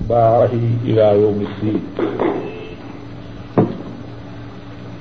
بأتباعه 0.00 0.50
إلى 0.84 1.22
يوم 1.22 1.46
الدين 1.48 1.80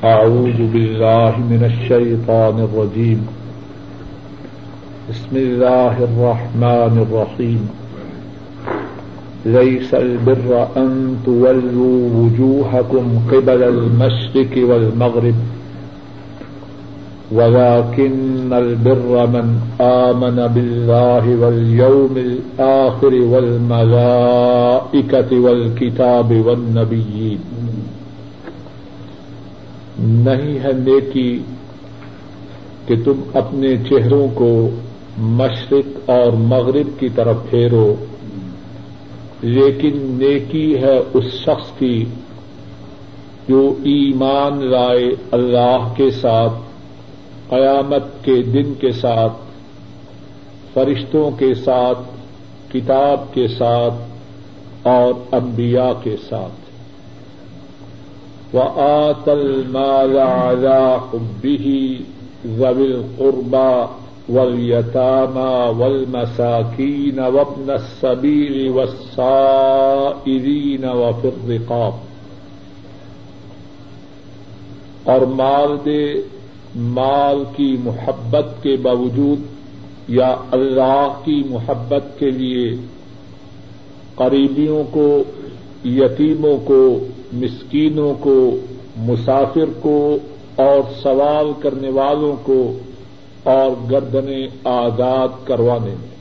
أعوذ 0.03 0.59
بالله 0.73 1.33
من 1.37 1.63
الشيطان 1.71 2.55
الرجيم 2.67 3.27
بسم 5.09 5.35
الله 5.35 5.95
الرحمن 6.09 6.93
الرحيم 7.05 7.69
ليس 9.45 9.93
البر 9.93 10.67
أن 10.77 11.17
تولوا 11.25 11.99
وجوهكم 12.17 13.05
قبل 13.31 13.63
المشرق 13.63 14.53
والمغرب۔ 14.69 15.54
ولكن 17.31 18.53
البر 18.53 19.27
من 19.27 19.59
آمن 19.79 20.39
بالله 20.53 21.35
واليوم 21.35 22.15
الآخر 22.15 23.13
والملائكة 23.13 25.41
والكتاب 25.41 26.33
والنبيين۔ 26.45 27.37
نہیں 29.99 30.63
ہے 30.63 30.73
نیکی 30.73 31.39
کہ 32.85 32.95
تم 33.05 33.13
اپنے 33.33 33.75
چہروں 33.89 34.27
کو 34.33 34.69
مشرق 35.17 36.09
اور 36.09 36.31
مغرب 36.31 36.99
کی 36.99 37.09
طرف 37.15 37.35
پھیرو، 37.49 37.95
لیکن 39.41 39.91
نیکی 39.95 40.77
ہے 40.77 40.99
اس 41.13 41.23
شخص 41.23 41.79
کی 41.79 42.05
جو 43.47 43.73
ایمان 43.83 44.71
لائے 44.71 45.11
اللہ 45.31 45.93
کے 45.95 46.11
ساتھ۔ 46.11 46.53
قیامت 47.49 48.25
کے 48.25 48.41
دن 48.41 48.73
کے 48.73 48.91
ساتھ، 48.91 49.33
فرشتوں 50.73 51.31
کے 51.31 51.55
ساتھ، 51.55 51.99
کتاب 52.73 53.33
کے 53.33 53.47
ساتھ 53.47 53.93
اور 54.83 55.13
انبیاء 55.31 55.91
کے 56.03 56.15
ساتھ۔ 56.29 56.65
وآت 58.55 59.29
المال 59.29 60.17
على 60.17 60.95
حبه 61.13 61.71
ذوي 62.45 62.93
القربى 62.93 63.85
واليتامى 64.29 65.71
والمساكين 65.77 67.19
وابن 67.19 67.69
السبيل 67.69 68.69
والسائرين 68.69 70.85
وفي 70.85 71.27
الرقاب۔ 71.27 71.91
اور 75.03 75.21
مال 75.21 75.77
دے 75.85 76.13
مال 76.75 77.43
کی 77.55 77.77
محبت 77.83 78.63
کے 78.63 78.75
باوجود 78.75 79.39
یا 80.07 80.35
اللہ 80.51 81.07
کی 81.23 81.43
محبت 81.49 82.19
کے 82.19 82.31
لیے 82.31 82.75
قریبیوں 84.15 84.83
کو، 84.91 85.23
یتیموں 85.85 86.57
کو، 86.65 86.99
مسکینوں 87.33 88.13
کو، 88.19 88.57
مسافر 88.97 89.65
کو 89.79 90.17
اور 90.55 90.79
سوال 91.03 91.51
کرنے 91.59 91.89
والوں 91.89 92.35
کو 92.43 92.79
اور 93.43 93.91
گردنیں 93.91 94.47
آزاد 94.63 95.47
کروانے 95.47 95.95
میں۔ 96.01 96.15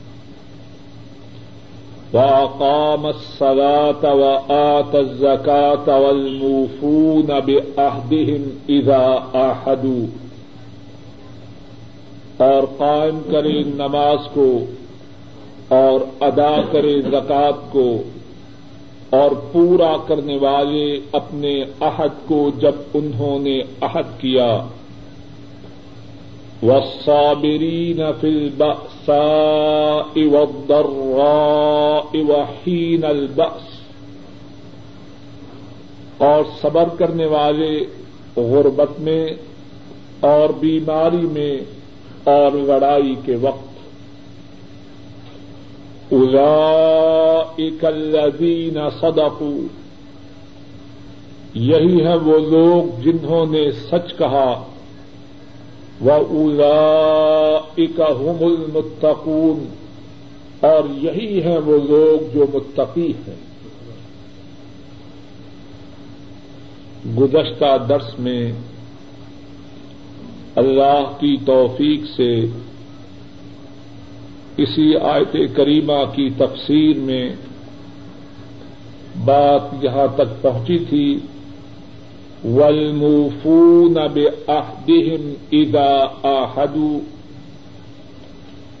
واقام 2.13 3.05
الصلاة 3.05 4.19
وآت 4.19 4.95
الزكاة 4.95 6.01
والموفون 6.01 7.27
بعهدهم 7.27 8.49
إذا 8.67 9.15
آحدوا۔ 9.33 10.24
اور 12.37 12.63
قائم 12.77 13.19
کرے 13.31 13.63
نماز 13.63 14.17
کو 14.33 14.65
اور 15.69 16.23
ادا 16.23 16.55
کرے 16.71 17.01
زکات 17.01 17.71
کو 17.71 18.03
اور 19.09 19.31
پورا 19.51 19.97
کرنے 20.07 20.37
والے 20.37 20.99
اپنے 21.11 21.63
عہد 21.81 22.27
کو 22.27 22.51
جب 22.59 22.71
انہوں 22.93 23.39
نے 23.39 23.61
عہد 23.81 24.21
کیا۔ 24.21 24.59
والصابرین 26.63 28.01
فی 28.21 28.27
البأساء 28.27 30.15
والضراء 30.15 32.13
وحین 32.13 33.03
البأس 33.03 33.75
اور 36.17 36.43
صبر 36.61 36.83
کرنے 36.97 37.25
والے 37.25 37.85
غربت 38.35 38.99
میں 38.99 39.27
اور 40.19 40.49
بیماری 40.49 41.17
میں 41.17 41.57
اور 42.25 42.51
لڑائی 42.51 43.15
کے 43.25 43.35
وقت 43.35 43.73
اولئک 46.11 47.85
الذین 47.85 48.77
صدقوا، 48.99 49.67
یہی 51.53 52.05
ہے 52.05 52.15
وہ 52.15 52.37
لوگ 52.39 53.01
جنہوں 53.01 53.45
نے 53.45 53.63
سچ 53.71 54.17
کہا 54.17 54.49
وہ 56.01 56.11
اولئک 56.11 57.99
هم 57.99 58.41
المتقون، 58.41 59.65
اور 60.61 60.83
یہی 60.95 61.43
ہے 61.43 61.57
وہ 61.57 61.77
لوگ 61.89 62.33
جو 62.33 62.45
متقی 62.53 63.11
ہیں۔ 63.27 63.39
گزشتہ 67.19 67.71
درس 67.89 68.19
میں 68.19 68.51
اللہ 70.55 71.11
کی 71.19 71.37
توفیق 71.45 72.01
سے 72.15 72.45
اسی 74.57 74.97
آیت 74.97 75.35
کریمہ 75.55 76.03
کی 76.15 76.29
تفسیر 76.37 76.97
میں 76.97 77.35
بات 79.25 79.83
یہاں 79.83 80.15
تک 80.15 80.41
پہنچی 80.41 80.79
تھی 80.89 81.19
ولمفون 82.45 83.93
بعہدہم 83.93 85.33
اذا 85.51 86.05
آحدوا۔ 86.23 86.99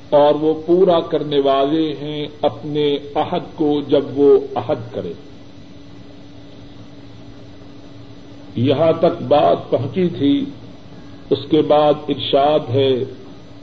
اور 0.09 0.35
وہ 0.35 0.53
پورا 0.65 0.99
کرنے 0.99 1.39
والے 1.39 1.93
ہیں 2.01 2.27
اپنے 2.41 2.97
عہد 3.15 3.57
کو 3.57 3.81
جب 3.87 4.19
وہ 4.19 4.39
عہد 4.55 4.93
کرے۔ 4.93 5.13
یہاں 8.55 8.91
تک 8.99 9.21
بات 9.21 9.69
پہنچی 9.69 10.07
تھی 10.07 10.45
اس 11.29 11.39
کے 11.49 11.61
بعد 11.61 11.93
ارشاد 12.09 12.59
ہے 12.69 12.93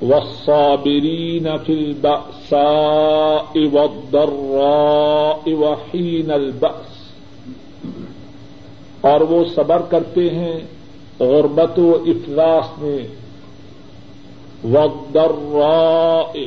والصابرین 0.03 1.47
فی 1.67 1.73
البأساء 1.73 3.61
والضراء 3.73 5.51
وحین 5.53 6.31
البأس۔ 6.31 7.03
اور 9.01 9.21
وہ 9.21 9.45
صبر 9.55 9.83
کرتے 9.83 10.31
ہیں 10.31 10.61
غربت 11.21 11.79
و 11.79 12.05
افلاس 12.07 12.79
میں۔ 12.79 12.99
والضراء 14.65 16.41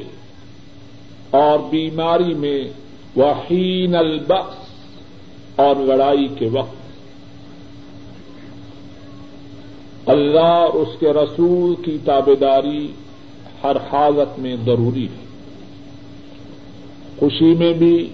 اور 1.32 1.60
بیماری 1.60 2.34
میں۔ 2.34 2.64
وحین 3.20 3.96
البأس 3.96 4.56
اور 5.56 5.76
لڑائی 5.76 6.28
کے 6.28 6.50
وقت۔ 6.54 6.85
اللہ 10.06 10.40
اور 10.40 10.74
اس 10.74 10.88
کے 11.00 11.10
رسول 11.10 11.76
کی 11.76 11.98
تابے 12.06 12.36
داری 12.36 12.92
ہر 13.64 13.76
حالت 13.76 14.40
میں 14.40 14.56
ضروری 14.66 15.06
ہے۔ 15.06 15.26
خوشی 17.20 17.56
میں 17.56 17.74
بھی، 17.74 18.10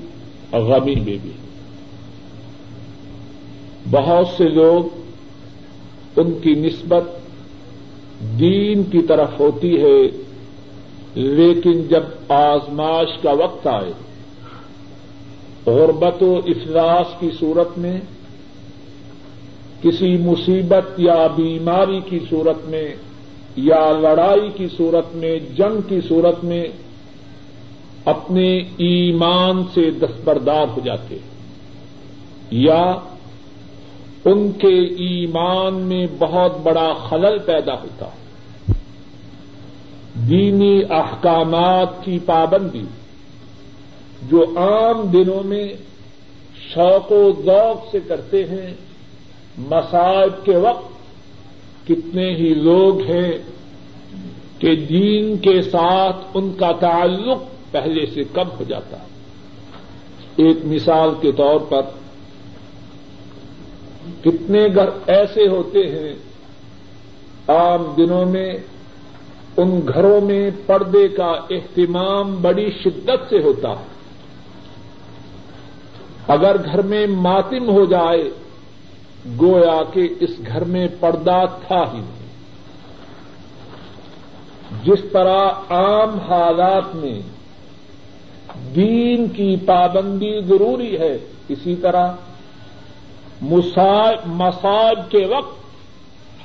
غمی 0.52 0.96
میں 0.96 1.18
بھی۔ 1.22 1.32
بہت 3.92 4.28
سے 4.38 4.44
لوگ 4.44 5.02
ان 6.16 6.40
کی 6.44 6.54
نسبت 6.54 7.04
دین 8.40 8.84
کی 8.84 9.02
طرف 9.02 9.30
ہوتی 9.40 9.82
ہے، 9.82 10.24
لیکن 11.16 11.84
جب 11.84 12.04
آزماش 12.30 13.22
کا 13.22 13.32
وقت 13.32 13.68
آئے، 13.68 13.94
غربت 15.66 16.24
و 16.24 16.40
افلاس 16.48 17.20
کی 17.20 17.30
صورت 17.40 17.78
میں 17.78 18.02
کسی 19.84 20.18
مصیبت 20.18 21.00
یا 21.00 21.28
بیماری 21.28 22.00
کی 22.06 22.20
صورت 22.30 22.66
میں 22.66 22.96
یا 23.56 23.92
لڑائی 23.92 24.50
کی 24.56 24.68
صورت 24.78 25.16
میں، 25.16 25.40
جنگ 25.58 25.82
کی 25.90 26.00
صورت 26.08 26.44
میں 26.44 26.68
اپنے 28.06 28.58
ایمان 28.78 29.64
سے 29.74 29.92
دستبردار 29.92 30.66
ہو 30.68 30.82
جاتے 30.84 31.18
یا 32.52 32.98
ان 34.26 34.52
کے 34.52 34.80
ایمان 34.80 35.74
میں 35.74 36.08
بہت 36.20 36.58
بڑا 36.64 36.94
خلل 37.10 37.40
پیدا 37.40 37.74
ہوتا 37.74 38.06
دینی 40.30 40.82
احکامات 40.90 42.06
کی 42.06 42.20
پابندی 42.26 42.84
جو 44.22 44.46
عام 44.58 45.02
دنوں 45.02 45.44
میں 45.44 45.68
شوق 46.74 47.12
و 47.12 47.32
ذوق 47.46 47.92
سے 47.92 48.00
کرتے 48.08 48.46
ہیں 48.46 48.74
مسائب 49.58 50.46
کے 50.46 50.58
وقت 50.58 50.92
کتنے 51.88 52.32
ہی 52.32 52.54
لوگ 52.54 53.02
ہیں 53.02 53.32
کہ 54.60 54.76
دین 54.76 55.38
کے 55.38 55.62
ساتھ 55.62 56.18
ان 56.34 56.54
کا 56.54 56.72
تعلق 56.72 57.38
پہلے 57.72 58.06
سے 58.06 58.24
کم 58.34 58.48
ہو 58.60 58.64
جاتا 58.68 58.98
ہے۔ 59.00 59.06
ایک 60.36 60.58
مثال 60.64 61.10
کے 61.22 61.32
طور 61.32 61.60
پر 61.60 61.82
کتنے 64.24 64.68
گھر 64.76 64.90
ایسے 65.08 65.48
ہوتے 65.48 65.80
ہیں، 65.80 66.16
عام 67.48 67.94
دنوں 67.98 68.26
میں 68.26 68.54
ان 69.58 69.82
گھروں 69.94 70.22
میں 70.22 70.52
پردے 70.66 71.08
کا 71.08 71.32
اہتمام 71.50 72.36
بڑی 72.42 72.70
شدت 72.84 73.30
سے 73.30 73.40
ہوتا 73.44 73.70
ہے۔ 73.70 73.86
اگر 76.28 76.56
گھر 76.66 76.82
میں 76.82 77.08
ماتم 77.08 77.70
ہو 77.70 77.86
جائے 77.86 78.30
گویا 79.42 79.84
کہ 79.94 80.10
اس 80.20 80.30
گھر 80.48 80.64
میں 80.64 80.88
پردہ 81.00 81.44
تھا 81.68 81.84
ہی 81.94 82.00
نہیں۔ 82.00 82.22
جس 84.84 85.00
طرح 85.12 85.50
عام 85.70 86.20
حالات 86.20 86.96
میں 86.96 87.22
دین 88.76 89.28
کی 89.28 89.56
پابندی 89.66 90.42
ضروری 90.42 90.98
ہے، 91.00 91.18
اسی 91.50 91.76
طرح 91.76 92.12
مسائب 94.26 95.12
کے 95.12 95.26
وقت 95.26 95.62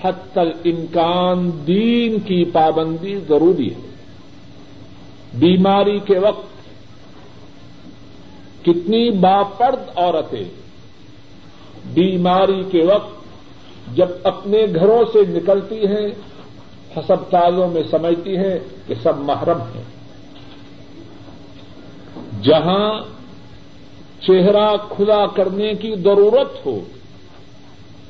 حد 0.04 0.32
تک 0.32 0.66
امکان 0.66 1.50
دین 1.66 2.18
کی 2.18 2.44
پابندی 2.44 3.18
ضروری 3.28 3.74
ہے۔ 3.74 3.80
بیماری 5.34 5.98
کے 5.98 6.18
وقت 6.18 6.46
کتنی 8.64 9.10
باپرد 9.10 9.98
عورتیں 9.98 10.65
بیماری 11.94 12.62
کے 12.70 12.84
وقت 12.84 13.16
جب 13.96 14.08
اپنے 14.24 14.66
گھروں 14.74 15.04
سے 15.12 15.18
نکلتی 15.28 15.86
ہیں 15.86 16.08
ہسپتالوں 16.96 17.68
میں 17.68 17.82
سمجھتی 17.90 18.36
ہیں 18.36 18.58
کہ 18.86 18.94
سب 19.02 19.18
محرم 19.18 19.60
ہیں۔ 19.60 19.82
جہاں 22.42 23.00
چہرہ 24.20 24.76
کھلا 24.88 25.26
کرنے 25.26 25.74
کی 25.74 25.94
ضرورت 25.94 26.66
ہو، 26.66 26.80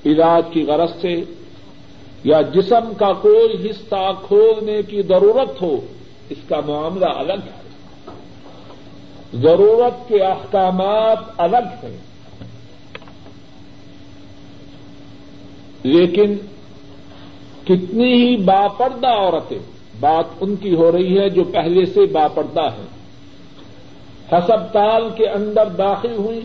علاج 0.07 0.43
کی 0.53 0.63
غرض 0.63 0.91
سے، 1.01 1.25
یا 2.25 2.41
جسم 2.41 2.95
کا 2.99 3.13
کوئی 3.13 3.71
حصہ 3.71 4.13
کھولنے 4.27 4.83
کی 4.83 5.03
ضرورت 5.03 5.63
ہو، 5.63 5.77
اس 6.31 6.39
کا 6.49 6.61
معاملہ 6.67 7.07
الگ 7.07 7.33
ہے۔ 7.33 7.67
ضرورت 9.35 10.09
کے 10.09 10.23
احکامات 10.23 11.19
الگ 11.37 11.87
ہیں۔ 11.87 11.97
لیکن 15.87 16.35
کتنی 17.65 18.13
ہی 18.13 18.37
باپردہ 18.37 19.07
عورتیں، 19.07 19.59
بات 20.01 20.25
ان 20.41 20.57
کی 20.57 20.75
ہو 20.75 20.93
رہی 20.93 21.19
ہے 21.19 21.29
جو 21.29 21.45
پہلے 21.45 21.87
سے 21.87 22.07
باپردہ 22.07 22.61
ہیں۔ 22.61 22.87
ہسپتال 24.33 25.09
کے 25.17 25.29
اندر 25.29 25.69
داخل 25.69 26.13
ہوئی 26.13 26.41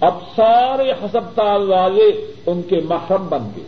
اب 0.00 0.14
سارے 0.36 0.92
ہسپتال 0.92 1.68
والے 1.68 2.32
ان 2.46 2.62
کے 2.62 2.80
محرم 2.84 3.26
بن 3.28 3.42
گئے۔ 3.56 3.64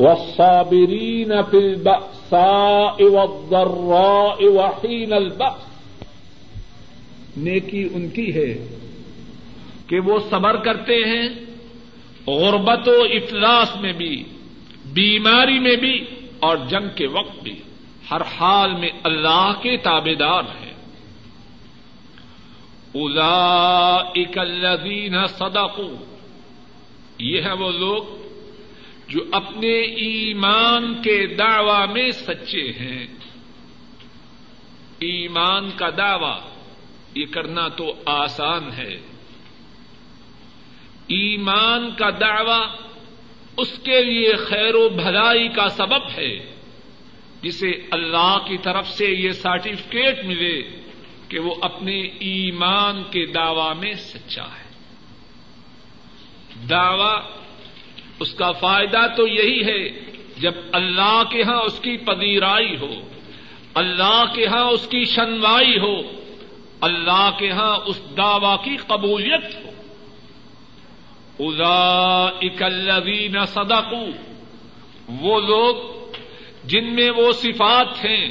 والصابرين 0.00 1.32
في 1.50 1.58
البأساء 1.58 3.04
والضراء 3.12 4.44
وحين 4.48 5.12
البأس۔ 5.12 5.70
نیکی 7.36 7.88
ان 7.94 8.08
کی 8.08 8.34
ہے 8.34 8.66
کہ 9.86 10.00
وہ 10.00 10.18
صبر 10.30 10.56
کرتے 10.56 10.94
ہیں 10.94 11.28
غربت 12.26 12.88
و 12.88 13.02
افلاس 13.02 13.76
میں 13.76 13.92
بھی، 13.92 14.24
بیماری 14.86 15.58
میں 15.58 15.76
بھی 15.76 16.04
اور 16.40 16.56
جنگ 16.56 16.88
کے 16.96 17.06
وقت 17.06 17.42
بھی۔ 17.42 17.60
ہر 18.10 18.22
حال 18.22 18.74
میں 18.74 18.90
اللہ 19.02 19.52
کے 19.62 19.76
تابے 19.76 20.14
دار 20.14 20.42
ہیں۔ 20.42 20.74
الا 22.94 23.96
الذین 24.36 25.26
صدقوا۔ 25.26 26.16
یہ 27.18 27.42
ہے 27.42 27.52
وہ 27.52 27.72
لوگ 27.72 28.02
جو 29.08 29.20
اپنے 29.32 29.72
ایمان 29.80 30.94
کے 31.02 31.26
دعوی 31.26 31.92
میں 31.92 32.10
سچے 32.10 32.72
ہیں۔ 32.80 33.06
ایمان 34.98 35.70
کا 35.76 35.90
دعوی، 35.96 36.50
یہ 37.14 37.26
کرنا 37.26 37.68
تو 37.68 37.92
آسان 38.04 38.72
ہے۔ 38.76 39.00
ایمان 41.10 41.90
کا 41.90 42.10
دعوی 42.10 42.86
اس 43.56 43.78
کے 43.84 44.04
لیے 44.04 44.32
خیر 44.36 44.74
و 44.74 44.88
بھلائی 44.88 45.48
کا 45.48 45.68
سبب 45.68 46.10
ہے، 46.18 46.54
جسے 47.42 47.70
اللہ 47.90 48.38
کی 48.48 48.56
طرف 48.58 48.88
سے 48.88 49.06
یہ 49.06 49.30
سرٹیفکیٹ 49.30 50.24
ملے 50.24 50.62
کہ 51.28 51.38
وہ 51.38 51.54
اپنے 51.60 52.00
ایمان 52.00 53.02
کے 53.02 53.26
دعوی 53.26 53.74
میں 53.78 53.94
سچا 53.94 54.44
ہے۔ 54.44 54.70
دعوی، 56.68 57.32
اس 58.20 58.34
کا 58.34 58.52
فائدہ 58.52 59.06
تو 59.16 59.26
یہی 59.26 59.64
ہے، 59.66 59.88
جب 60.40 60.52
اللہ 60.72 61.22
کے 61.30 61.42
ہاں 61.42 61.62
اس 61.62 61.80
کی 61.80 61.96
پذیرائی 61.96 62.76
ہو، 62.76 62.94
اللہ 63.74 64.24
کے 64.34 64.46
ہاں 64.46 64.64
اس 64.64 64.86
کی 64.86 65.04
شنوائی 65.04 65.78
ہو، 65.78 65.96
اللہ 66.80 67.30
کے 67.38 67.50
ہاں 67.50 67.78
اس 67.86 68.00
دعوی 68.16 68.56
کی 68.64 68.76
قبولیت 68.76 69.54
ہو۔ 69.54 69.69
ادا 71.40 72.24
اکلین 72.42 73.44
صدقو۔ 73.46 74.06
وہ 75.20 75.40
لوگ 75.40 75.74
جن 76.64 76.94
میں 76.94 77.10
وہ 77.10 77.32
صفات 77.32 78.04
ہیں 78.04 78.30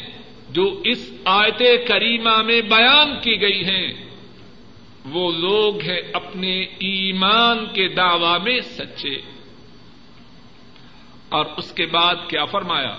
جو 0.49 0.81
اس 0.85 1.13
آیت 1.25 1.87
کریمہ 1.87 2.41
میں 2.41 2.61
بیان 2.61 3.19
کی 3.19 3.41
گئی 3.41 3.63
ہیں، 3.63 4.09
وہ 5.05 5.31
لوگ 5.31 5.81
ہیں 5.81 6.01
اپنے 6.13 6.61
ایمان 6.61 7.65
کے 7.73 7.87
دعوی 7.87 8.43
میں 8.43 8.59
سچے۔ 8.59 9.15
اور 11.29 11.45
اس 11.57 11.71
کے 11.71 11.85
بعد 11.85 12.15
کیا 12.27 12.45
فرمایا؟ 12.45 12.97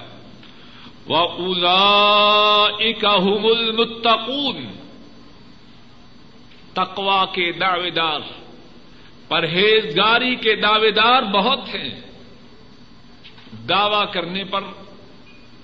وہ 1.07 1.17
اولا 1.17 2.65
اکم 2.79 3.47
المتقون۔ 3.47 4.67
تقوا 6.75 7.25
کے 7.25 7.53
دعوے 7.53 7.91
دار۔ 7.91 8.39
پرہیزگاری 9.31 10.37
کے 10.37 10.56
دعوے 10.56 10.91
دار 10.91 11.23
بہت 11.23 11.69
ہیں۔ 11.69 12.00
دعوی 13.69 14.06
کرنے 14.12 14.44
پر 14.44 14.61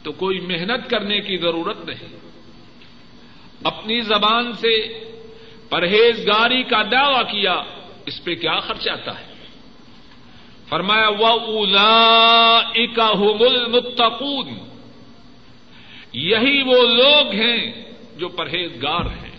تو 0.02 0.12
کوئی 0.12 0.40
محنت 0.40 0.90
کرنے 0.90 1.20
کی 1.20 1.36
ضرورت 1.36 1.84
نہیں۔ 1.84 2.16
اپنی 3.64 4.00
زبان 4.00 4.52
سے 4.52 5.00
پرہیزگاری 5.68 6.62
کا 6.62 6.82
دعوی 6.82 7.24
کیا، 7.24 7.54
اس 8.06 8.24
پہ 8.24 8.34
کیا 8.34 8.60
خرچ 8.60 8.88
آتا 8.88 9.20
ہے؟ 9.20 9.32
فرمایا 10.68 11.08
و 11.08 11.26
اولا 11.26 12.60
المتقون۔ 13.40 14.48
یہی 16.12 16.62
وہ 16.62 16.82
لوگ 16.82 17.30
ہیں 17.32 17.92
جو 18.16 18.28
پرہیزگار 18.28 19.04
ہیں۔ 19.06 19.36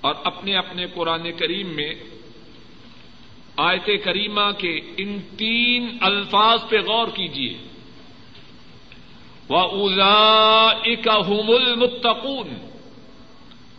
اور 0.00 0.14
اپنے 0.24 0.56
اپنے 0.56 0.86
قرآن 0.94 1.32
کریم 1.32 1.68
میں 1.68 1.94
آیت 3.56 4.04
کریمہ 4.04 4.50
کے 4.58 4.80
ان 4.96 5.18
تین 5.36 5.96
الفاظ 6.00 6.60
پہ 6.68 6.76
غور 6.76 7.08
کیجیے 7.08 7.58
و 9.48 9.56
اولا 9.56 10.72
المتقون۔ 11.48 12.48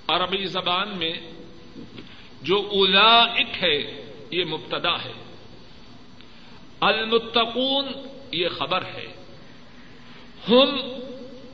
عربی 0.07 0.46
زبان 0.46 0.98
میں 0.98 1.13
جو 2.41 2.55
اولا 2.72 3.25
ہے، 3.62 4.12
یہ 4.31 4.46
مبتدا 4.46 4.96
ہے۔ 4.96 5.13
المتقون، 6.79 7.86
یہ 8.31 8.48
خبر 8.50 8.81
ہے۔ 8.81 9.07
ہم 10.50 10.75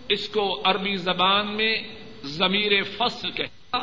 اس 0.09 0.29
کو 0.29 0.61
عربی 0.63 0.95
زبان 0.95 1.47
میں 1.47 1.75
ضمیر 2.23 2.83
فصل 2.83 3.31
کہتا 3.31 3.77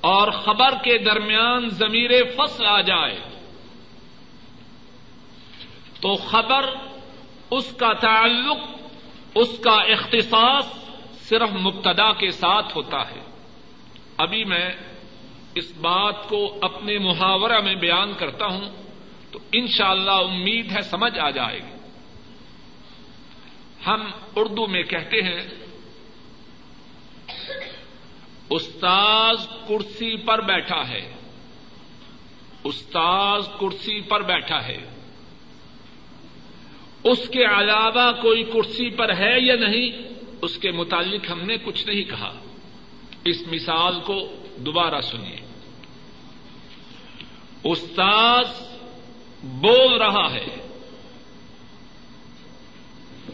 اور 0.00 0.30
خبر 0.30 0.70
کے 0.84 0.98
درمیان 0.98 1.68
ضمیر 1.68 2.10
فصل 2.36 2.66
آ 2.66 2.80
جائے۔ 2.80 3.27
تو 6.00 6.14
خبر، 6.14 6.74
اس 7.50 7.74
کا 7.76 7.92
تعلق، 7.92 8.58
اس 9.34 9.58
کا 9.58 9.72
اختصاص 9.72 10.66
صرف 11.20 11.48
مبتدا 11.48 12.12
کے 12.12 12.30
ساتھ 12.30 12.76
ہوتا 12.76 13.10
ہے۔ 13.10 13.20
ابھی 14.16 14.44
میں 14.44 14.70
اس 15.54 15.72
بات 15.76 16.28
کو 16.28 16.58
اپنے 16.62 16.98
محاورہ 16.98 17.60
میں 17.60 17.74
بیان 17.74 18.14
کرتا 18.14 18.46
ہوں 18.46 18.68
تو 19.30 19.38
انشاءاللہ 19.52 20.10
اللہ 20.10 20.32
امید 20.32 20.76
ہے 20.76 20.82
سمجھ 20.82 21.18
آ 21.18 21.30
جائے 21.30 21.58
گی۔ 21.58 21.78
ہم 23.86 24.10
اردو 24.36 24.66
میں 24.66 24.82
کہتے 24.82 25.22
ہیں، 25.22 25.48
استاذ 28.50 29.46
کرسی 29.68 30.16
پر 30.16 30.40
بیٹھا 30.40 30.88
ہے۔ 30.88 31.14
استاذ 32.64 33.48
کرسی 33.60 34.00
پر 34.00 34.22
بیٹھا 34.22 34.66
ہے۔ 34.66 34.97
اس 37.04 37.28
کے 37.28 37.44
علاوہ 37.44 38.12
کوئی 38.22 38.44
کرسی 38.44 38.90
پر 38.90 39.16
ہے 39.18 39.40
یا 39.40 39.54
نہیں، 39.54 40.08
اس 40.42 40.58
کے 40.58 40.70
متعلق 40.70 41.30
ہم 41.30 41.40
نے 41.40 41.56
کچھ 41.64 41.86
نہیں 41.86 42.02
کہا۔ 42.02 42.34
اس 43.24 43.36
مثال 43.52 44.00
کو 44.00 44.28
دوبارہ 44.56 45.00
سنیے۔ 45.00 45.36
استاذ 47.64 48.62
بول 49.42 49.94
رہا 49.94 50.34
ہے۔ 50.34 50.46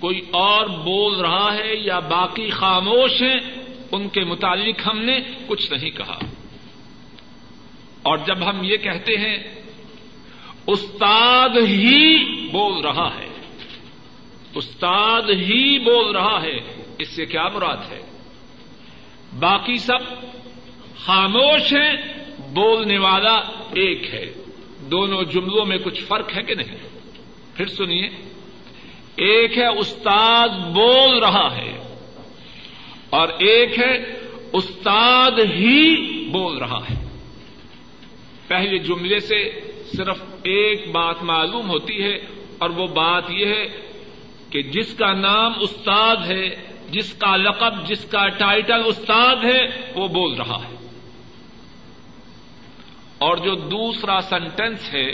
کوئی 0.00 0.20
اور 0.30 0.66
بول 0.66 1.20
رہا 1.20 1.54
ہے 1.54 1.76
یا 1.76 1.98
باقی 1.98 2.50
خاموش 2.50 3.22
ہیں، 3.22 3.38
ان 3.92 4.08
کے 4.08 4.24
متعلق 4.24 4.86
ہم 4.86 4.98
نے 4.98 5.20
کچھ 5.46 5.72
نہیں 5.72 5.90
کہا۔ 5.90 6.18
اور 8.02 8.18
جب 8.18 8.50
ہم 8.50 8.64
یہ 8.64 8.76
کہتے 8.76 9.12
ہیں 9.16 9.38
استاد 10.66 11.48
ہی 11.48 12.24
بول 12.50 12.84
رہا 12.84 13.18
ہے۔ 13.18 13.33
استاد 14.54 15.22
ہی 15.22 15.78
بول 15.78 16.16
رہا 16.16 16.42
ہے، 16.42 16.84
اس 16.98 17.08
سے 17.08 17.26
کیا 17.26 17.48
مراد 17.48 17.76
ہے؟ 17.90 18.00
باقی 19.38 19.78
سب 19.78 19.98
خاموش 20.98 21.72
ہیں، 21.72 21.96
بولنے 22.54 22.98
والا 22.98 23.34
ایک 23.74 24.14
ہے۔ 24.14 24.32
دونوں 24.90 25.22
جملوں 25.22 25.66
میں 25.66 25.78
کچھ 25.78 26.04
فرق 26.04 26.36
ہے 26.36 26.42
کہ 26.42 26.54
نہیں؟ 26.54 26.76
پھر 27.54 27.66
سنیے۔ 27.66 28.08
ایک 29.16 29.58
ہے، 29.58 29.66
استاد 29.66 30.48
بول 30.48 31.18
رہا 31.18 31.56
ہے۔ 31.56 31.72
اور 33.10 33.28
ایک 33.28 33.78
ہے، 33.78 34.14
استاد 34.52 35.30
ہی 35.30 35.94
بول 36.28 36.58
رہا 36.58 36.80
ہے۔ 36.90 37.18
پہلے 38.48 38.78
جملے 38.78 39.20
سے 39.20 39.60
صرف 39.96 40.22
ایک 40.42 40.90
بات 40.90 41.22
معلوم 41.22 41.68
ہوتی 41.68 42.02
ہے 42.02 42.16
اور 42.58 42.70
وہ 42.70 42.86
بات 42.86 43.24
یہ 43.30 43.46
ہے 43.46 43.83
کہ 44.54 44.62
جس 44.62 44.94
کا 44.94 45.12
نام 45.12 45.52
استاد 45.60 46.16
ہے، 46.26 46.50
جس 46.90 47.12
کا 47.12 47.36
لقب، 47.36 47.86
جس 47.86 48.04
کا 48.04 48.28
ٹائٹل 48.28 48.82
استاد 48.86 49.36
ہے، 49.44 49.92
وہ 49.94 50.08
بول 50.08 50.34
رہا 50.34 50.56
ہے۔ 50.56 50.88
اور 53.18 53.36
جو 53.36 53.54
دوسرا 53.54 54.20
سینٹینس 54.20 54.94
ہے، 54.94 55.12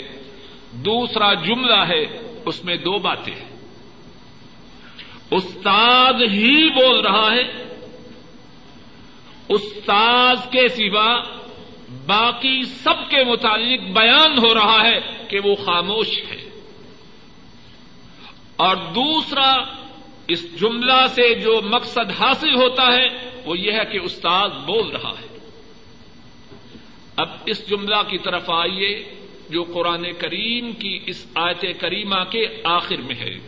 دوسرا 0.71 1.33
جملہ 1.33 1.85
ہے، 1.87 2.01
اس 2.45 2.65
میں 2.65 2.75
دو 2.75 2.97
باتیں 2.97 3.35
ہیں۔ 3.35 3.49
استاد 5.31 6.13
ہی 6.13 6.69
بول 6.69 6.99
رہا 6.99 7.31
ہے، 7.31 7.43
استاد 9.49 10.35
کے 10.51 10.67
سوا 10.67 11.21
باقی 12.05 12.63
سب 12.63 13.09
کے 13.09 13.23
متعلق 13.23 13.79
بیان 13.79 14.37
ہو 14.37 14.53
رہا 14.53 14.83
ہے 14.83 14.99
کہ 15.29 15.39
وہ 15.43 15.55
خاموش 15.55 16.19
ہے۔ 16.31 16.40
اور 18.61 18.75
دوسرا 18.75 19.63
اس 20.27 20.59
جملہ 20.61 21.07
سے 21.09 21.39
جو 21.39 21.61
مقصد 21.63 22.11
حاصل 22.19 22.55
ہوتا 22.55 22.83
ہے 22.83 23.07
وہ 23.45 23.59
یہ 23.59 23.71
ہے 23.71 23.85
کہ 23.85 23.97
استاد 23.97 24.49
بول 24.49 24.87
رہا 24.87 25.09
ہے۔ 25.09 25.37
اب 27.15 27.29
اس 27.45 27.69
جملہ 27.69 27.95
کی 28.09 28.17
طرف 28.17 28.49
آئیے 28.49 29.15
جو 29.49 29.63
قرآن 29.63 30.13
کریم 30.17 30.71
کی 30.71 30.99
اس 31.05 31.27
آیت 31.35 31.65
کریمہ 31.79 32.23
کے 32.29 32.61
آخر 32.63 32.95
میں 32.95 33.15
ہے۔ 33.15 33.39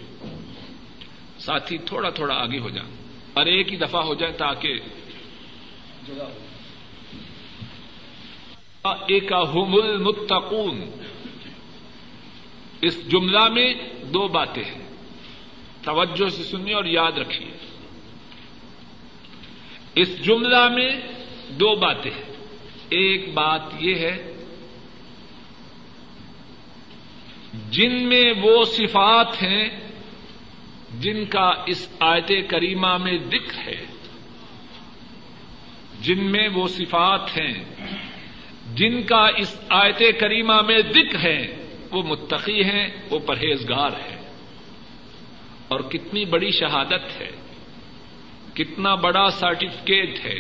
ساتھی 1.39 1.77
تھوڑا 1.77 2.09
تھوڑا 2.09 2.35
آگے 2.35 2.59
ہو 2.59 2.69
جائیں 2.69 2.91
اور 3.33 3.45
ایک 3.45 3.71
ہی 3.71 3.77
دفعہ 3.77 4.03
ہو 4.03 4.13
جائے 4.13 4.33
تاکہ 4.33 4.79
ایک 9.07 9.33
المتقون۔ 9.33 10.81
اس 12.81 13.11
جملہ 13.11 13.49
میں 13.49 13.73
دو 14.03 14.27
باتیں 14.27 14.63
ہیں۔ 14.63 14.82
توجہ 15.83 16.29
سے 16.29 16.43
سنیے 16.43 16.73
اور 16.73 16.85
یاد 16.85 17.11
رکھیے۔ 17.11 17.51
اس 19.95 20.25
جملہ 20.25 20.69
میں 20.69 21.01
دو 21.49 21.75
باتیں 21.75 22.11
ہیں۔ 22.11 22.33
ایک 22.89 23.33
بات 23.33 23.61
یہ 23.79 23.95
ہے، 23.95 24.33
جن 27.69 28.07
میں 28.07 28.33
وہ 28.41 28.63
صفات 28.63 29.43
ہیں 29.43 29.69
جن 30.99 31.25
کا 31.25 31.51
اس 31.67 31.89
آیت 31.99 32.31
کریمہ 32.47 32.97
میں 32.97 33.17
ذکر 33.17 33.57
ہے، 33.57 33.85
جن 36.01 36.31
میں 36.31 36.49
وہ 36.53 36.67
صفات 36.67 37.37
ہیں 37.37 37.63
جن 38.75 39.03
کا 39.03 39.27
اس 39.37 39.59
آیت 39.69 40.01
کریمہ 40.19 40.61
میں 40.61 40.77
ذکر 40.77 41.19
ہے، 41.19 41.67
وہ 41.91 42.03
متقی 42.03 42.63
ہیں، 42.63 42.87
وہ 43.09 43.19
پرہیزگار 43.19 43.89
ہیں۔ 43.89 44.22
اور 45.73 45.79
کتنی 45.79 46.25
بڑی 46.25 46.51
شہادت 46.51 47.21
ہے، 47.21 47.31
کتنا 48.53 48.95
بڑا 48.95 49.29
سرٹیفکیٹ 49.29 50.25
ہے، 50.25 50.39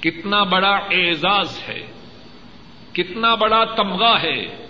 کتنا 0.00 0.42
بڑا 0.42 0.76
اعزاز 0.76 1.60
ہے، 1.68 1.86
کتنا 2.92 3.34
بڑا 3.34 3.64
تمغہ 3.64 4.18
ہے۔ 4.22 4.66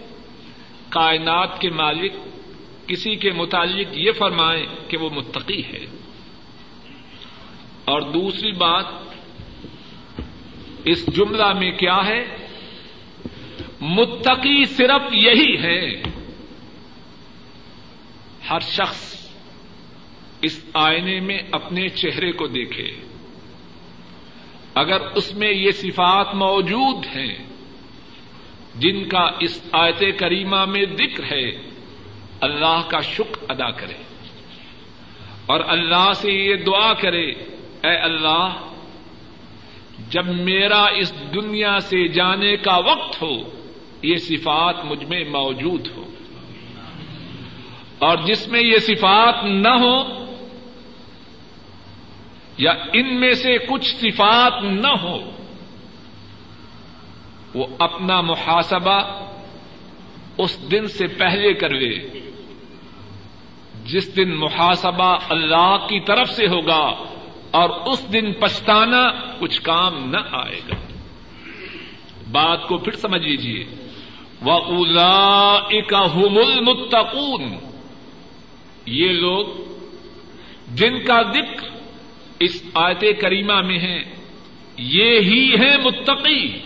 کائنات 0.89 1.61
کے 1.61 1.71
مالک 1.71 2.13
کسی 2.87 3.17
کے 3.17 3.31
متعلق 3.31 3.87
یہ 3.93 4.13
فرمائیں 4.13 4.67
کہ 4.89 4.97
وہ 4.97 5.11
متقی 5.11 5.65
ہے۔ 5.65 5.87
اور 7.85 8.01
دوسری 8.01 8.53
بات، 8.53 8.85
اس 10.85 11.17
جملہ 11.17 11.53
میں 11.53 11.71
کیا 11.71 12.07
ہے؟ 12.07 12.37
متقی 13.81 14.65
صرف 14.65 15.13
یہی 15.13 15.57
ہے۔ 15.63 16.03
ہر 18.51 18.61
شخص 18.61 19.16
اس 20.43 20.65
آئینے 20.75 21.21
میں 21.21 21.39
اپنے 21.53 21.89
چہرے 21.89 22.33
کو 22.33 22.47
دیکھے۔ 22.47 22.97
اگر 24.75 25.01
اس 25.01 25.35
میں 25.35 25.53
یہ 25.53 25.71
صفات 25.71 26.35
موجود 26.35 27.07
ہیں 27.07 27.47
جن 28.75 29.09
کا 29.09 29.31
اس 29.41 29.63
آیت 29.73 30.03
کریمہ 30.19 30.65
میں 30.65 30.85
ذکر 30.95 31.25
ہے، 31.33 31.51
اللہ 32.41 32.83
کا 32.89 33.01
شکر 33.01 33.45
ادا 33.49 33.71
کرے۔ 33.71 33.95
اور 35.47 35.61
اللہ 35.67 36.13
سے 36.15 36.33
یہ 36.33 36.55
دعا 36.55 36.93
کرے، 36.93 37.31
اے 37.85 37.97
اللہ، 37.97 38.73
جب 40.11 40.27
میرا 40.27 40.85
اس 40.85 41.35
دنیا 41.35 41.81
سے 41.81 42.09
جانے 42.09 42.57
کا 42.57 42.77
وقت 42.77 43.23
ہو، 43.23 43.37
یہ 44.03 44.17
صفات 44.17 44.85
مجھ 44.85 45.05
میں 45.05 45.25
موجود 45.25 45.89
ہو۔ 45.97 46.03
اور 47.99 48.17
جس 48.27 48.49
میں 48.49 48.61
یہ 48.63 48.79
صفات 48.79 49.45
نہ 49.45 49.69
ہو 49.69 50.26
یا 52.59 52.73
ان 52.93 53.21
میں 53.21 53.35
سے 53.35 53.59
کچھ 53.59 53.97
صفات 53.97 54.63
نہ 54.63 54.89
ہو، 55.03 55.31
وہ 57.55 57.67
اپنا 57.79 58.21
محاسبہ 58.21 59.03
اس 60.39 60.71
دن 60.71 60.87
سے 60.87 61.07
پہلے 61.07 61.55
کروے۔ 61.55 62.21
جس 63.85 64.17
دن 64.17 64.35
محاسبہ 64.35 65.19
اللہ 65.29 65.77
کی 65.89 66.01
طرف 66.01 66.31
سے 66.31 66.47
ہوگا 66.47 67.05
اور 67.51 67.71
اس 67.71 68.13
دن 68.13 68.33
پچھتانا 68.33 69.05
کچھ 69.39 69.63
کام 69.63 70.11
نہ 70.11 70.17
آئے 70.33 70.61
گا۔ 70.69 70.75
بات 72.31 72.69
کو 72.69 72.79
پھر 72.79 72.93
سمجھ 72.93 73.23
لیجیے 73.23 73.65
وہ 74.43 74.53
اولا 74.53 75.55
ایک 75.69 75.95
المتقون۔ 75.95 77.43
یہ 78.87 79.09
لوگ 79.09 79.47
جن 80.75 81.05
کا 81.05 81.23
ذکر 81.23 81.76
اس 82.41 82.63
آیت 82.75 83.05
کریمہ 83.21 83.61
میں 83.61 83.79
ہے 83.79 84.03
یہ 84.77 85.21
ہی 85.21 85.55
ہے 85.61 85.77
متقی۔ 85.77 86.59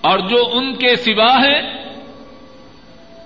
اور 0.00 0.18
جو 0.18 0.48
ان 0.52 0.76
کے 0.76 0.96
سوا 0.96 1.36
ہے 1.44 1.82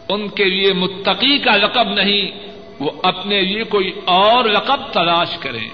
ان 0.09 0.29
کے 0.29 0.45
لیے 0.45 0.73
متقی 0.73 1.39
کا 1.39 1.57
لقب 1.57 1.89
نہیں، 1.89 2.31
وہ 2.79 2.91
اپنے 3.03 3.41
لیے 3.41 3.63
کوئی 3.63 3.93
اور 4.05 4.45
لقب 4.45 4.93
تلاش 4.93 5.37
کریں۔ 5.39 5.71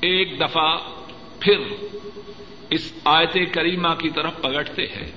ایک 0.00 0.40
دفعہ 0.40 0.78
پھر 1.40 1.58
اس 2.70 2.92
آیت 3.04 3.36
کریمہ 3.52 3.88
کی 3.88 4.10
طرف 4.10 4.32
پلٹتے 4.42 4.82
ہیں۔ 4.82 5.10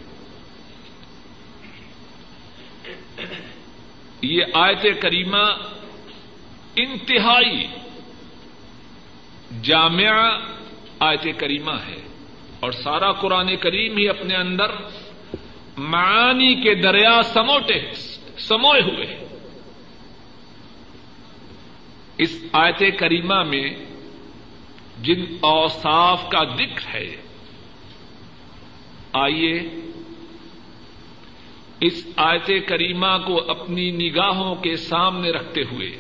یہ 4.22 4.44
آیت 4.54 5.02
کریمہ 5.02 5.54
انتہائی 6.82 7.68
جامعہ 9.62 10.40
آیت 11.00 11.28
کریمہ 11.38 11.76
ہے 11.88 12.02
اور 12.60 12.72
سارا 12.72 13.12
قرآن 13.12 13.56
کریم 13.56 13.98
ہی 13.98 14.10
اپنے 14.10 14.36
اندر 14.36 14.72
معانی 15.78 16.56
کے 16.56 16.74
دریا 16.76 17.22
سموٹے 17.24 17.80
سموئے 18.38 18.82
ہوئے 18.82 19.26
اس 22.18 22.44
آیت 22.52 22.84
کریمہ 22.98 23.44
میں 23.44 23.70
جن 25.04 25.24
اوصاف 25.42 26.30
کا 26.30 26.44
ذکر 26.44 26.88
ہے، 26.94 27.16
آئیے 29.14 29.54
اس 31.80 32.08
آیت 32.16 32.50
کریمہ 32.68 33.18
کو 33.28 33.52
اپنی 33.52 33.92
نگاہوں 33.92 34.56
کے 34.56 34.76
سامنے 34.76 35.32
رکھتے 35.32 35.62
ہوئے 35.62 35.92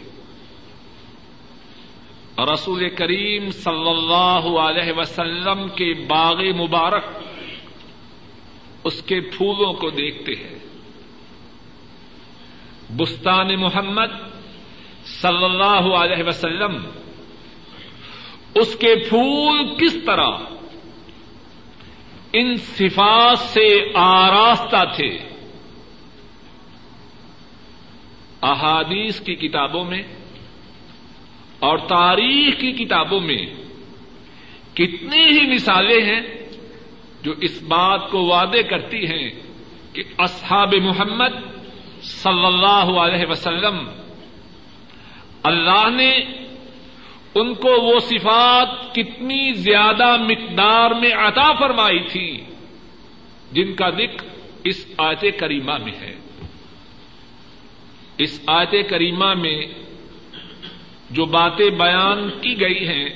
رسول 2.45 2.89
کریم 2.89 3.51
صلی 3.51 3.89
اللہ 3.89 4.59
علیہ 4.59 4.93
وسلم 4.97 5.67
کے 5.67 5.93
باغ 6.07 6.43
مبارک 6.43 7.03
اس 8.83 9.01
کے 9.01 9.19
پھولوں 9.19 9.73
کو 9.73 9.89
دیکھتے 9.89 10.31
ہیں۔ 10.31 10.59
بستان 12.97 13.59
محمد 13.59 14.11
صلی 15.05 15.43
اللہ 15.43 15.95
علیہ 15.95 16.23
وسلم، 16.27 16.85
اس 18.55 18.75
کے 18.75 18.95
پھول 19.09 19.75
کس 19.77 19.97
طرح 20.05 20.31
ان 22.33 22.55
صفات 22.55 23.39
سے 23.39 23.91
آراستہ 23.95 24.95
تھے۔ 24.95 25.17
احادیث 28.41 29.19
کی 29.19 29.35
کتابوں 29.35 29.85
میں 29.85 30.03
اور 31.59 31.77
تاریخ 31.77 32.59
کی 32.59 32.71
کتابوں 32.71 33.19
میں 33.19 33.45
کتنی 34.73 35.25
ہی 35.25 35.53
مثالیں 35.53 36.01
ہیں 36.01 36.21
جو 37.23 37.33
اس 37.41 37.61
بات 37.61 38.09
کو 38.09 38.25
وعدے 38.25 38.63
کرتی 38.63 39.07
ہیں 39.07 39.29
کہ 39.93 40.03
اصحاب 40.17 40.73
محمد 40.75 41.59
صلی 42.01 42.45
اللہ 42.45 42.99
علیہ 42.99 43.25
وسلم 43.29 43.89
اللہ 45.43 45.89
نے 45.89 46.17
ان 47.35 47.53
کو 47.53 47.81
وہ 47.81 47.99
صفات 47.99 48.95
کتنی 48.95 49.53
زیادہ 49.53 50.17
مقدار 50.17 50.91
میں 50.91 51.11
عطا 51.11 51.53
فرمائی 51.53 51.99
تھی 51.99 52.41
جن 53.51 53.73
کا 53.73 53.89
ذکر 53.89 54.27
اس 54.63 54.87
آیت 54.97 55.39
کریمہ 55.39 55.77
میں 55.77 55.93
ہے۔ 56.01 56.15
اس 58.17 58.41
آیت 58.47 58.89
کریمہ 58.89 59.33
میں 59.33 59.61
جو 61.11 61.25
باتیں 61.25 61.69
بیان 61.69 62.29
کی 62.41 62.61
گئی 62.61 62.87
ہیں، 62.87 63.09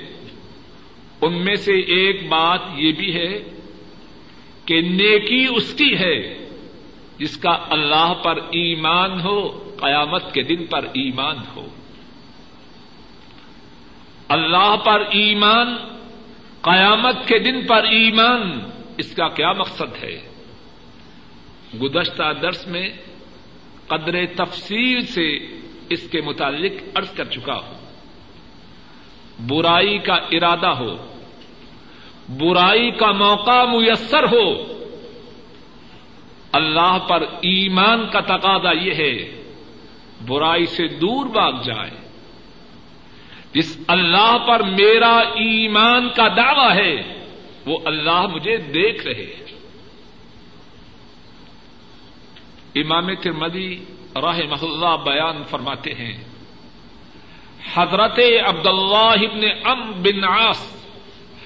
ان 1.21 1.45
میں 1.45 1.55
سے 1.55 1.73
ایک 1.73 2.29
بات 2.29 2.59
یہ 2.75 2.91
بھی 2.91 3.15
ہے 3.15 3.39
کہ 4.65 4.81
نیکی 4.81 5.47
اس 5.55 5.73
کی 5.73 5.97
ہے 5.97 6.45
جس 7.17 7.37
کا 7.37 7.57
اللہ 7.69 8.13
پر 8.23 8.35
ایمان 8.35 9.21
ہو، 9.21 9.69
قیامت 9.77 10.33
کے 10.33 10.41
دن 10.41 10.65
پر 10.65 10.83
ایمان 10.83 11.35
ہو۔ 11.55 11.67
اللہ 14.27 14.75
پر 14.85 14.99
ایمان، 14.99 15.75
قیامت 16.61 17.27
کے 17.27 17.39
دن 17.39 17.67
پر 17.67 17.83
ایمان، 17.83 18.59
اس 18.97 19.15
کا 19.15 19.27
کیا 19.27 19.51
مقصد 19.51 20.03
ہے؟ 20.03 20.29
گزشتہ 21.81 22.33
درس 22.41 22.67
میں 22.67 22.89
قدر 23.87 24.25
تفصیل 24.35 25.01
سے 25.01 25.37
اس 25.89 26.09
کے 26.09 26.21
متعلق 26.21 26.71
ارض 26.95 27.09
کر 27.09 27.25
چکا 27.25 27.53
ہوں۔ 27.53 27.82
برائی 29.39 29.97
کا 29.97 30.13
ارادہ 30.13 30.67
ہو، 30.67 30.95
برائی 32.29 32.91
کا 32.91 33.11
موقع 33.11 33.65
میسر 33.65 34.23
ہو۔ 34.23 34.73
اللہ 36.51 36.97
پر 37.09 37.21
ایمان 37.21 38.07
کا 38.11 38.19
تقاضا 38.19 38.71
یہ 38.71 38.93
ہے، 38.93 39.43
برائی 40.27 40.65
سے 40.65 40.87
دور 40.87 41.25
بھاگ 41.25 41.51
جائے۔ 41.63 41.91
جس 43.53 43.77
اللہ 43.87 44.37
پر 44.47 44.63
میرا 44.63 45.17
ایمان 45.17 46.09
کا 46.09 46.27
دعوی 46.27 46.77
ہے، 46.77 47.25
وہ 47.65 47.79
اللہ 47.85 48.25
مجھے 48.27 48.57
دیکھ 48.57 49.07
رہے 49.07 49.43
امام 52.75 53.13
ترمدی 53.15 53.85
راہ 54.15 54.39
محلہ 54.49 54.97
بیان 55.03 55.43
فرماتے 55.43 55.93
ہیں 55.93 56.23
حضرت 57.73 58.19
عبد 58.45 58.67
اللہ 58.67 59.23
ابن 59.31 59.43
ام 59.63 59.91
بن 60.01 60.23
آس 60.23 60.87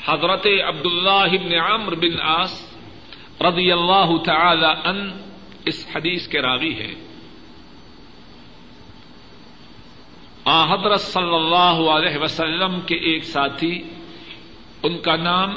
حضرت 0.07 0.47
عبد 0.67 0.85
اللہ 0.85 1.09
ابن 1.09 1.53
عمر 1.53 1.95
بن 1.95 2.21
آس 2.21 2.77
رضی 3.41 3.71
اللہ 3.71 4.23
تعالی 4.25 4.89
ان 4.89 5.11
اس 5.65 5.87
حدیث 5.95 6.27
کے 6.27 6.41
راوی 6.41 6.75
ہے 6.75 6.93
آ 10.45 10.73
حضرت 10.73 11.01
صلی 11.01 11.35
اللہ 11.35 11.91
علیہ 11.91 12.17
وسلم 12.17 12.79
کے 12.81 12.95
ایک 12.95 13.23
ساتھی، 13.23 13.83
ان 14.83 14.97
کا 14.97 15.15
نام 15.15 15.55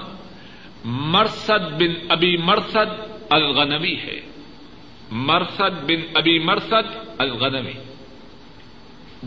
مرسد 0.85 1.73
بن 1.79 2.07
ابی 2.09 2.37
مرسد 2.37 3.01
الغنوی 3.31 3.97
ہے۔ 3.97 4.21
مرسد 5.11 5.85
بن 5.87 6.01
ابی 6.15 6.39
مرسد 6.39 6.97
الغنوی۔ 7.19 7.73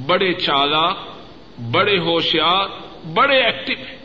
بڑے 0.08 0.34
چالاک 0.34 0.98
بڑے 1.60 2.00
ہوشیار، 2.00 2.68
بڑے 3.14 3.44
ایکٹیو 3.44 3.78
ہیں۔ 3.78 3.98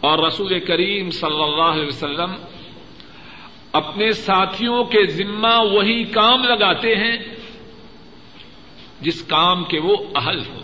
اور 0.00 0.18
رسول 0.18 0.60
کریم 0.60 1.10
صلی 1.10 1.42
اللہ 1.42 1.62
علیہ 1.62 1.86
وسلم 1.86 2.32
اپنے 3.72 4.12
ساتھیوں 4.12 4.84
کے 4.84 5.06
ذمہ 5.06 5.64
وہی 5.72 6.04
کام 6.04 6.44
لگاتے 6.44 6.94
ہیں 6.94 7.16
جس 9.00 9.22
کام 9.22 9.64
کے 9.64 9.78
وہ 9.78 9.96
اہل 10.14 10.38
ہو 10.38 10.60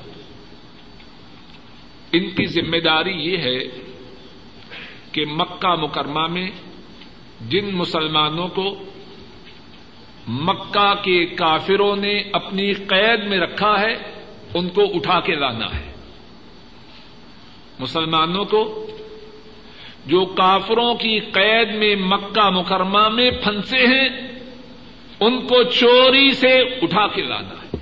ان 2.13 2.31
کی 2.31 2.47
ذمہ 2.47 2.77
داری 2.77 3.15
یہ 3.15 3.39
ہے 3.39 3.59
کہ 5.13 5.25
مکہ 5.27 5.75
مکرمہ 5.75 6.27
میں 6.27 6.51
جن 7.49 7.75
مسلمانوں 7.75 8.49
کو 8.49 8.85
مکہ 10.29 10.95
کے 11.03 11.27
کافروں 11.27 11.97
نے 11.97 12.23
اپنی 12.33 12.73
قید 12.75 13.25
میں 13.25 13.39
رکھا 13.39 13.81
ہے 13.81 14.18
ان 14.55 14.69
کو 14.69 14.83
اٹھا 14.95 15.21
کے 15.21 15.35
لانا 15.35 15.67
ہے۔ 15.67 15.93
مسلمانوں 17.79 18.45
کو 18.45 18.87
جو 20.07 20.25
کافروں 20.27 20.95
کی 20.95 21.21
قید 21.21 21.75
میں 21.75 21.97
مکہ 21.97 22.51
مکرمہ 22.51 23.09
میں 23.09 23.31
پھنسے 23.31 23.79
ہیں، 23.79 24.09
ان 25.21 25.47
کو 25.47 25.63
چوری 25.63 26.33
سے 26.33 26.61
اٹھا 26.61 27.07
کے 27.07 27.23
لانا 27.23 27.55
ہے۔ 27.63 27.77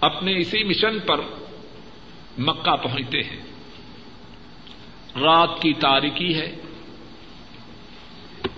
اپنے 0.00 0.36
اسی 0.36 0.64
مشن 0.64 0.98
پر 0.98 1.20
مکہ 2.38 2.76
پہنچتے 2.76 3.18
ہیں۔ 3.18 3.42
رات 5.20 5.62
کی 5.62 5.72
تاریخی 5.72 6.34
ہے۔ 6.34 6.56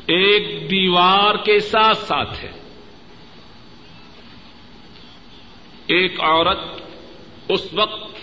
ایک 0.06 0.70
دیوار 0.70 1.34
کے 1.34 1.60
ساتھ 1.60 1.98
ساتھ 1.98 2.44
ہے۔ 2.44 2.65
ایک 5.86 6.20
عورت 6.20 6.58
اس 7.48 7.74
وقت 7.74 8.16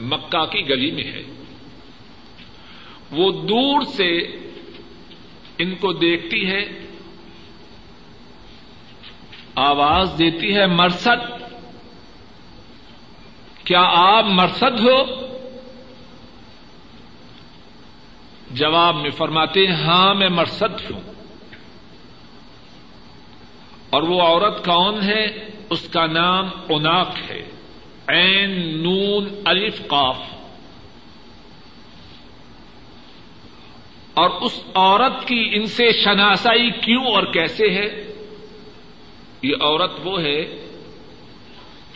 مکہ 0.00 0.44
کی 0.44 0.68
گلی 0.68 0.90
میں 0.90 1.04
ہے۔ 1.04 1.22
وہ 3.10 3.30
دور 3.32 3.82
سے 3.82 4.18
ان 5.58 5.74
کو 5.74 5.92
دیکھتی 5.92 6.46
ہے، 6.46 6.86
آواز 9.54 10.14
دیتی 10.18 10.56
ہے 10.56 10.66
مرسد 10.66 11.42
کیا 13.64 13.82
آپ 13.84 14.24
مرسد 14.24 14.80
ہو؟ 14.80 15.04
جواب 18.50 18.96
میں 18.96 19.10
فرماتے 19.10 19.60
ہیں 19.60 19.74
ہاں 19.74 20.14
میں 20.14 20.28
مرسد 20.28 20.90
ہوں۔ 20.90 21.00
اور 23.90 24.02
وہ 24.02 24.22
عورت 24.22 24.64
کون 24.64 25.02
ہے؟ 25.02 25.50
اس 25.70 25.88
کا 25.88 26.06
نام 26.06 26.46
اوناک 26.70 27.30
ہے۔ 27.30 27.50
این 28.08 28.82
نون، 28.82 29.42
الف، 29.44 29.86
قاف۔ 29.86 30.18
اور 34.14 34.30
اس 34.30 34.64
عورت 34.74 35.28
کی 35.28 35.50
ان 35.52 35.66
سے 35.66 35.92
شناسائی 35.92 36.70
کیوں 36.70 37.04
اور 37.04 37.32
کیسے 37.32 37.70
ہے؟ 37.70 38.12
یہ 39.42 39.54
عورت 39.60 39.92
وہ 40.04 40.20
ہے، 40.20 40.66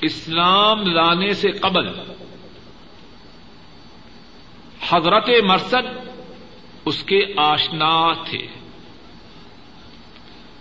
اسلام 0.02 0.86
لانے 0.86 1.32
سے 1.32 1.50
قبل 1.50 1.88
حضرت 4.88 5.30
مرسد 5.44 6.08
اس 6.84 7.04
کے 7.04 7.26
آشنا 7.36 8.12
تھے۔ 8.12 8.46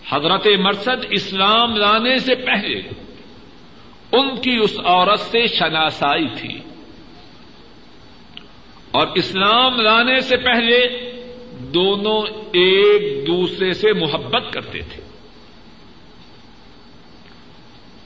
حضرت 0.10 0.48
مرسد 0.60 1.06
اسلام 1.10 1.76
لانے 1.76 2.18
سے 2.18 2.36
پہلے 2.36 3.03
ان 4.14 4.42
کی 4.42 4.58
اس 4.62 4.80
عورت 4.86 5.20
سے 5.20 5.48
شناسائی 5.48 6.28
تھی۔ 6.38 6.60
اور 8.92 9.08
اسلام 9.16 9.82
لانے 9.82 10.20
سے 10.20 10.38
پہلے 10.38 10.88
دونوں 11.60 12.22
ایک 12.54 13.28
دوسرے 13.28 13.74
سے 13.74 13.94
محبت 13.94 14.54
کرتے 14.54 14.80
تھے۔ 14.80 15.04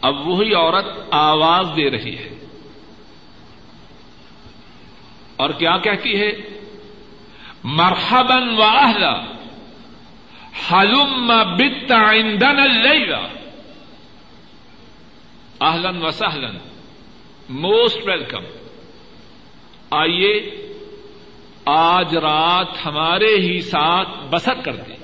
اب 0.01 0.27
وہی 0.27 0.53
عورت 0.53 0.85
آواز 1.11 1.67
دے 1.75 1.89
رہی 1.89 2.17
ہے۔ 2.17 2.29
اور 5.35 5.49
کیا 5.49 5.77
کہتی 5.77 6.21
ہے؟ 6.21 6.31
مرحبن 7.63 8.49
و 8.57 8.63
اہلا، 8.63 9.21
حلم 10.71 11.27
بت 11.57 11.91
عندنا 11.91 12.63
اللیلہ۔ 12.63 13.46
اہلن 15.61 16.05
و 16.05 16.09
سہلن 16.09 16.57
موسٹ 17.49 17.97
ویلکم 18.07 18.43
آئیے، 19.91 20.51
آج 21.65 22.17
رات 22.17 22.85
ہمارے 22.85 23.35
ہی 23.35 23.61
ساتھ 23.61 24.09
بسر 24.29 24.53
کر 24.61 24.75
دیں۔ 24.75 24.95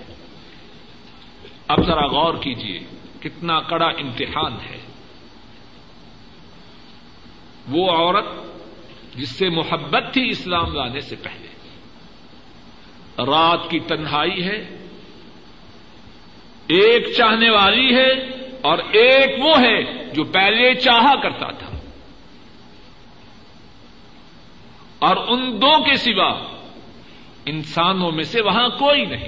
اب 1.67 1.85
ذرا 1.85 2.07
غور 2.07 2.33
کیجیے 2.33 2.79
کتنا 3.19 3.59
کڑا 3.59 3.85
امتحان 3.85 4.53
ہے۔ 4.53 4.79
وہ 7.69 7.91
عورت 7.91 8.25
جس 9.15 9.29
سے 9.29 9.49
محبت 9.49 10.13
تھی 10.13 10.29
اسلام 10.29 10.73
لانے 10.73 10.99
سے 10.99 11.15
پہلے۔ 11.15 11.47
رات 13.19 13.69
کی 13.69 13.79
تنہائی 13.79 14.43
ہے، 14.43 14.87
ایک 16.67 17.07
چاہنے 17.17 17.49
والی 17.49 17.95
ہے 17.95 18.42
اور 18.63 18.77
ایک 18.77 19.45
وہ 19.45 19.59
ہے 19.59 20.05
جو 20.13 20.23
پہلے 20.23 20.75
چاہا 20.75 21.21
کرتا 21.21 21.51
تھا۔ 21.51 21.77
اور 24.99 25.17
ان 25.27 25.61
دو 25.61 25.83
کے 25.83 25.97
سوا 25.97 26.39
انسانوں 27.45 28.11
میں 28.11 28.23
سے 28.23 28.41
وہاں 28.41 28.69
کوئی 28.69 29.05
نہیں۔ 29.05 29.27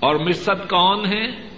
اور 0.00 0.14
مرسد 0.14 0.70
کون 0.70 1.06
ہے؟ 1.06 1.48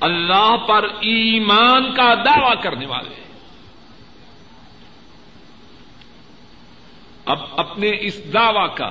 اللہ 0.00 0.56
پر 0.68 0.84
ایمان 0.84 1.94
کا 1.94 2.14
دعوی 2.14 2.62
کرنے 2.62 2.86
والے۔ 2.86 3.22
اب 7.24 7.38
اپنے 7.56 7.90
اس 8.00 8.32
دعوی 8.32 8.68
کا 8.76 8.90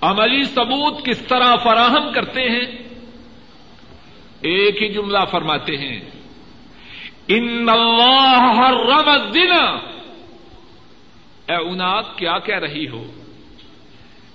عملی 0.00 0.42
ثبوت 0.42 1.06
کس 1.06 1.18
طرح 1.18 1.56
فراہم 1.56 2.12
کرتے 2.12 2.40
ہیں؟ 2.40 2.87
ایک 4.40 4.82
ہی 4.82 4.88
جملہ 4.88 5.18
فرماتے 5.30 5.76
ہیں، 5.76 6.00
ان 7.28 7.68
اللہ 7.68 8.52
حرم 8.58 9.08
الزنا 9.08 9.78
اے 11.48 11.54
اناگ 11.54 12.02
کیا 12.16 12.38
کہہ 12.38 12.58
رہی 12.58 12.88
ہو؟ 12.88 13.04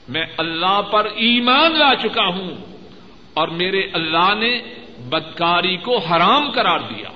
میں 0.08 0.26
اللہ 0.38 0.82
پر 0.82 1.06
ایمان 1.06 1.72
لا 1.72 1.96
چکا 1.96 2.26
ہوں 2.26 2.50
اور 3.34 3.48
میرے 3.48 3.82
اللہ 3.94 4.34
نے 4.36 4.62
بدکاری 5.10 5.78
کو 5.78 5.98
حرام 5.98 6.52
قرار 6.52 6.80
دیا۔ 6.80 7.10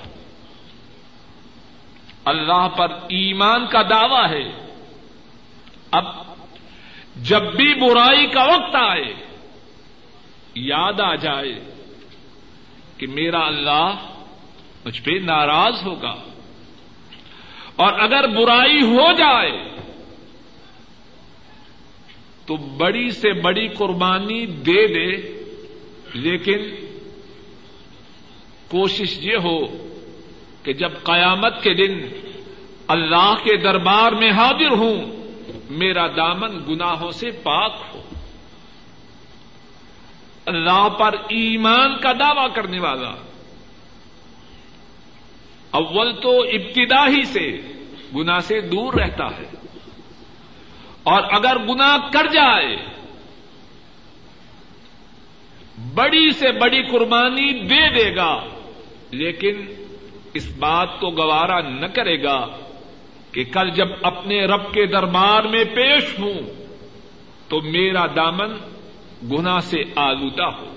اللہ 2.26 2.68
پر 2.78 2.88
ایمان 2.92 3.66
کا 3.66 3.82
دعوی 3.82 4.38
ہے۔ 4.38 4.76
اب 5.92 6.06
جب 7.16 7.42
بھی 7.42 7.74
برائی 7.74 8.28
کا 8.28 8.44
وقت 8.44 8.76
آئے، 8.76 9.14
یاد 10.56 11.00
آ 11.00 11.16
جائے 11.16 11.77
کہ 12.98 13.08
میرا 13.08 13.46
اللہ 13.48 13.96
مجھ 14.86 15.02
پہ 15.02 15.12
ناراض 15.12 15.74
ہوگا۔ 15.86 16.16
اور 17.76 18.00
اگر 18.00 18.28
برائی 18.28 18.82
ہو 18.82 19.14
جائے، 19.14 19.78
تو 22.46 22.56
بڑی 22.56 23.12
سے 23.12 23.34
بڑی 23.34 23.68
قربانی 23.68 24.46
دے 24.46 24.88
دے، 24.88 25.44
لیکن 26.14 26.76
کوشش 28.68 29.18
یہ 29.22 29.36
ہو 29.36 29.88
کہ 30.64 30.74
جب 30.74 30.90
قیامت 31.04 31.64
کے 31.64 31.74
دن 31.74 32.08
اللہ 32.88 33.34
کے 33.44 33.58
دربار 33.58 34.12
میں 34.12 34.32
حاضر 34.32 34.72
ہوں، 34.72 35.06
میرا 35.70 36.08
دامن 36.08 36.58
گناہوں 36.70 37.12
سے 37.12 37.32
پاک 37.32 37.76
ہو۔ 37.94 38.07
اللہ 40.48 40.90
پر 40.90 41.14
ایمان 41.14 41.98
کا 41.98 42.12
دعوی 42.20 42.50
کرنے 42.56 42.80
والا۔ 42.80 43.14
اول 45.72 46.22
تو 46.22 46.42
ابتدا 46.42 47.08
ہی 47.08 47.24
سے 47.26 47.62
گنا 48.16 48.40
سے 48.40 48.62
دور 48.62 48.94
رہتا 48.94 49.26
ہے۔ 49.26 49.44
اور 51.04 51.24
اگر 51.32 51.58
گنا 51.58 51.98
کر 52.14 52.28
جائے، 52.28 52.78
بڑی 55.94 56.32
سے 56.32 56.52
بڑی 56.52 56.84
قربانی 56.84 57.60
دے 57.60 57.94
دے 57.94 58.16
گا، 58.16 58.44
لیکن 59.12 59.66
اس 60.34 60.58
بات 60.58 61.00
کو 61.00 61.10
گوارا 61.10 61.62
نہ 61.62 61.86
کرے 61.86 62.24
گا 62.24 62.48
کہ 63.32 63.44
کل 63.44 63.70
جب 63.70 63.88
اپنے 64.02 64.46
رب 64.46 64.74
کے 64.74 64.86
دربار 64.86 65.44
میں 65.44 65.64
پیش 65.64 66.20
ہوں، 66.20 66.66
تو 67.48 67.62
میرا 67.62 68.06
دامن 68.06 68.77
گنا 69.24 69.60
سے 69.60 69.78
آلودہ 69.96 70.44
ہو۔ 70.44 70.74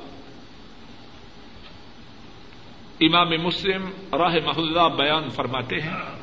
امام 3.00 3.31
مسلم 3.42 3.90
راہ 4.12 4.35
محلہ 4.44 4.88
بیان 4.96 5.29
فرماتے 5.29 5.81
ہیں، 5.81 6.20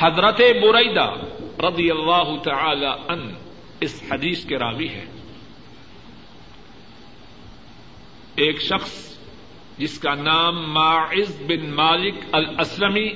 حضرت 0.00 0.40
بریدہ 0.40 1.10
رضی 1.66 1.90
اللہ 1.90 2.42
تعالی 2.42 2.86
ان 2.86 3.32
اس 3.80 4.02
حدیث 4.12 4.44
کے 4.44 4.58
راوی 4.58 4.88
ہے 4.88 5.04
ایک 8.36 8.62
شخص 8.62 9.18
جس 9.78 9.98
کا 9.98 10.14
نام 10.14 10.72
معز 10.72 11.42
بن 11.46 11.70
مالک 11.70 12.14
الاسلمی 12.32 13.08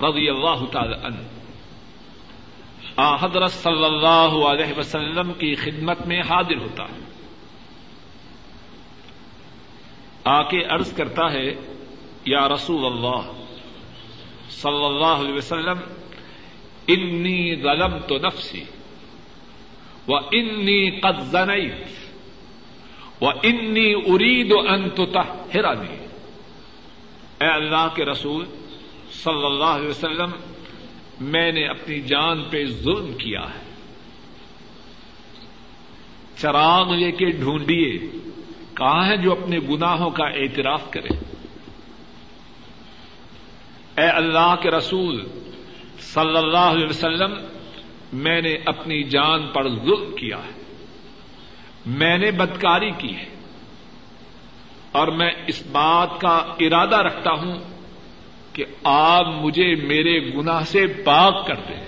رضی 0.00 0.28
اللہ 0.28 0.64
تعالی 0.72 1.06
عنہ 1.06 1.33
حضرت 2.96 3.50
صلی 3.50 3.84
اللہ 3.84 4.46
علیہ 4.46 4.78
وسلم 4.78 5.32
کی 5.32 5.54
خدمت 5.54 6.06
میں 6.06 6.20
حاضر 6.20 6.56
ہوتا۔ 6.56 6.84
ہے 6.84 7.04
آ 10.24 10.42
کے 10.42 10.64
عرض 10.64 10.96
کرتا 10.96 11.32
ہے، 11.32 11.54
یا 12.24 12.48
رسول 12.48 12.86
اللہ 12.86 13.42
صلی 14.50 14.84
اللہ 14.84 15.06
علیہ 15.06 15.34
وسلم، 15.34 15.78
انی 16.88 17.62
غلم 17.62 17.98
تو 17.98 18.18
نفسی، 18.18 18.64
و 20.08 20.16
انی 20.16 21.00
قد 21.00 21.20
زنیت، 21.20 21.86
و 23.22 23.28
انی 23.28 23.94
ارید 23.94 24.52
ان 24.52 24.90
تطہرنی۔ 24.90 26.06
اے 27.40 27.46
اللہ 27.46 27.88
کے 27.94 28.04
رسول 28.04 28.44
صلی 29.12 29.46
اللہ 29.46 29.64
علیہ 29.64 29.88
وسلم 29.88 30.30
میں 31.20 31.52
نے 31.52 31.66
اپنی 31.66 32.00
جان 32.00 32.44
پہ 32.44 32.64
ظلم 32.66 33.12
کیا 33.12 33.40
ہے۔ 33.40 33.64
چراغ 36.36 36.94
لے 36.94 37.12
کے 37.12 37.30
ڈھونڈیے، 37.30 37.98
کہاں 38.74 39.08
ہے 39.08 39.16
جو 39.16 39.32
اپنے 39.32 39.58
گناہوں 39.58 40.10
کا 40.10 40.24
اعتراف 40.24 40.90
کرے؟ 40.90 41.14
اے 43.96 44.08
اللہ 44.08 44.54
کے 44.62 44.70
رسول 44.70 45.28
صلی 45.98 46.36
اللہ 46.36 46.58
علیہ 46.58 46.86
وسلم، 46.86 47.34
میں 48.12 48.40
نے 48.40 48.54
اپنی 48.66 49.02
جان 49.02 49.46
پر 49.46 49.68
ظلم 49.68 50.16
کیا 50.16 50.38
ہے۔ 50.38 50.62
میں 51.86 52.18
نے 52.18 52.30
بدکاری 52.30 52.90
کی 52.90 53.16
ہے۔ 53.16 53.34
اور 54.92 55.08
میں 55.08 55.30
اس 55.46 55.66
بات 55.66 56.20
کا 56.20 56.36
ارادہ 56.60 56.96
رکھتا 56.96 57.30
ہوں 57.32 57.73
کہ 58.54 58.64
آپ 58.84 59.26
مجھے 59.26 59.74
میرے 59.74 60.34
گنا 60.34 60.64
سے 60.64 60.86
پاک 60.86 61.46
کر 61.46 61.54
دیں۔ 61.54 61.84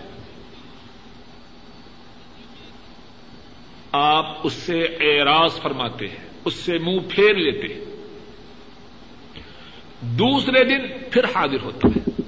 آپ 3.92 4.26
اس 4.42 4.52
سے 4.52 4.82
اعراض 4.82 5.60
فرماتے 5.60 6.08
ہیں، 6.08 6.28
اس 6.44 6.54
سے 6.54 6.78
منہ 6.78 7.00
پھیر 7.08 7.34
لیتے 7.34 7.74
ہیں۔ 7.74 7.84
دوسرے 10.00 10.64
دن 10.64 11.10
پھر 11.10 11.24
حاضر 11.24 11.62
ہوتا 11.62 11.88
ہے۔ 11.88 12.22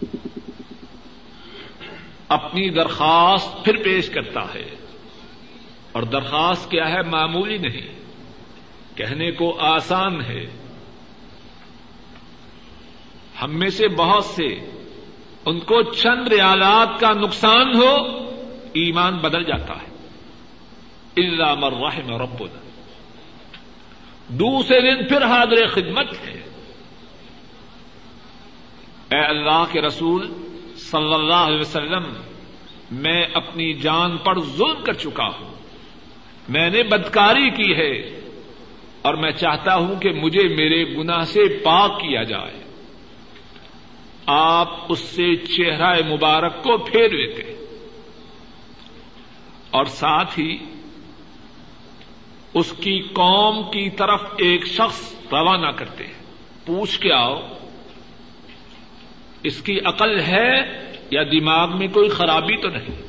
اپنی 2.28 2.70
درخواست 2.70 3.64
پھر 3.64 3.76
پیش 3.76 4.10
کرتا 4.10 4.54
ہے۔ 4.54 4.68
اور 5.92 6.02
درخواست 6.02 6.70
کیا 6.70 6.88
ہے؟ 6.88 7.02
معمولی 7.02 7.58
نہیں۔ 7.58 7.88
کہنے 8.94 9.30
کو 9.30 9.60
آسان 9.60 10.20
ہے۔ 10.20 10.67
ہم 13.42 13.58
میں 13.58 13.70
سے 13.70 13.88
بہت 13.88 14.24
سے، 14.24 14.46
ان 15.44 15.60
کو 15.60 15.82
چند 15.82 16.28
ریالات 16.28 17.00
کا 17.00 17.12
نقصان 17.12 17.74
ہو، 17.74 17.94
ایمان 18.72 19.16
بدل 19.16 19.44
جاتا 19.44 19.74
ہے۔ 19.74 19.88
اللہ 21.16 21.54
مرحم 21.54 22.16
رب 22.22 22.44
دوسرے 24.28 24.80
دن 24.80 25.08
پھر 25.08 25.22
حاضر 25.22 25.66
خدمت 25.66 26.28
ہے۔ 26.28 26.42
اے 29.10 29.24
اللہ 29.24 29.64
کے 29.72 29.80
رسول 29.80 30.32
صلی 30.76 31.14
اللہ 31.14 31.34
علیہ 31.34 31.60
وسلم، 31.60 32.02
میں 32.90 33.24
اپنی 33.34 33.72
جان 33.72 34.16
پر 34.16 34.40
ظلم 34.40 34.84
کر 34.84 34.92
چکا 34.92 35.26
ہوں۔ 35.26 35.54
میں 36.48 36.70
نے 36.70 36.82
بدکاری 36.82 37.50
کی 37.50 37.74
ہے 37.76 38.20
اور 39.02 39.14
میں 39.14 39.32
چاہتا 39.32 39.74
ہوں 39.74 40.00
کہ 40.00 40.12
مجھے 40.12 40.48
میرے 40.48 40.96
گناہ 40.96 41.24
سے 41.24 41.40
پاک 41.64 42.00
کیا 42.00 42.22
جائے۔ 42.22 42.67
آپ 44.30 44.92
اس 44.92 44.98
سے 44.98 45.36
چہرہ 45.36 46.12
مبارک 46.12 46.62
کو 46.62 46.78
پھیر 46.78 47.08
لیتے 47.10 47.66
اور 49.70 49.84
ساتھ 49.84 50.38
ہی 50.38 50.58
اس 52.54 52.72
کی 52.80 53.00
قوم 53.00 53.62
کی 53.62 53.90
طرف 53.90 54.22
ایک 54.36 54.66
شخص 54.66 55.12
روانہ 55.32 55.66
کرتے 55.66 56.04
پوچھ 56.66 57.00
کے 57.00 57.12
آؤ، 57.12 57.42
اس 59.42 59.62
کی 59.62 59.80
عقل 59.84 60.20
ہے 60.20 60.60
یا 61.10 61.22
دماغ 61.22 61.78
میں 61.78 61.88
کوئی 61.88 62.08
خرابی 62.08 62.56
تو 62.56 62.68
نہیں؟ 62.68 63.02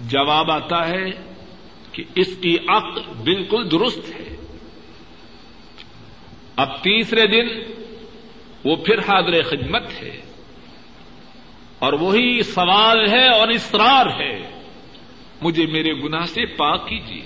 جواب 0.00 0.50
آتا 0.50 0.88
ہے 0.88 1.10
کہ 1.92 2.04
اس 2.14 2.36
کی 2.40 2.56
عقل 2.68 3.00
بالکل 3.22 3.70
درست 3.70 4.08
ہے۔ 4.08 4.36
اب 6.56 6.82
تیسرے 6.82 7.26
دن 7.26 7.81
وہ 8.64 8.76
پھر 8.76 8.98
حاضر 8.98 9.42
خدمت 9.42 10.02
ہے۔ 10.02 10.20
اور 11.78 11.92
وہی 11.92 12.42
سوال 12.42 13.08
ہے 13.08 13.28
اور 13.28 13.48
اسرار 13.48 14.06
ہے۔ 14.06 14.62
مجھے 15.42 15.66
میرے 15.66 15.94
گناہ 15.94 16.24
سے 16.24 16.46
پاک 16.46 16.88
کیجیے۔ 16.88 17.22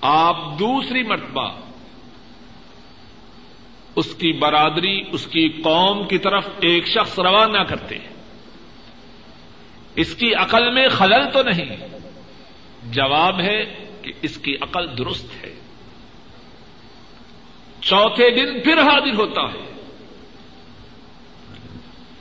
آپ 0.00 0.58
دوسری 0.58 1.02
مرتبہ 1.02 1.60
اس 3.96 4.14
کی 4.14 4.32
برادری، 4.32 5.02
اس 5.12 5.26
کی 5.26 5.48
قوم 5.48 6.08
کی 6.08 6.18
طرف 6.18 6.46
ایک 6.60 6.86
شخص 6.86 7.18
روانہ 7.18 7.58
کرتے 7.58 7.98
ہیں۔ 7.98 8.14
اس 9.96 10.14
کی 10.14 10.34
عقل 10.34 10.74
میں 10.74 10.88
خلل 10.88 11.30
تو 11.32 11.42
نہیں۔ 11.42 11.76
جواب 12.84 13.40
ہے 13.40 13.64
کہ 14.02 14.12
اس 14.22 14.36
کی 14.36 14.56
عقل 14.60 14.98
درست 14.98 15.44
ہے۔ 15.44 15.53
چوتھے 17.84 18.30
دن 18.30 18.60
پھر 18.60 18.78
حاضر 18.78 19.14
ہوتا 19.14 19.42
ہے۔ 19.42 19.64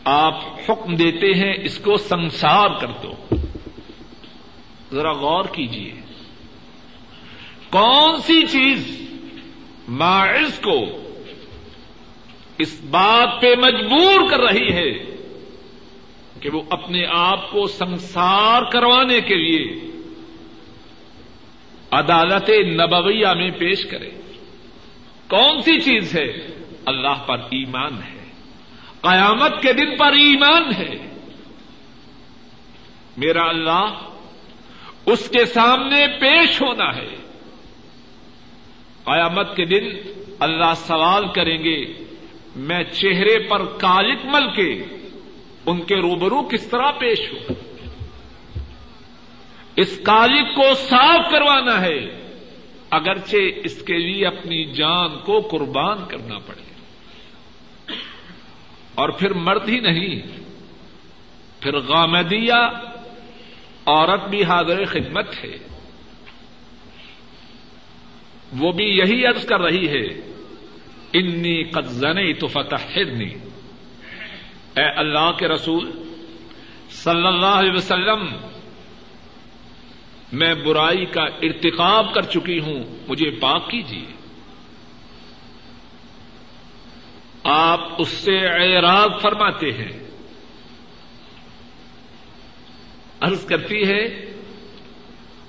آپ 0.04 0.40
حکم 0.70 0.96
دیتے 0.96 1.28
ہیں 1.28 1.54
اس 1.64 1.80
کو 1.80 1.98
سنسار 1.98 2.70
کر 2.82 2.88
دو۔ 3.04 3.36
ذرا 4.92 5.12
غور 5.12 5.46
کیجیے 5.46 5.94
کون 7.70 8.22
سی 8.22 8.48
چیز 8.48 9.08
ماعز 9.88 10.60
کو 10.60 10.86
اس 12.58 12.82
بات 12.90 13.42
پہ 13.42 13.56
مجبور 13.56 14.30
کر 14.30 14.40
رہی 14.40 14.74
ہے 14.74 14.92
کہ 16.40 16.50
وہ 16.50 16.62
اپنے 16.70 17.06
آپ 17.10 17.52
کو 17.52 17.68
سنسار 17.68 18.62
کروانے 18.72 19.22
کے 19.22 19.36
لیے 19.36 19.92
عدالت 21.92 22.50
نبویہ 22.50 23.28
میں 23.28 23.52
پیش 23.52 23.86
کرے؟ 23.86 24.23
کون 25.34 25.62
سی 25.62 25.82
چیز 25.82 26.16
ہے؟ 26.16 26.28
اللہ 26.86 27.24
پر 27.28 27.38
ایمان 27.38 27.94
ہے۔ 27.94 28.32
قیامت 29.02 29.62
کے 29.62 29.74
دن 29.74 29.98
پر 29.98 30.12
ایمان 30.12 30.64
ہے۔ 30.76 31.16
میرا 33.18 33.50
اللہ، 33.50 33.86
اس 35.06 35.30
کے 35.30 35.46
سامنے 35.46 36.08
پیش 36.08 36.62
ہونا 36.62 36.96
ہے۔ 36.96 37.16
قیامت 39.04 39.56
کے 39.56 39.66
دن 39.66 40.12
اللہ 40.40 40.74
سوال 40.76 41.28
کریں 41.28 41.64
گے، 41.64 41.86
میں 42.56 42.84
چہرے 42.84 43.48
پر 43.48 43.66
کالک 43.66 44.26
مل 44.26 44.56
کے 44.56 44.84
ان 45.66 45.82
کے 45.82 45.96
روبرو 45.96 46.42
کس 46.42 46.68
طرح 46.68 46.92
پیش 46.92 47.20
ہوں؟ 47.20 47.56
اس 49.76 50.00
کالک 50.04 50.56
کو 50.56 50.74
صاف 50.74 51.32
کروانا 51.32 51.82
ہے۔ 51.82 52.23
اگرچہ 52.94 53.38
اس 53.64 53.82
کے 53.82 53.98
لیے 53.98 54.28
اپنی 54.28 54.66
جان 54.66 55.20
کو 55.26 55.40
قربان 55.40 55.98
کرنا 56.08 56.40
پڑے۔ 56.40 56.74
اور 58.96 59.10
پھر 59.10 59.34
مرد 59.34 59.70
ہی 59.70 59.80
نہیں، 59.80 60.22
پھر 61.60 61.78
غامدیہ 61.78 62.70
عورت 63.86 64.30
بھی 64.30 64.44
حاضر 64.44 64.86
خدمت 64.86 65.44
ہے۔ 65.44 65.58
وہ 68.58 68.72
بھی 68.72 68.86
یہی 68.86 69.26
عرض 69.26 69.46
کر 69.46 69.62
رہی 69.62 69.88
ہے، 69.88 70.32
انی 71.14 71.64
قدنی 71.64 72.34
تو 72.34 72.48
فتح 72.48 73.00
اے 74.78 74.84
اللہ 74.96 75.32
کے 75.32 75.48
رسول، 75.48 75.92
صلی 76.90 77.28
اللہ 77.28 77.46
علیہ 77.46 77.72
وسلم 77.72 78.26
میں 80.34 80.54
برائی 80.54 81.06
کا 81.06 81.24
ارتقاب 81.24 82.14
کر 82.14 82.22
چکی 82.22 82.60
ہوں، 82.60 82.84
مجھے 83.08 83.30
پاک 83.30 83.70
کیجیے۔ 83.70 84.06
آپ 87.44 87.80
اس 87.98 88.10
سے 88.10 88.38
اعراض 88.48 89.22
فرماتے 89.22 89.72
ہیں۔ 89.72 90.04
عرض 93.22 93.46
کرتی 93.46 93.88
ہے، 93.88 94.32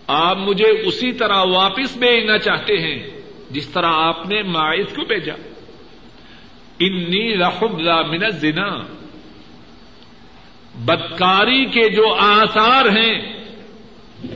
آپ 0.06 0.36
مجھے 0.36 0.68
اسی 0.68 1.12
طرح 1.12 1.44
واپس 1.44 1.96
بھیجنا 1.96 2.38
چاہتے 2.38 2.78
ہیں، 2.78 3.20
جس 3.50 3.68
طرح 3.68 3.88
آپ 3.88 4.26
نے 4.26 4.42
ماعز 4.42 4.96
کو 4.96 5.04
بھیجا۔ 5.04 5.34
انی 6.80 7.38
رحب 7.38 7.80
من 8.08 8.30
زنا 8.30 8.76
بدکاری 10.74 11.64
کے 11.64 11.88
جو 11.88 12.14
آثار 12.14 12.84
ہیں 12.84 13.33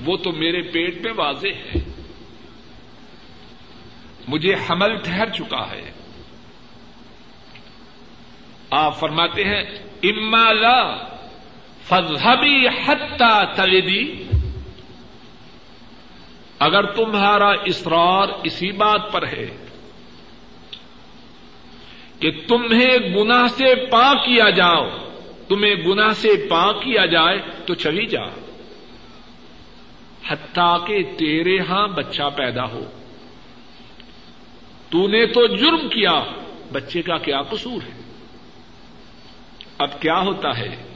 وہ 0.05 0.17
تو 0.17 0.33
میرے 0.33 0.63
پیٹ 0.63 1.01
میں 1.01 1.13
واضح 1.17 1.49
ہے۔ 1.49 1.93
مجھے 4.29 4.55
حمل 4.55 4.97
ٹھہر 4.97 5.29
چکا 5.29 5.71
ہے۔ 5.71 5.91
آپ 8.71 9.01
فرماتے 9.01 9.45
ہیں، 9.45 9.63
اما 10.03 10.53
لا 10.53 10.97
فضحبی 11.83 12.67
حتہ 12.67 13.53
تلدی 13.57 14.25
اگر 16.59 16.85
تمہارا 16.93 17.51
اسرار 17.65 18.29
اسی 18.45 18.73
بات 18.73 19.13
پر 19.13 19.27
ہے 19.27 19.67
کہ 22.21 22.31
تمہیں 22.49 23.17
گنا 23.17 23.49
سے 23.49 23.87
پا 23.91 24.15
کیا 24.15 24.51
جاؤ، 24.51 24.89
تمہیں 25.49 25.75
گنا 25.75 26.11
سے 26.11 26.49
پا 26.51 26.73
کیا 26.73 27.07
جائے 27.07 27.39
تو 27.67 27.75
چلی 27.75 28.07
جا۔ 28.07 28.48
حتیٰ 30.29 30.87
کہ 30.87 31.03
تیرے 31.03 31.59
ہاں 31.59 31.89
بچہ 31.89 32.23
پیدا 32.37 32.65
ہو۔ 32.65 32.85
تو 34.91 35.09
نے 35.09 35.27
تو 35.27 35.57
جرم 35.57 35.89
کیا۔ 35.89 36.25
بچے 36.73 37.03
کا 37.03 37.19
کیا 37.19 37.43
قصور 37.43 37.83
ہے؟ 37.83 38.01
اب 39.79 40.01
کیا 40.01 40.21
ہوتا 40.21 40.59
ہے؟ 40.59 40.89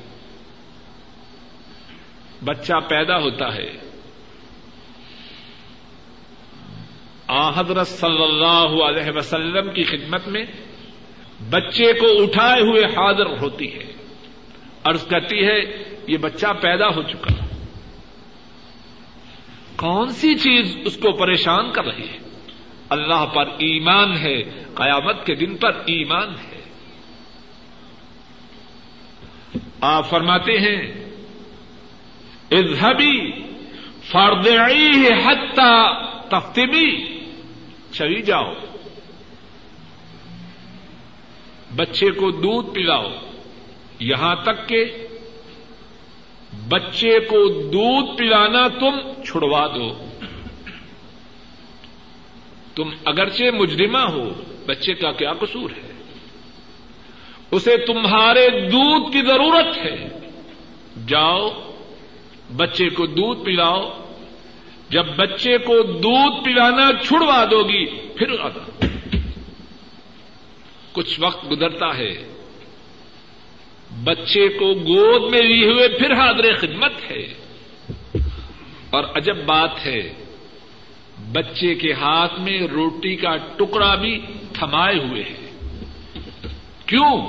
بچہ 2.45 2.73
پیدا 2.89 3.19
ہوتا 3.19 3.55
ہے۔ 3.55 3.73
آ 7.27 7.61
حضرت 7.61 7.89
صلی 7.89 8.23
اللہ 8.23 8.85
علیہ 8.85 9.11
وسلم 9.15 9.71
کی 9.73 9.85
خدمت 9.85 10.29
میں 10.29 10.45
بچے 11.51 11.93
کو 11.93 12.23
اٹھائے 12.23 12.61
ہوئے 12.61 12.85
حاضر 12.85 13.27
ہوتی 13.27 13.75
ہے۔ 13.75 13.93
عرض 14.85 15.07
کرتی 15.07 15.47
ہے، 15.47 15.61
یہ 16.09 16.17
بچہ 16.17 16.47
پیدا 16.63 16.89
ہو 16.89 17.03
چکا۔ 17.03 17.42
کون 19.77 20.09
سی 20.09 20.35
چیز 20.35 20.77
اس 20.85 20.97
کو 20.97 21.13
پریشان 21.13 21.73
کر 21.73 21.85
رہی 21.85 22.09
ہے؟ 22.09 22.19
اللہ 22.89 23.27
پر 23.27 23.47
ایمان 23.47 24.17
ہے، 24.17 24.43
قیامت 24.75 25.27
کے 25.27 25.35
دن 25.35 25.57
پر 25.57 25.71
ایمان 25.71 26.29
ہے۔ 26.29 26.63
آپ 29.81 30.11
فرماتے 30.11 30.53
ہیں 30.53 31.11
اظہبی 32.51 33.43
فردعی 34.03 35.07
حتی 35.25 36.07
تفتبی 36.29 37.19
چلی 37.93 38.23
جاؤ۔ 38.23 38.53
بچے 41.77 42.11
کو 42.11 42.31
دودھ 42.31 42.75
پلاؤ۔ 42.75 43.13
یہاں 43.99 44.35
تک 44.35 44.69
کہ 44.69 44.85
بچے 46.73 47.21
کو 47.21 47.49
دودھ 47.49 48.19
پلانا 48.19 48.69
تم 48.69 49.23
چھڑوا 49.23 49.67
دو۔ 49.67 50.05
تم 52.75 52.91
اگرچہ 53.05 53.45
مجرمہ 53.55 53.99
ہو، 53.99 54.29
بچے 54.67 54.95
کا 54.95 55.13
کیا 55.13 55.33
قصور 55.33 55.71
ہے؟ 55.71 55.93
اسے 57.51 57.77
تمہارے 57.77 58.49
دودھ 58.61 59.13
کی 59.13 59.23
ضرورت 59.23 59.79
ہے۔ 59.79 60.09
جاؤ، 61.07 61.51
بچے 62.57 62.89
کو 62.89 63.07
دودھ 63.07 63.45
پلاؤ۔ 63.45 63.99
جب 64.89 65.07
بچے 65.17 65.59
کو 65.59 65.83
دودھ 65.83 66.45
پلانا 66.45 66.91
چھڑوا 67.03 67.45
دو 67.51 67.63
گی 67.63 67.87
پھر 67.87 68.41
آنا 68.41 68.87
کچھ 70.93 71.21
وقت 71.21 71.51
گزرتا 71.51 71.99
ہے۔ 71.99 72.32
بچے 74.05 74.49
کو 74.49 74.75
گود 74.75 75.31
میں 75.31 75.43
لیے 75.43 75.73
ہوئے 75.73 75.89
پھر 75.89 76.13
حاضر 76.13 76.55
خدمت 76.59 76.93
ہے۔ 77.11 77.35
اور 78.91 79.05
عجب 79.15 79.37
بات 79.37 79.87
ہے، 79.87 80.13
بچے 81.33 81.75
کے 81.75 81.93
ہاتھ 81.93 82.41
میں 82.41 82.61
روٹی 82.61 83.17
کا 83.17 83.37
ٹکڑا 83.37 83.95
بھی 83.95 84.21
تھمائے 84.53 84.99
ہوئے 84.99 85.23
ہے۔ 85.23 85.69
کیوں؟ 86.87 87.27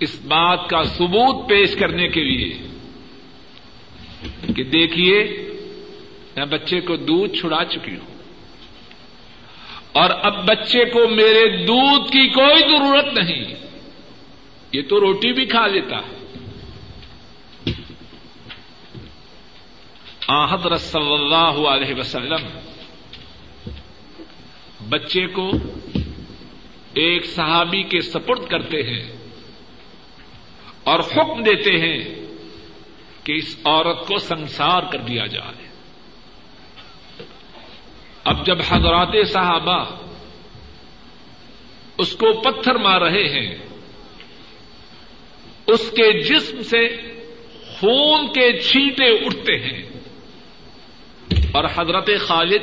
اس 0.00 0.20
بات 0.24 0.68
کا 0.68 0.82
ثبوت 0.82 1.48
پیش 1.48 1.76
کرنے 1.76 2.08
کے 2.08 2.24
لیے 2.24 2.58
کہ 4.56 4.64
دیکھیے، 4.64 5.48
میں 6.36 6.44
بچے 6.44 6.80
کو 6.80 6.96
دودھ 6.96 7.36
چھڑا 7.36 7.64
چکی 7.64 7.92
ہوں۔ 7.92 8.18
اور 9.92 10.10
اب 10.22 10.46
بچے 10.46 10.84
کو 10.84 11.08
میرے 11.08 11.64
دودھ 11.66 12.12
کی 12.12 12.28
کوئی 12.28 12.60
ضرورت 12.60 13.18
نہیں۔ 13.18 13.65
یہ 14.72 14.82
تو 14.82 15.00
روٹی 15.00 15.32
بھی 15.32 15.46
کھا 15.46 15.66
لیتا 15.66 15.96
ہے۔ 15.96 16.16
حضرت 20.50 20.80
صلی 20.80 21.12
اللہ 21.12 21.68
علیہ 21.68 21.94
وسلم، 21.94 22.58
بچے 24.88 25.26
کو 25.26 25.50
ایک 26.94 27.26
صحابی 27.26 27.82
کے 27.82 28.00
سپرد 28.00 28.46
کرتے 28.48 28.82
ہیں 28.82 29.16
اور 30.84 31.00
حکم 31.00 31.42
دیتے 31.42 31.70
ہیں 31.70 32.26
کہ 33.24 33.32
اس 33.32 33.56
عورت 33.64 34.06
کو 34.06 34.18
سنسار 34.18 34.82
کر 34.82 34.98
دیا 34.98 35.26
جائے۔ 35.26 35.68
اب 38.24 38.46
جب 38.46 38.58
حضرات 38.68 39.28
صحابہ 39.28 39.84
اس 41.98 42.12
کو 42.12 42.40
پتھر 42.40 42.74
مار 42.74 43.00
رہے 43.00 43.28
ہیں 43.28 43.75
اس 45.66 45.90
کے 45.90 46.22
جسم 46.22 46.62
سے 46.62 46.88
خون 47.62 48.26
کے 48.26 48.58
چھینٹے 48.58 49.04
اٹھتے 49.04 49.58
ہیں۔ 49.58 49.82
اور 51.52 51.64
حضرت 51.64 52.10
خالد 52.20 52.62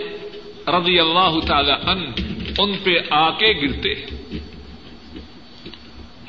رضی 0.67 0.99
اللہ 0.99 1.39
تعالی 1.47 1.71
ان 1.71 2.11
ان 2.59 2.77
پہ 2.83 2.91
آ 3.09 3.29
کے 3.29 3.53
گرتے 3.53 3.89
ہیں۔ 3.89 4.39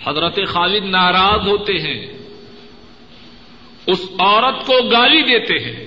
حضرت 0.05 0.39
خالد 0.47 0.85
ناراض 0.85 1.49
ہوتے 1.49 1.73
ہیں۔ 1.73 2.07
اس 3.87 4.11
عورت 4.19 4.67
کو 4.67 4.73
گالی 4.93 5.23
دیتے 5.23 5.59
ہیں۔ 5.59 5.87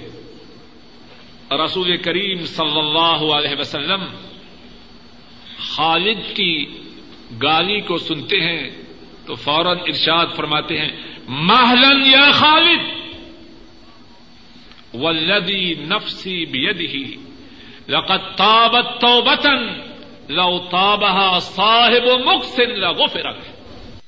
رسول 1.66 1.98
کریم 1.98 2.46
صلی 2.46 2.80
اللہ 2.80 3.34
علیہ 3.34 3.56
وسلم 3.60 4.04
خالد 5.60 6.36
کی 6.36 6.66
گالی 7.44 7.80
کو 7.80 7.98
سنتے 7.98 8.42
ہیں۔ 8.42 8.87
تو 9.28 9.36
فوراً 9.36 9.78
ارشاد 9.78 10.26
فرماتے 10.36 10.78
ہیں 10.78 10.92
محلن 11.28 12.02
یا 12.06 12.32
خالد 12.32 12.80
ولدی 14.94 15.74
نفسی 15.74 16.46
بیدہی 16.46 17.16
لقد 17.88 18.38
تابت 18.38 19.02
توبتن 19.02 19.88
لو 20.30 20.60
تابها 20.60 21.40
صاحب 21.40 22.22
مقسن 22.26 22.70
لغفرت۔ 22.70 23.38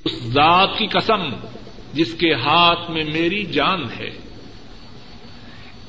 اس 0.06 0.24
ذات 0.24 0.70
کی 0.78 0.88
قسم 0.88 1.30
جس 1.94 2.14
کے 2.14 2.34
ہاتھ 2.34 2.92
میں 2.92 3.04
میری 3.04 3.46
جان 3.46 3.84
ہے، 4.00 4.10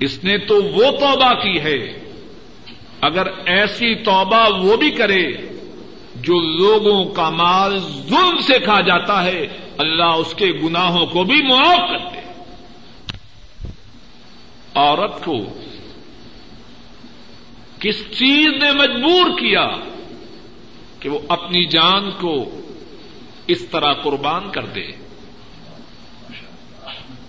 اس 0.00 0.24
نے 0.24 0.38
تو 0.38 0.62
وہ 0.62 0.90
توبہ 0.90 1.32
کی 1.32 1.60
ہے۔ 1.60 2.10
اگر 3.00 3.26
ایسی 3.46 3.94
توبہ 3.94 4.64
وہ 4.64 4.76
بھی 4.76 4.90
کرے 4.90 5.49
جو 6.20 6.40
لوگوں 6.40 7.14
کا 7.14 7.30
مال 7.30 7.78
ظلم 7.78 8.38
سے 8.38 8.58
کھا 8.58 8.80
جاتا 8.80 9.24
ہے، 9.24 9.46
اللہ 9.78 10.04
اس 10.04 10.34
کے 10.34 10.46
گناہوں 10.46 11.06
کو 11.06 11.24
بھی 11.24 11.42
معاف 11.42 11.90
کرتے 11.90 12.20
عورت 14.74 15.24
کو 15.24 15.60
کس 17.80 18.18
چیز 18.18 18.62
نے 18.62 18.72
مجبور 18.72 19.30
کیا 19.30 19.68
کہ 21.00 21.08
وہ 21.08 21.18
اپنی 21.28 21.64
جان 21.64 22.10
کو 22.10 22.60
اس 23.46 23.64
طرح 23.64 23.92
قربان 23.92 24.50
کر 24.50 24.66
دے؟ 24.66 24.86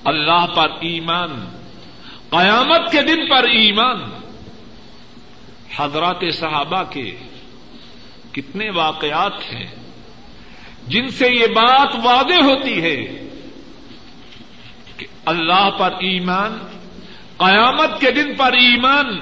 اللہ 0.04 0.46
پر 0.56 0.70
ایمان، 0.82 1.46
قیامت 2.30 2.92
کے 2.92 3.02
دن 3.02 3.30
پر 3.30 3.44
ایمان۔ 3.44 4.02
حضرات 5.76 6.24
صحابہ 6.34 6.84
کے 6.90 7.16
کتنے 8.32 8.70
واقعات 8.70 9.54
ہیں 9.54 9.76
جن 10.88 11.10
سے 11.10 11.30
یہ 11.30 11.48
بات 11.48 11.96
واضح 12.04 12.44
ہوتی 12.44 12.82
ہے 12.82 13.28
کہ 14.98 15.06
اللہ 15.26 15.70
پر 15.80 15.92
ایمان، 15.92 16.58
قیامت 17.38 18.02
کے 18.02 18.12
دن 18.12 18.36
پر 18.36 18.54
ایمان 18.54 19.20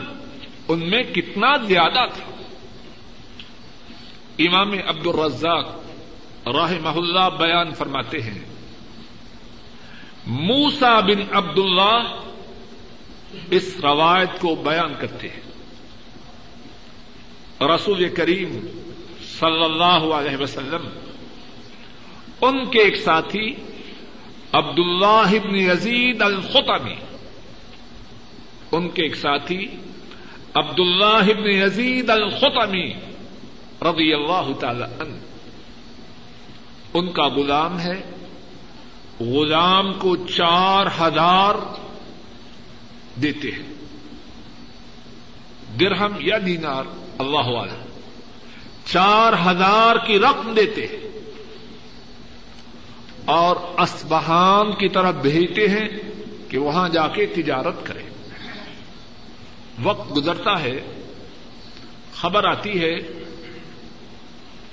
ان 0.68 0.90
میں 0.90 1.04
کتنا 1.04 1.58
زیادہ 1.58 2.06
تھا۔ 2.14 2.32
امام 4.40 4.72
عبد 4.88 5.08
الرزاق 5.08 5.80
راہ 6.48 6.72
محلہ 6.82 7.30
بیان 7.40 7.74
فرماتے 7.74 8.22
ہیں 8.22 8.40
موسا 10.26 11.00
بن 11.00 11.22
عبد 11.32 11.60
اللہ 11.60 12.22
اس 13.52 13.76
روایت 13.84 14.40
کو 14.40 14.56
بیان 14.56 14.94
کرتے 15.00 15.28
ہیں۔ 15.30 15.50
رسول 17.76 18.10
کریم 18.10 18.60
صلی 19.40 19.64
اللہ 19.64 20.14
علیہ 20.14 20.38
وسلم، 20.38 20.90
ان 22.42 22.70
کے 22.70 22.80
ایک 22.80 22.96
ساتھی 22.96 23.56
عبد 24.52 24.80
اللہ 24.80 25.06
ابن 25.06 25.56
یزید 25.56 26.22
الخطبی 26.22 26.96
ان 28.72 28.90
کے 28.90 29.02
ایک 29.02 29.16
ساتھی 29.16 29.68
عبد 30.54 30.80
اللہ 30.80 31.06
ابن 31.06 31.46
یزید 31.46 32.10
الخطمی 32.10 32.94
رضی 33.82 34.14
اللہ 34.14 34.52
تعالی 34.60 34.84
عنہ، 34.84 35.16
ان 36.94 37.12
کا 37.12 37.28
غلام 37.28 37.80
ہے۔ 37.80 38.02
غلام 39.20 39.94
کو 39.94 40.16
چار 40.16 40.88
ہزار 41.02 41.56
دیتے 43.22 43.52
ہیں۔ 43.52 43.74
درہم 45.80 46.14
یا 46.20 46.38
دینار، 46.46 46.84
اللہ 47.20 47.58
عالم 47.58 47.89
چار 48.92 49.34
ہزار 49.46 49.96
کی 50.08 50.20
رقم 50.20 50.54
دیتے 50.54 50.86
ہیں 50.86 51.10
اور 53.26 53.56
اسبہان 53.80 54.72
کی 54.72 54.90
طرف 54.90 55.16
بھیجتے 55.16 55.68
ہیں 55.68 55.90
کہ 56.50 56.58
وہاں 56.58 56.90
جا 56.90 57.08
کے 57.08 57.26
تجارت 57.26 57.86
کرے 57.86 58.04
وقت 59.84 60.18
گزرتا 60.18 60.62
ہے، 60.62 60.80
خبر 62.16 62.44
آتی 62.44 62.82
ہے 62.82 62.96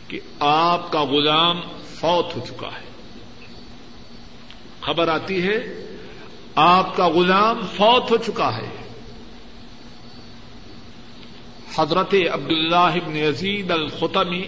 کہ 0.08 0.20
آپ 0.40 0.92
کا 0.92 1.04
غلام 1.04 1.60
فوت 1.94 2.36
ہو 2.36 2.44
چکا 2.48 2.66
ہے۔ 2.66 2.86
خبر 4.80 5.08
آتی 5.08 5.42
ہے، 5.42 5.86
آپ 6.54 6.96
کا 6.96 7.08
غلام 7.08 7.60
فوت 7.76 8.10
ہو 8.10 8.16
چکا 8.16 8.56
ہے۔ 8.56 8.85
حضرت 11.74 12.14
عبد 12.32 12.50
اللہ 12.50 12.76
ابن 12.76 13.16
عزید 13.16 13.70
الخطمی 13.70 14.46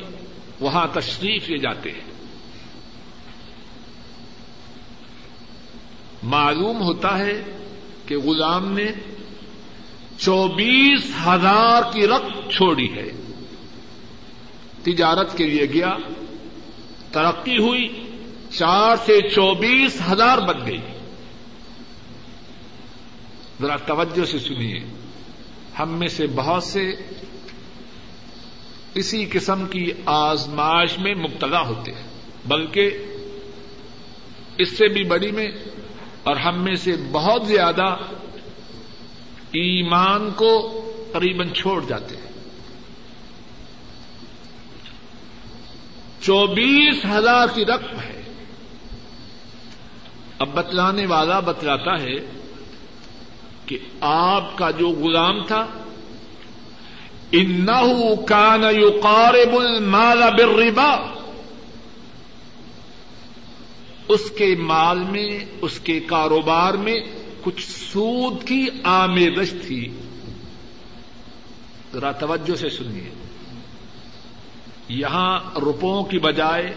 وہاں 0.60 0.86
تشریف 0.92 1.48
لے 1.48 1.58
جاتے 1.58 1.92
ہیں۔ 1.92 2.08
معلوم 6.22 6.82
ہوتا 6.82 7.18
ہے 7.18 7.42
کہ 8.06 8.18
غلام 8.18 8.72
نے 8.72 8.92
چوبیس 10.18 11.12
ہزار 11.26 11.92
کی 11.92 12.06
رقم 12.06 12.50
چھوڑی 12.50 12.92
ہے۔ 12.92 13.10
تجارت 14.82 15.36
کے 15.36 15.46
لیے 15.46 15.64
گیا، 15.64 15.96
ترقی 17.12 17.58
ہوئی، 17.58 18.02
چار 18.50 18.96
سے 19.06 19.20
چوبیس 19.20 20.00
ہزار 20.12 20.38
بن 20.38 20.66
گئی۔ 20.66 20.78
ذرا 23.60 23.76
توجہ 23.76 24.24
سے 24.24 24.38
سنیے۔ 24.38 25.07
ہم 25.78 25.98
میں 25.98 26.08
سے 26.08 26.26
بہت 26.26 26.64
سے 26.64 26.90
اسی 28.94 29.26
قسم 29.32 29.66
کی 29.66 29.92
آزمائش 30.06 30.98
میں 30.98 31.14
مبتلا 31.14 31.60
ہوتے 31.60 31.92
ہیں، 31.92 32.08
بلکہ 32.46 32.90
اس 34.58 34.78
سے 34.78 34.88
بھی 34.88 35.04
بڑی 35.04 35.30
میں 35.30 35.50
اور 36.22 36.36
ہم 36.36 36.64
میں 36.64 36.74
سے 36.74 36.92
بہت 37.12 37.46
زیادہ 37.46 37.96
ایمان 39.52 40.30
کو 40.30 40.84
قریباً 41.12 41.48
چھوڑ 41.48 41.84
جاتے 41.88 42.16
ہیں۔ 42.16 42.28
چوبیس 46.20 47.04
ہزار 47.04 47.46
کی 47.54 47.64
رقم 47.64 48.00
ہے۔ 48.00 48.22
اب 50.38 50.54
بتلانے 50.54 51.06
والا 51.06 51.40
بتلاتا 51.40 52.02
ہے 52.02 52.37
کہ 53.68 53.78
آپ 54.00 54.58
کا 54.58 54.70
جو 54.70 54.88
غلام 54.88 55.44
تھا، 55.44 55.66
انہو 57.32 58.16
کان 58.16 58.62
یقارب 58.64 59.56
المال 59.56 60.18
بالربا، 60.18 61.14
اس 64.08 64.30
کے 64.30 64.54
مال 64.58 64.98
میں، 64.98 65.44
اس 65.60 65.80
کے 65.80 66.00
کاروبار 66.00 66.74
میں 66.74 67.00
کچھ 67.42 67.70
سود 67.70 68.44
کی 68.44 68.66
آمیزش 68.82 69.54
تھی۔ 69.66 70.00
ذرا 71.92 72.12
توجہ 72.12 72.54
سے 72.54 72.70
سنیے۔ 72.70 73.10
یہاں 74.88 75.40
روپوں 75.60 76.04
کی 76.04 76.18
بجائے 76.18 76.74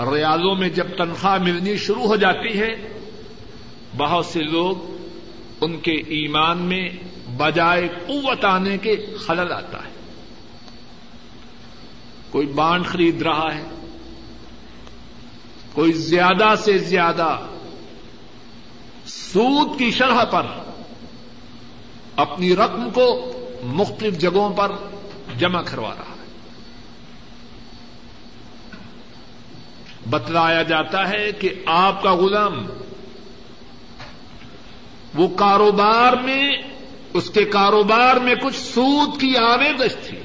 ریالوں 0.00 0.54
میں 0.54 0.68
جب 0.68 0.86
تنخواہ 0.98 1.38
ملنی 1.38 1.76
شروع 1.76 2.06
ہو 2.06 2.16
جاتی 2.16 2.58
ہے، 2.58 2.92
بہت 3.96 4.26
سے 4.26 4.42
لوگ 4.42 4.95
ان 5.60 5.80
کے 5.80 5.92
ایمان 5.92 6.58
میں 6.58 6.88
بجائے 7.36 7.88
قوت 8.06 8.44
آنے 8.44 8.78
کے 8.78 8.96
خلل 9.26 9.52
آتا 9.52 9.78
ہے۔ 9.78 9.90
کوئی 12.30 12.46
بانڈ 12.46 12.86
خرید 12.86 13.22
رہا 13.22 13.54
ہے، 13.54 13.62
کوئی 15.72 15.92
زیادہ 15.92 16.54
سے 16.64 16.78
زیادہ 16.78 17.38
سود 19.06 19.78
کی 19.78 19.90
شرح 19.90 20.24
پر 20.24 20.46
اپنی 22.16 22.56
رقم 22.56 22.90
کو 22.90 23.32
مختلف 23.62 24.18
جگہوں 24.18 24.50
پر 24.50 24.72
جمع 25.38 25.62
کروا 25.62 25.94
رہا 25.94 26.02
ہے۔ 26.02 26.26
بتلایا 30.10 30.62
جاتا 30.62 31.08
ہے 31.08 31.32
کہ 31.32 31.50
آپ 31.66 32.02
کا 32.02 32.14
غلام 32.14 32.66
وہ 35.16 35.28
کاروبار 35.28 36.12
میں، 36.12 36.50
اس 37.14 37.30
کے 37.30 37.44
کاروبار 37.44 38.16
میں 38.16 38.34
کچھ 38.34 38.56
سود 38.56 39.20
کی 39.20 39.36
آمیزش 39.36 40.06
تھی۔ 40.06 40.18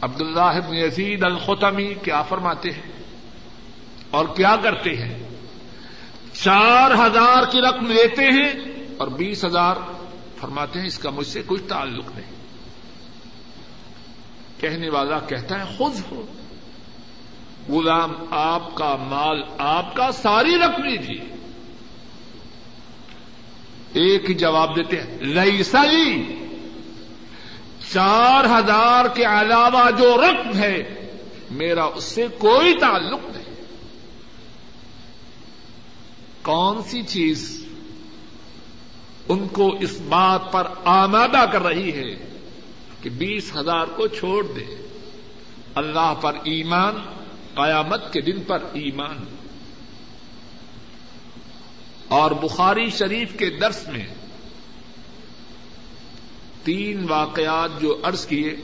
عبد 0.00 0.20
اللہ 0.20 0.58
یزید 0.70 1.24
الختمی 1.24 1.94
کیا 1.94 2.22
فرماتے 2.22 2.70
ہیں 2.70 3.02
اور 4.10 4.24
کیا 4.36 4.56
کرتے 4.62 4.90
ہیں؟ 4.90 5.28
چار 6.32 6.90
ہزار 6.90 7.42
کی 7.50 7.60
رقم 7.60 7.86
لیتے 7.86 8.24
ہیں 8.24 8.52
اور 8.98 9.08
بیس 9.08 9.44
ہزار 9.44 9.76
فرماتے 10.36 10.78
ہیں 10.78 10.86
اس 10.86 10.98
کا 10.98 11.10
مجھ 11.10 11.26
سے 11.26 11.42
کوئی 11.42 11.60
تعلق 11.60 12.04
نہیں۔ 12.16 12.30
کہنے 14.60 14.90
والا 14.90 15.18
کہتا 15.18 15.58
ہے، 15.58 15.76
خود 15.76 15.92
ہو۔ 16.10 16.26
غلام، 17.68 18.12
آپ 18.30 18.74
کا 18.74 18.96
مال، 18.96 19.42
آپ 19.58 19.96
کا 19.96 20.12
ساری 20.12 20.56
رقم 20.56 20.84
لیجیے۔ 20.84 21.37
ایک 23.98 24.30
ہی 24.30 24.34
جواب 24.34 24.76
دیتے 24.76 25.00
ہیں 25.00 25.18
لئیسا 25.20 25.82
چار 27.92 28.44
ہزار 28.44 29.04
کے 29.14 29.24
علاوہ 29.24 29.90
جو 29.90 30.16
رقم 30.16 30.58
ہے، 30.58 30.94
میرا 31.50 31.84
اس 31.84 32.04
سے 32.04 32.26
کوئی 32.38 32.74
تعلق 32.80 33.20
نہیں۔ 33.24 33.54
کون 36.42 36.82
سی 36.82 37.02
چیز 37.02 37.66
ان 39.28 39.48
کو 39.48 39.76
اس 39.80 40.00
بات 40.00 40.52
پر 40.52 40.66
آمادہ 40.84 41.44
کر 41.52 41.62
رہی 41.62 41.92
ہے 41.92 42.26
کہ 43.02 43.10
بیس 43.10 43.56
ہزار 43.56 43.86
کو 43.86 44.06
چھوڑ 44.06 44.46
دے؟ 44.46 44.88
اللہ 45.74 46.14
پر 46.20 46.32
ایمان، 46.34 46.94
قیامت 47.54 48.12
کے 48.12 48.20
دن 48.20 48.40
پر 48.46 48.58
ایمان۔ 48.72 49.37
اور 52.08 52.30
بخاری 52.30 52.90
شریف 52.90 53.38
کے 53.38 53.50
درس 53.50 53.88
میں 53.88 54.06
تین 56.62 57.06
واقعات 57.08 57.70
جو 57.80 57.98
عرض 58.02 58.26
کیے، 58.26 58.56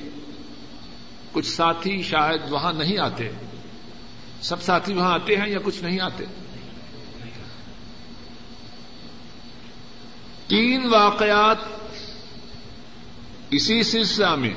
کچھ 1.33 1.47
ساتھی 1.47 2.03
شاید 2.03 2.53
وہاں 2.53 2.73
نہیں 2.73 2.99
آتے۔ 2.99 3.29
سب 4.43 4.63
ساتھی 4.63 4.95
وہاں 4.95 5.15
آتے 5.15 5.37
ہیں 5.37 5.49
یا 5.49 5.59
کچھ 5.65 5.85
نہیں 5.85 6.01
آتے؟ 6.01 6.25
تین 10.47 10.87
واقعات 10.87 11.57
اسی 13.51 13.83
سلسلہ 13.83 14.35
میں۔ 14.35 14.55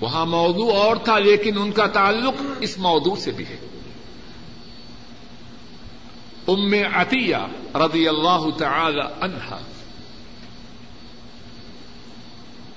وہاں 0.00 0.26
موضوع 0.26 0.72
اور 0.72 0.96
تھا 0.96 1.18
لیکن 1.18 1.58
ان 1.58 1.72
کا 1.72 1.86
تعلق 1.86 2.34
اس 2.60 2.78
موضوع 2.78 3.16
سے 3.16 3.30
بھی 3.30 3.44
ہے۔ 3.44 3.65
ام 6.48 6.74
عطیہ 6.94 7.36
رضی 7.74 8.08
اللہ 8.08 8.46
تعالی 8.58 9.02
عنہا 9.20 9.58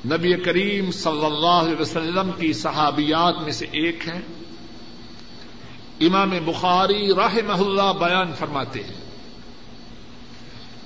نبی 0.05 0.33
کریم 0.33 0.91
صلی 0.91 1.25
اللہ 1.25 1.47
علیہ 1.47 1.81
وسلم 1.81 2.31
کی 2.39 2.53
صحابیات 2.53 3.41
میں 3.41 3.51
سے 3.51 3.65
ایک 3.65 4.07
ہے 4.07 4.19
امام 6.01 6.33
بخاری 6.45 7.13
راہ 7.13 7.35
اللہ 7.47 7.93
بیان 7.99 8.33
فرماتے 8.33 8.83
ہیں. 8.83 8.97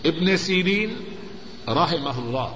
ابن 0.04 0.38
سیرین 0.38 1.04
راہ 1.68 1.94
اللہ. 2.18 2.56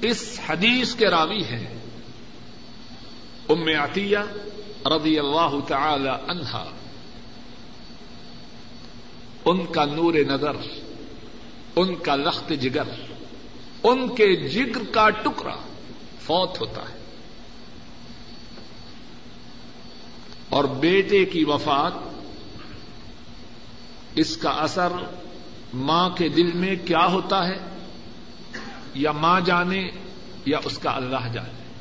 اس 0.00 0.40
حدیث 0.48 0.94
کے 0.94 1.06
راوی 1.06 1.44
ہیں 1.44 1.78
ام 3.48 3.68
عطیہ 3.82 4.18
رضی 4.86 5.18
اللہ 5.18 5.56
تعالی 5.68 6.10
عنہا 6.28 6.64
ان 9.48 9.66
کا 9.66 9.84
نور 9.84 10.14
نظر، 10.14 10.50
ان 11.76 11.94
کا 11.94 12.16
لخت 12.16 12.52
جگر، 12.60 12.82
ان 13.82 14.08
کے 14.08 14.48
جگر 14.48 14.84
کا 14.90 15.10
ٹکڑا 15.10 15.56
فوت 16.20 16.60
ہوتا 16.60 16.82
ہے۔ 16.82 16.98
اور 20.48 20.64
بیٹے 20.64 21.24
کی 21.24 21.44
وفات، 21.44 21.92
اس 24.14 24.36
کا 24.36 24.50
اثر 24.50 24.92
ماں 25.74 26.10
کے 26.10 26.28
دل 26.28 26.52
میں 26.52 26.76
کیا 26.84 27.06
ہوتا 27.06 27.48
ہے؟ 27.48 27.58
یا 28.94 29.12
ماں 29.12 29.40
جانے 29.40 29.90
یا 30.46 30.58
اس 30.64 30.78
کا 30.78 30.90
اللہ 30.90 31.32
جانے۔ 31.32 31.72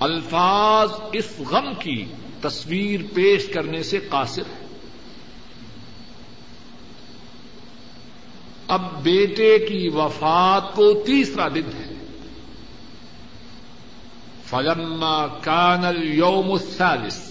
الفاظ 0.00 0.90
اس 1.12 1.38
غم 1.38 1.74
کی 1.74 2.04
تصویر 2.40 3.00
پیش 3.14 3.48
کرنے 3.54 3.82
سے 3.82 3.98
قاصر 3.98 4.42
ہے 4.42 4.59
اب 8.70 9.02
بیٹے 9.02 9.58
کی 9.58 9.88
وفات 9.88 10.76
کو 10.76 10.92
تیسرا 10.92 11.48
دن 11.48 11.70
ہے۔ 11.78 11.90
فلما 14.44 15.26
کان 15.26 15.84
اليوم 15.84 16.52
الثالث 16.52 17.30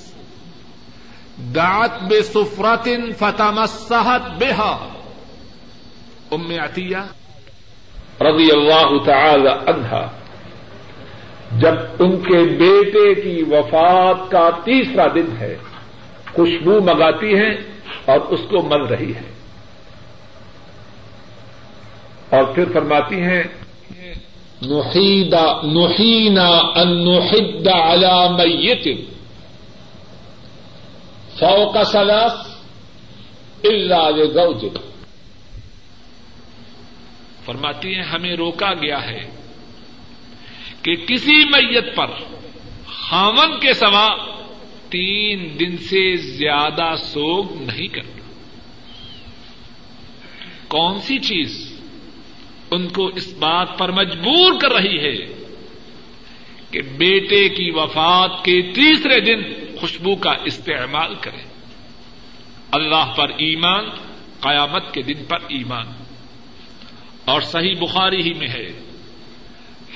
دعت 1.56 2.04
بے 2.04 2.22
سفرتن 2.22 3.12
فتمسحت 3.12 4.44
بها 4.44 4.90
ام 6.32 6.52
عطیہ 6.52 6.98
رضی 8.22 8.52
اللہ 8.52 9.04
تعالی 9.06 9.72
عنہا، 9.72 10.12
جب 11.52 11.74
ان 12.00 12.18
کے 12.18 12.44
بیٹے 12.58 13.22
کی 13.22 13.44
وفات 13.44 14.32
کا 14.32 14.50
تیسرا 14.50 15.08
دن 15.16 15.38
ہے، 15.40 15.58
خوشبو 16.36 16.82
منگاتی 16.82 17.34
ہیں 17.36 17.54
اور 18.06 18.20
اس 18.20 18.40
کو 18.50 18.62
مل 18.62 18.82
رہی 18.82 19.16
ہے۔ 19.16 19.39
اور 22.30 22.44
پھر 22.44 22.66
فرماتی 22.74 23.16
ہیں 23.16 23.44
نحینا 25.64 26.48
ان 26.50 27.06
نحد 27.06 27.68
على 27.68 28.30
میت. 28.38 28.88
فوق 31.40 31.78
ثلاث 31.92 32.34
الا 33.64 34.10
لزوج. 34.10 34.66
فرماتی 37.46 37.96
ہیں 37.96 38.04
ہمیں 38.04 38.36
روکا 38.36 38.74
گیا 38.74 39.02
ہے 39.06 39.30
کہ 40.82 40.96
کسی 40.96 41.46
میت 41.46 41.96
پر 41.96 42.08
خامن 42.86 43.60
کے 43.60 43.74
سوا 43.74 44.16
تین 44.90 45.56
دن 45.60 45.78
سے 45.78 46.16
زیادہ 46.16 46.96
سوگ 46.98 47.46
نہیں 47.62 47.88
کرنا۔ 47.88 48.22
کون 50.68 51.00
سی 51.00 51.20
چیز 51.20 51.69
ان 52.72 52.88
کو 52.88 53.06
اس 53.08 53.34
بات 53.34 53.78
پر 53.78 53.92
مجبور 53.92 54.60
کر 54.62 54.72
رہی 54.72 55.00
ہے 55.00 55.46
کہ 56.72 56.82
بیٹے 56.82 57.50
کی 57.50 57.72
وفات 57.72 58.46
کے 58.46 58.62
تیسرے 58.62 59.20
دن 59.20 59.42
خوشبو 59.80 60.16
کا 60.16 60.34
استعمال 60.44 61.16
کریں۔ 61.22 61.44
اللہ 62.72 63.14
پر 63.16 63.30
ایمان، 63.30 63.90
قیامت 64.40 64.94
کے 64.94 65.02
دن 65.02 65.26
پر 65.30 65.38
ایمان۔ 65.48 65.88
اور 67.26 67.42
صحیح 67.42 67.76
بخاری 67.80 68.22
ہی 68.22 68.34
میں 68.34 68.48
ہے، 68.48 68.72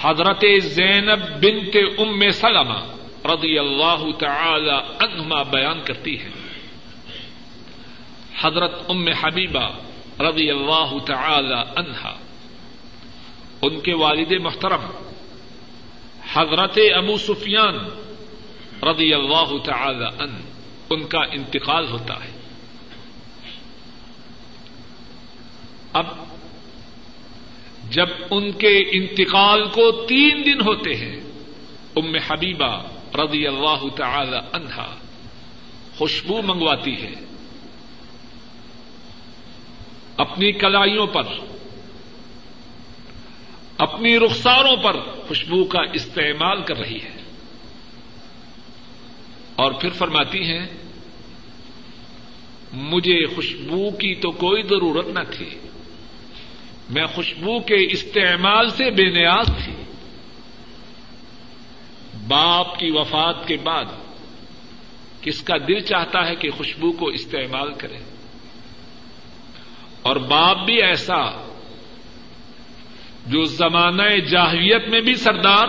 حضرت 0.02 0.46
زینب 0.62 1.20
بنت 1.20 1.78
ام 2.00 2.30
سلمہ 2.30 2.94
رضی 3.26 3.60
اللہ 3.60 4.12
تعالی 4.20 5.06
عنہما 5.06 5.44
بیان 5.44 5.82
کرتی 5.82 6.20
ہے۔ 6.20 6.30
حضرت 8.42 8.74
ام 8.90 9.08
حبیبہ 9.08 9.70
رضی 10.20 10.50
اللہ 10.50 10.98
تعالی 11.06 11.62
عنہا 11.76 12.20
ان 13.64 13.80
کے 13.80 13.94
والد 13.94 14.32
محترم، 14.42 14.82
حضرت 16.34 16.78
ابو 16.96 17.18
سفیان 17.18 17.76
رضی 18.84 19.14
اللہ 19.14 19.58
تعالی 19.66 20.24
ان 20.24 20.42
ان 20.90 21.08
کا 21.08 21.20
انتقال 21.32 21.88
ہوتا 21.92 22.24
ہے۔ 22.24 22.32
اب 25.94 26.06
جب 27.90 28.08
ان 28.32 28.52
کے 28.52 28.78
انتقال 28.78 29.70
کو 29.70 30.06
تین 30.06 30.44
دن 30.46 30.62
ہوتے 30.62 30.96
ہیں، 30.96 31.20
ام 31.96 32.16
حبیبہ 32.16 32.84
رضی 33.16 33.48
اللہ 33.48 33.90
تعالی 33.96 34.38
عنہا 34.54 34.96
خوشبو 35.98 36.42
منگواتی 36.42 37.04
ہے۔ 37.04 37.14
اپنی 40.18 40.52
کلائیوں 40.52 41.08
پر 41.08 41.24
اپنی 43.78 44.20
رخساروں 44.20 44.76
پر 44.76 45.00
خوشبو 45.28 45.64
کا 45.64 45.80
استعمال 45.94 46.62
کر 46.62 46.78
رہی 46.78 47.02
ہے۔ 47.02 47.24
اور 49.56 49.72
پھر 49.72 49.90
فرماتی 49.90 50.44
ہیں، 50.44 50.68
مجھے 52.74 53.26
خوشبو 53.26 53.92
کی 53.92 54.16
تو 54.16 54.32
کوئی 54.32 54.64
ضرورت 54.64 55.08
نہ 55.08 55.20
تھی۔ 55.38 55.50
میں 56.90 57.06
خوشبو 57.06 57.60
کے 57.60 57.92
استعمال 57.92 58.70
سے 58.70 58.92
بے 58.92 59.10
نیاز 59.10 59.46
تھی۔ 59.46 59.74
باپ 62.28 62.80
کی 62.80 62.92
وفات 62.92 63.48
کے 63.48 63.58
بعد 63.58 63.86
کس 65.22 65.44
کا 65.44 65.58
دل 65.58 65.80
چاہتا 65.80 66.28
ہے 66.28 66.36
کہ 66.36 66.52
خوشبو 66.52 66.92
کو 66.92 67.08
استعمال 67.08 67.74
کرے؟ 67.74 67.98
اور 70.02 70.16
باپ 70.16 70.58
بھی 70.66 70.82
ایسا 70.82 71.53
جو 73.26 73.44
زمانہ 73.44 74.20
جاہویت 74.20 74.88
میں 74.88 75.02
بھی 75.02 75.16
سردار 75.16 75.68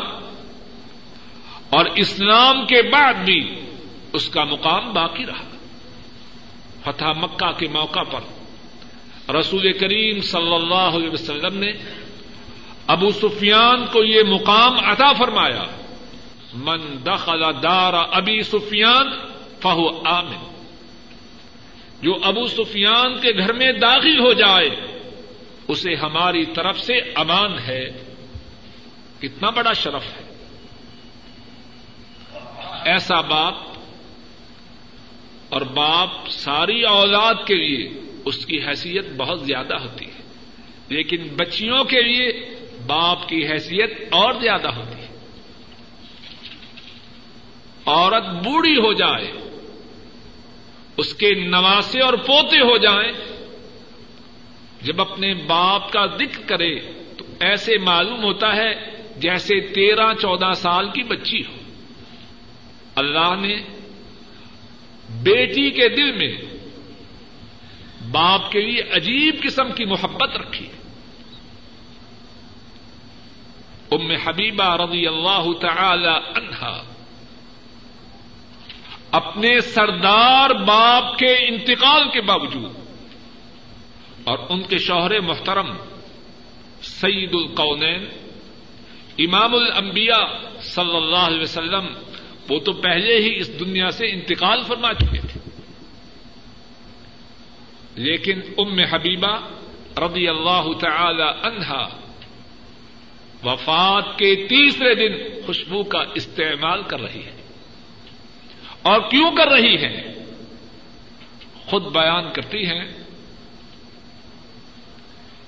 اور 1.70 1.84
اسلام 1.84 2.66
کے 2.66 2.82
بعد 2.82 3.14
بھی 3.14 3.60
اس 4.12 4.28
کا 4.28 4.44
مقام 4.44 4.92
باقی 4.92 5.26
رہا۔ 5.26 5.44
فتح 6.84 7.04
مکہ 7.04 7.52
کے 7.52 7.68
موقع 7.68 8.02
پر 8.02 8.20
رسول 9.34 9.72
کریم 9.72 10.20
صلی 10.20 10.54
اللہ 10.54 10.74
علیہ 10.74 11.10
وسلم 11.10 11.58
نے 11.58 11.72
ابو 12.86 13.10
سفیان 13.10 13.86
کو 13.92 14.04
یہ 14.04 14.22
مقام 14.22 14.78
عطا 14.84 15.12
فرمایا، 15.12 15.64
من 16.54 16.80
دخل 17.06 17.42
دار 17.62 17.92
ابی 18.12 18.42
سفیان 18.42 19.06
فہو 19.62 20.08
آمن۔ 20.08 20.54
جو 22.02 22.14
ابو 22.22 22.46
سفیان 22.46 23.20
کے 23.20 23.38
گھر 23.38 23.52
میں 23.52 23.72
داخل 23.72 24.18
ہو 24.18 24.32
جائے 24.32 24.93
اسے 25.68 25.94
ہماری 25.94 26.46
طرف 26.46 26.80
سے 26.80 26.94
امان 26.94 27.58
ہے۔ 27.58 27.88
کتنا 29.20 29.50
بڑا 29.50 29.72
شرف 29.72 30.02
ہے۔ 30.02 30.34
ایسا 32.84 33.20
باپ 33.20 33.54
اور 35.48 35.60
باپ 35.60 36.28
ساری 36.28 36.82
اولاد 36.82 37.34
کے 37.46 37.54
لیے 37.54 38.00
اس 38.24 38.46
کی 38.46 38.58
حیثیت 38.66 39.06
بہت 39.16 39.40
زیادہ 39.46 39.76
ہوتی 39.76 40.04
ہے۔ 40.04 40.22
لیکن 40.88 41.22
بچیوں 41.36 41.84
کے 41.84 42.00
لیے 42.00 42.50
باپ 42.86 43.28
کی 43.28 43.46
حیثیت 43.46 44.02
اور 44.10 44.34
زیادہ 44.40 44.68
ہوتی 44.68 45.02
ہے۔ 45.02 45.08
عورت 47.86 48.24
بوڑھی 48.24 48.76
ہو 48.76 48.92
جائے، 48.92 49.32
اس 50.96 51.14
کے 51.14 51.34
نواسے 51.34 52.00
اور 52.00 52.14
پوتے 52.14 52.56
ہو 52.56 52.76
جائیں 52.76 53.12
جب 54.84 55.00
اپنے 55.00 55.34
باپ 55.34 55.92
کا 55.92 56.06
ذکر 56.06 56.42
کرے 56.46 56.80
تو 57.18 57.24
ایسے 57.40 57.78
معلوم 57.78 58.24
ہوتا 58.24 58.56
ہے 58.56 58.90
جیسے 59.16 59.60
تیرہ 59.60 60.14
چودہ 60.14 60.52
سال 60.56 60.88
کی 60.88 61.02
بچی 61.02 61.40
ہو۔ 61.40 61.56
اللہ 62.94 63.34
نے 63.40 63.54
بیٹی 65.10 65.70
کے 65.70 65.88
دل 65.88 66.12
میں 66.12 66.36
باپ 68.10 68.50
کے 68.52 68.60
لیے 68.60 68.82
عجیب 68.92 69.42
قسم 69.42 69.72
کی 69.72 69.84
محبت 69.84 70.36
رکھی۔ 70.36 70.66
ام 73.90 74.10
حبیبہ 74.10 74.76
رضی 74.76 75.06
اللہ 75.06 75.52
تعالی 75.60 76.38
عنہا 76.38 76.82
اپنے 79.10 79.60
سردار 79.60 80.50
باپ 80.50 81.18
کے 81.18 81.34
انتقال 81.48 82.10
کے 82.12 82.20
باوجود 82.20 82.83
اور 84.24 84.38
ان 84.48 84.62
کے 84.62 84.78
شوہر 84.78 85.20
محترم 85.20 85.76
سعید 86.82 87.34
القونین، 87.34 88.06
امام 89.18 89.54
الانبیاء 89.54 90.60
صلی 90.60 90.96
اللہ 90.96 91.16
علیہ 91.16 91.40
وسلم، 91.40 91.86
وہ 92.50 92.58
تو 92.58 92.72
پہلے 92.72 93.16
ہی 93.16 93.38
اس 93.38 93.60
دنیا 93.60 93.90
سے 93.90 94.06
انتقال 94.06 94.62
فرما 94.66 94.94
چکے 94.94 95.20
تھے۔ 95.20 95.40
لیکن 97.94 98.40
ام 98.58 98.78
حبیبہ 98.78 99.38
رضی 99.98 100.28
اللہ 100.28 100.64
تعالی 100.80 101.22
عنہا 101.22 101.88
وفات 103.44 104.18
کے 104.18 104.34
تیسرے 104.34 104.94
دن 104.94 105.40
خوشبو 105.46 105.84
کا 105.84 106.04
استعمال 106.14 106.82
کر 106.82 107.00
رہی 107.00 107.24
ہے۔ 107.24 107.36
اور 108.82 109.00
کیوں 109.10 109.30
کر 109.36 109.48
رہی 109.48 109.76
ہے؟ 109.76 110.14
خود 111.66 111.82
بیان 111.82 112.32
کرتی 112.32 112.66
ہیں 112.66 113.03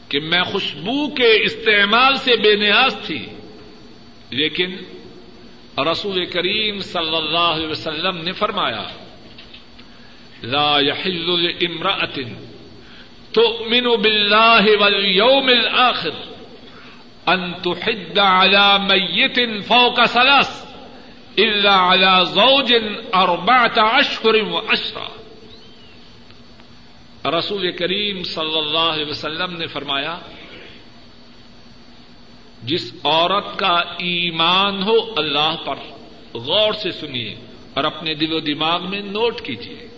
کہ 0.09 0.21
میں 0.21 0.43
خوشبو 0.43 1.15
کے 1.15 1.45
استعمال 1.45 2.17
سے 2.17 2.37
بے 2.37 2.57
نیاز 2.57 2.97
تھی، 3.07 3.27
لیکن 4.31 4.77
رسول 5.91 6.25
کریم 6.27 6.81
صلی 6.81 7.17
اللہ 7.17 7.39
علیہ 7.39 7.69
وسلم 7.69 8.17
نے 8.25 8.33
فرمایا، 8.33 8.87
لا 10.43 10.79
يحل 10.79 11.29
لامرأة 11.43 12.19
تؤمن 13.33 13.87
بالله 13.97 14.81
واليوم 14.81 15.49
الآخر 15.49 16.13
أن 17.29 17.63
تحد 17.63 18.19
على 18.19 18.79
ميت 18.79 19.65
فوق 19.65 20.05
ثلاث 20.05 20.67
إلا 21.39 21.73
على 21.73 22.25
زوج 22.25 22.75
أربعة 23.15 24.01
أشهر 24.01 24.45
وعشرة. 24.45 25.26
رسول 27.31 27.73
کریم 27.73 28.23
صلی 28.23 28.59
اللہ 28.59 28.79
علیہ 28.79 29.07
وسلم 29.07 29.57
نے 29.57 29.67
فرمایا، 29.67 30.19
جس 32.63 32.95
عورت 33.05 33.59
کا 33.59 33.75
ایمان 33.99 34.83
ہو 34.83 34.97
اللہ 35.17 35.57
پر، 35.67 35.75
غور 36.39 36.73
سے 36.73 36.91
سنیے 36.91 37.35
اور 37.75 37.85
اپنے 37.85 38.15
دل 38.15 38.33
و 38.33 38.41
دماغ 38.41 38.91
میں 38.91 39.01
نوٹ 39.01 39.41
کیجیے 39.41 39.89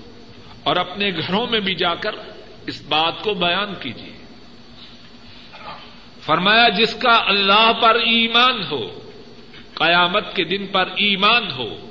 اور 0.63 0.77
اپنے 0.77 1.11
گھروں 1.11 1.47
میں 1.47 1.61
بھی 1.61 1.75
جا 1.75 1.95
کر 1.95 2.15
اس 2.67 2.83
بات 2.89 3.23
کو 3.23 3.35
بیان 3.35 3.75
کیجیے۔ 3.83 4.13
فرمایا، 6.21 6.69
جس 6.69 6.95
کا 6.95 7.23
اللہ 7.27 7.73
پر 7.83 7.95
ایمان 7.95 8.63
ہو، 8.71 9.11
قیامت 9.75 10.37
کے 10.37 10.45
دن 10.45 10.67
پر 10.67 10.87
ایمان 10.87 11.51
ہو، 11.51 11.91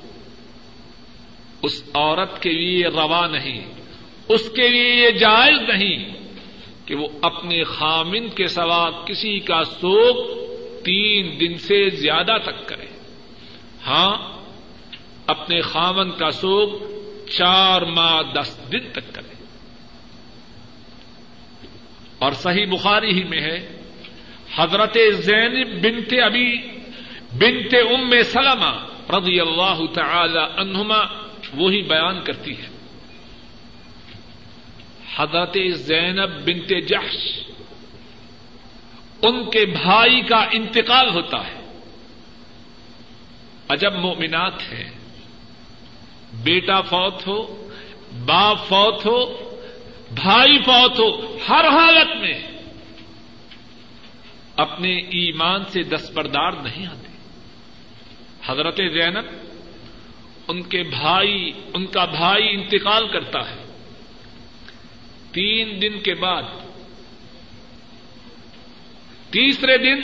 اس 1.62 1.84
عورت 1.94 2.42
کے 2.42 2.52
لیے 2.52 2.88
روا 2.88 3.28
نہیں۔ 3.28 3.77
اس 4.30 4.50
کے 4.50 4.68
لیے 4.70 4.94
یہ 4.94 5.10
جائز 5.10 5.70
نہیں 5.70 6.14
کہ 6.86 6.96
وہ 6.96 7.08
اپنے 7.22 7.64
خامن 7.64 8.28
کے 8.28 8.48
سوا 8.48 8.92
کسی 9.06 9.40
کا 9.40 9.64
سوگ 9.64 10.48
تین 10.84 11.40
دن 11.40 11.58
سے 11.58 11.90
زیادہ 11.90 12.38
تک 12.44 12.68
کرے۔ 12.68 12.86
ہاں 13.88 14.38
اپنے 15.28 15.62
خامن 15.62 16.12
کا 16.12 16.32
سوگ 16.32 16.70
چار 17.26 17.82
ماہ 17.82 18.22
دس 18.34 18.72
دن 18.72 18.90
تک 18.92 19.14
کرے۔ 19.14 19.46
اور 22.20 22.32
صحیح 22.32 22.66
بخاری 22.66 23.14
ہی 23.14 23.24
میں 23.24 23.42
ہے، 23.42 23.82
حضرت 24.56 24.98
زین 25.12 25.64
بنت 25.64 26.14
ابھی 26.24 26.58
بنت 27.34 27.76
ام 27.92 28.22
سلمہ 28.24 28.88
رضی 29.18 29.40
اللہ 29.40 29.80
تعالی 29.94 30.62
عنہما 30.62 31.00
وہی 31.54 31.82
بیان 31.82 32.24
کرتی 32.24 32.52
ہے۔ 32.52 32.77
حضرت 35.18 35.58
زینب 35.76 36.46
بنت 36.46 36.90
جحش، 36.90 37.40
ان 39.22 39.50
کے 39.50 39.66
بھائی 39.66 40.22
کا 40.22 40.46
انتقال 40.52 41.10
ہوتا 41.10 41.48
ہے۔ 41.48 41.80
عجب 43.70 43.94
مومنات 43.94 44.62
ہیں۔ 44.62 44.90
بیٹا 46.34 46.82
فوت 46.82 47.28
ہو، 47.28 47.70
باپ 48.26 48.58
فوت 48.68 49.06
ہو، 49.06 49.26
بھائی 50.12 50.58
فوت 50.60 51.00
ہو، 51.00 51.38
ہر 51.50 51.66
حالت 51.66 52.22
میں 52.22 52.44
اپنے 54.56 54.98
ایمان 54.98 55.66
سے 55.66 55.84
دستبردار 55.84 56.52
نہیں 56.52 56.86
آتے۔ 56.86 57.08
حضرت 58.46 58.78
زینب 58.78 59.26
ان 60.48 60.64
کے 60.64 60.84
بھائی، 60.84 61.52
ان 61.74 61.86
کا 61.86 62.06
بھائی 62.06 62.50
انتقال 62.50 63.08
کرتا 63.08 63.40
ہے۔ 63.40 63.67
تین 65.38 65.82
دن 65.82 66.00
کے 66.04 66.14
بعد 66.22 66.44
تیسرے 69.32 69.78
دن 69.78 70.02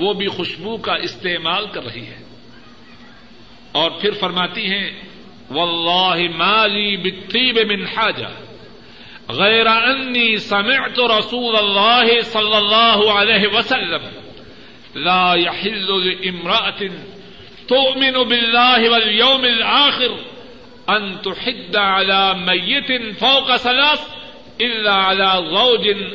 وہ 0.00 0.12
بھی 0.18 0.26
خوشبو 0.36 0.76
کا 0.84 0.94
استعمال 1.06 1.66
کر 1.72 1.84
رہی 1.84 2.06
ہے 2.06 2.20
اور 3.80 3.90
پھر 4.00 4.12
فرماتی 4.20 4.64
ہیں، 4.70 4.88
واللہ 5.50 6.18
مالی 6.36 6.96
بالطیب 7.02 7.58
من 7.68 7.84
حاجہ، 7.94 8.32
غیر 9.38 9.66
انی 9.66 10.36
سمعت 10.46 10.98
رسول 11.12 11.56
اللہ 11.56 12.08
صلی 12.32 12.56
اللہ 12.56 13.04
علیہ 13.14 13.48
وسلم، 13.54 14.08
لا 14.94 15.34
يحل 15.34 15.90
لامرأة 16.06 16.90
تؤمن 17.68 18.16
بالله 18.24 18.90
واليوم 18.90 19.44
الآخر 19.44 20.16
أن 20.88 21.22
تحد 21.22 21.76
على 21.76 22.34
ميت 22.40 22.90
فوق 23.18 23.56
ثلاث 23.58 24.00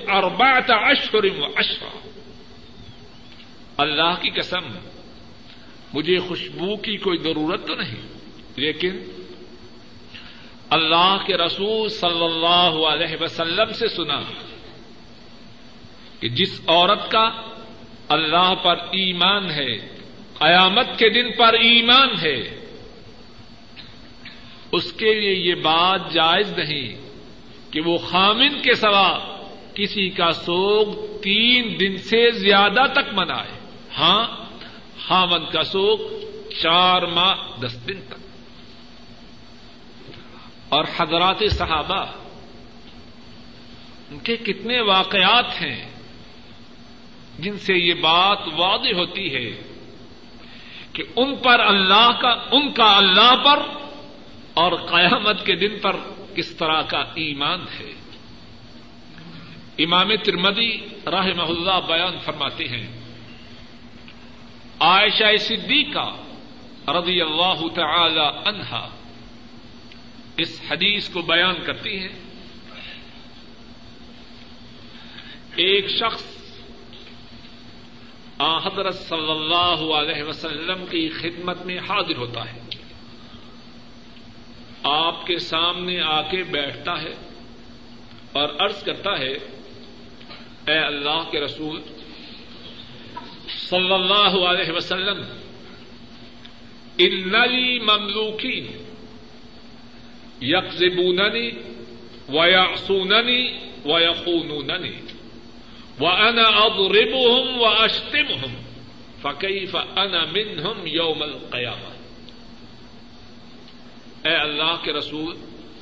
اربعة 0.07 0.89
اشہر 0.89 1.25
اشرا 1.57 1.99
اللہ 3.77 4.21
کی 4.21 4.29
قسم، 4.29 4.77
مجھے 5.93 6.19
خوشبو 6.19 6.75
کی 6.75 6.97
کوئی 6.97 7.17
ضرورت 7.17 7.67
تو 7.67 7.75
نہیں، 7.75 8.01
لیکن 8.55 8.99
اللہ 10.69 11.17
کے 11.25 11.37
رسول 11.37 11.89
صلی 11.89 12.23
اللہ 12.23 12.87
علیہ 12.87 13.15
وسلم 13.21 13.71
سے 13.71 13.87
سنا 13.87 14.21
کہ 16.19 16.29
جس 16.29 16.61
عورت 16.67 17.11
کا 17.11 17.29
اللہ 18.09 18.53
پر 18.63 18.75
ایمان 18.75 19.51
ہے، 19.51 19.77
قیامت 20.33 20.99
کے 20.99 21.09
دن 21.09 21.31
پر 21.31 21.53
ایمان 21.53 22.09
ہے، 22.21 22.67
اس 24.71 24.93
کے 24.93 25.13
لیے 25.13 25.33
یہ 25.33 25.55
بات 25.55 26.13
جائز 26.13 26.53
نہیں۔ 26.57 27.06
کہ 27.71 27.81
وہ 27.81 27.97
خامن 27.97 28.61
کے 28.61 28.75
سوا 28.75 29.19
کسی 29.73 30.09
کا 30.09 30.31
سوگ 30.31 31.17
تین 31.21 31.75
دن 31.79 31.97
سے 31.97 32.31
زیادہ 32.31 32.81
تک 32.93 33.13
منائے۔ 33.13 33.59
ہاں 33.97 34.45
خامن 35.07 35.45
کا 35.45 35.63
سوگ 35.63 35.97
چار 36.61 37.01
ماہ، 37.01 37.35
دس 37.61 37.87
دن 37.87 38.01
تک۔ 38.09 38.15
اور 40.69 40.85
حضرات 40.97 41.43
صحابہ، 41.51 42.05
ان 44.11 44.19
کے 44.19 44.37
کتنے 44.37 44.81
واقعات 44.81 45.61
ہیں 45.61 45.89
جن 47.39 47.59
سے 47.59 47.73
یہ 47.73 47.93
بات 47.93 48.39
واضح 48.57 48.95
ہوتی 48.95 49.35
ہے 49.35 49.61
کہ 50.93 51.03
ان 51.15 51.35
پر 51.35 51.59
اللہ 51.59 52.11
کا، 52.21 52.29
ان 52.29 52.71
کا 52.71 52.97
اللہ 52.97 53.35
پر 53.45 53.59
اور 54.53 54.71
قیامت 54.71 55.45
کے 55.45 55.55
دن 55.55 55.79
پر 55.81 55.95
کس 56.37 56.55
طرح 56.55 56.81
کا 56.81 56.99
ایمان 56.99 57.61
ہے؟ 57.79 57.93
امام 59.83 60.15
ترمدی 60.15 60.77
راہ 61.05 61.27
اللہ 61.39 61.79
بیان 61.87 62.17
فرماتے 62.25 62.67
ہیں، 62.67 62.87
عائشہ 64.79 65.37
صدیقہ 65.37 66.15
رضی 66.91 67.21
اللہ 67.21 67.67
تعالی 67.75 68.49
عنہا 68.49 68.89
اس 70.37 70.61
حدیث 70.71 71.09
کو 71.09 71.21
بیان 71.21 71.55
کرتی 71.63 71.99
ہیں۔ 71.99 72.15
ایک 75.55 75.89
شخص 75.89 76.23
حضرت 78.39 78.95
صلی 78.95 79.31
اللہ 79.31 79.93
علیہ 79.93 80.23
وسلم 80.23 80.85
کی 80.85 81.09
خدمت 81.09 81.65
میں 81.65 81.77
حاضر 81.77 82.17
ہوتا 82.17 82.53
ہے۔ 82.53 82.66
آپ 84.83 85.25
کے 85.27 85.39
سامنے 85.39 86.01
آ 86.01 86.21
کے 86.21 86.43
بیٹھتا 86.43 87.01
ہے 87.01 87.13
اور 88.31 88.49
عرض 88.59 88.83
کرتا 88.83 89.19
ہے، 89.19 89.33
اے 90.67 90.77
اللہ 90.77 91.23
کے 91.31 91.39
رسول، 91.39 91.81
صلی 93.69 93.93
اللہ 93.93 94.37
علیہ 94.47 94.71
وسلم 94.71 95.23
انلی 96.97 97.79
مملوکی 97.79 98.67
یکزبوننی 100.41 101.49
و 102.29 102.47
یاسوننی 102.47 103.51
و 103.85 103.89
و 105.99 106.05
اضربهم 106.05 107.61
و 107.61 107.65
اشتمهم 107.65 108.55
فكيف 109.23 109.75
انا 109.75 110.25
منهم 110.25 110.87
يوم 110.87 111.23
القيامه 111.23 111.96
اے 114.27 114.35
اللہ 114.35 114.77
کے 114.83 114.93
رسول 114.93 115.35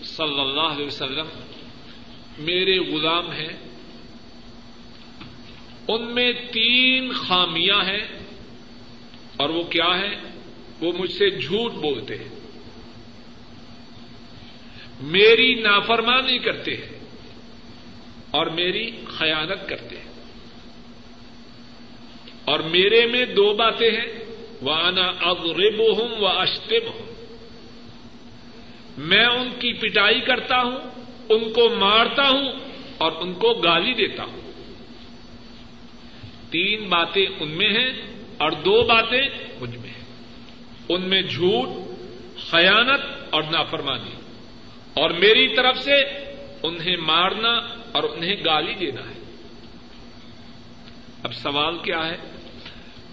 صلی 0.03 0.39
اللہ 0.39 0.61
علیہ 0.61 0.85
وسلم، 0.85 1.27
میرے 2.37 2.79
غلام 2.79 3.31
ہیں۔ 3.31 3.53
ان 5.87 6.15
میں 6.15 6.33
تین 6.51 7.11
خامیاں 7.13 7.83
ہیں 7.83 8.07
اور 9.37 9.49
وہ 9.49 9.63
کیا 9.63 9.99
ہے 9.99 10.15
وہ 10.81 10.91
مجھ 10.99 11.11
سے 11.11 11.29
جھوٹ 11.29 11.71
بولتے 11.71 12.15
ہیں۔ 12.17 12.29
میری 15.01 15.55
نافرمانی 15.55 16.37
کرتے 16.37 16.71
ہیں 16.71 16.99
اور 18.31 18.45
میری 18.45 18.91
خیانت 19.07 19.69
کرتے 19.69 19.97
ہیں۔ 19.97 20.11
اور 22.45 22.59
میرے 22.59 23.05
میں 23.05 23.25
دو 23.25 23.53
باتیں 23.53 23.91
ہیں 23.91 24.25
وہ 24.61 24.71
آنا 24.71 25.11
اغرب 25.21 25.79
ہوں 25.79 26.21
و 26.21 26.27
اشتم 26.27 26.87
ہوں 26.87 27.14
میں 28.97 29.25
ان 29.25 29.49
کی 29.59 29.73
پٹائی 29.73 30.19
کرتا 30.19 30.61
ہوں، 30.61 30.77
ان 31.29 31.53
کو 31.53 31.75
مارتا 31.75 32.29
ہوں 32.29 32.51
اور 32.97 33.11
ان 33.11 33.33
کو 33.33 33.53
گالی 33.53 33.93
دیتا 33.93 34.23
ہوں۔ 34.23 34.41
تین 36.51 36.89
باتیں 36.89 37.25
ان 37.39 37.49
میں 37.49 37.69
ہیں 37.69 37.89
اور 38.37 38.51
دو 38.51 38.83
باتیں 38.83 39.21
مجھ 39.61 39.77
میں 39.77 39.89
ہیں۔ 39.89 40.03
ان 40.89 41.01
میں 41.01 41.21
جھوٹ، 41.21 41.67
خیانت 42.37 43.01
اور 43.29 43.43
نافرمانی۔ 43.43 44.11
اور 44.93 45.09
میری 45.09 45.55
طرف 45.55 45.77
سے 45.77 45.95
انہیں 46.63 46.97
مارنا 46.97 47.53
اور 47.91 48.03
انہیں 48.03 48.35
گالی 48.45 48.73
دینا 48.73 49.01
ہے۔ 49.01 49.15
اب 51.23 51.33
سوال 51.33 51.77
کیا 51.77 52.05
ہے؟ 52.05 52.17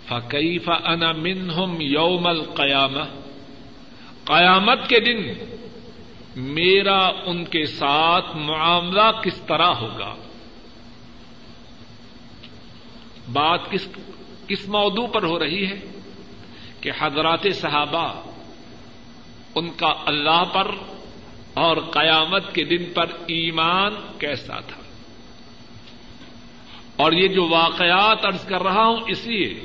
فقیف 0.06 0.68
انا 0.68 1.12
منہم 1.12 1.80
یوم 1.80 2.26
القیام 2.26 2.94
قیامت 4.24 4.78
کے 4.88 5.00
دن 5.00 5.18
میرا 6.36 7.10
ان 7.26 7.44
کے 7.44 7.66
ساتھ 7.66 8.36
معاملہ 8.36 9.20
کس 9.24 9.40
طرح 9.40 9.68
ہوگا؟ 9.68 10.14
بات 13.32 13.70
کس 13.70 13.88
کس 14.48 14.68
موضوع 14.68 15.06
پر 15.06 15.22
ہو 15.22 15.38
رہی 15.38 15.66
ہے؟ 15.66 15.80
کہ 16.80 16.90
حضرات 16.98 17.46
صحابہ 17.54 18.30
ان 19.54 19.70
کا 19.70 19.92
اللہ 20.06 20.44
پر 20.52 20.70
اور 21.54 21.76
قیامت 21.76 22.54
کے 22.54 22.64
دن 22.64 22.92
پر 22.94 23.06
ایمان 23.06 23.94
کیسا 24.18 24.60
تھا؟ 24.60 24.82
اور 26.96 27.12
یہ 27.12 27.28
جو 27.28 27.48
واقعات 27.48 28.24
ارض 28.24 28.44
کر 28.44 28.62
رہا 28.62 28.86
ہوں، 28.86 29.00
اس 29.08 29.26
لیے 29.26 29.60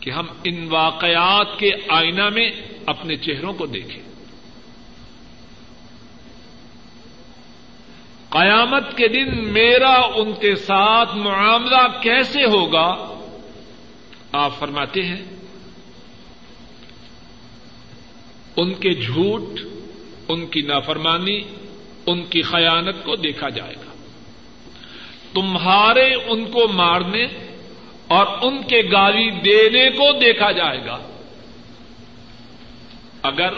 کہ 0.00 0.10
ہم 0.10 0.26
ان 0.44 0.68
واقعات 0.70 1.58
کے 1.58 1.70
آئینہ 1.88 2.28
میں 2.28 2.50
اپنے 2.86 3.16
چہروں 3.16 3.52
کو 3.52 3.66
دیکھیں۔ 3.66 4.11
قیامت 8.32 8.96
کے 8.96 9.08
دن 9.08 9.52
میرا 9.52 9.94
ان 10.14 10.32
کے 10.32 10.56
ساتھ 10.56 11.16
معاملہ 11.16 12.02
کیسے 12.02 12.44
ہوگا؟ 12.44 13.18
آپ 14.32 14.58
فرماتے 14.58 15.02
ہیں، 15.02 15.22
ان 18.56 18.74
کے 18.74 18.94
جھوٹ، 18.94 19.60
ان 20.28 20.46
کی 20.46 20.62
نافرمانی، 20.62 21.42
ان 22.06 22.22
کی 22.22 22.42
خیانت 22.42 23.04
کو 23.04 23.16
دیکھا 23.16 23.48
جائے 23.48 23.74
گا۔ 23.74 23.92
تمہارے 25.34 26.14
ان 26.14 26.44
کو 26.44 26.68
مارنے 26.68 27.24
اور 28.08 28.26
ان 28.42 28.62
کے 28.62 28.82
گالی 28.92 29.30
دینے 29.30 29.90
کو 29.90 30.18
دیکھا 30.18 30.52
جائے 30.52 30.86
گا۔ 30.86 30.98
اگر 33.22 33.54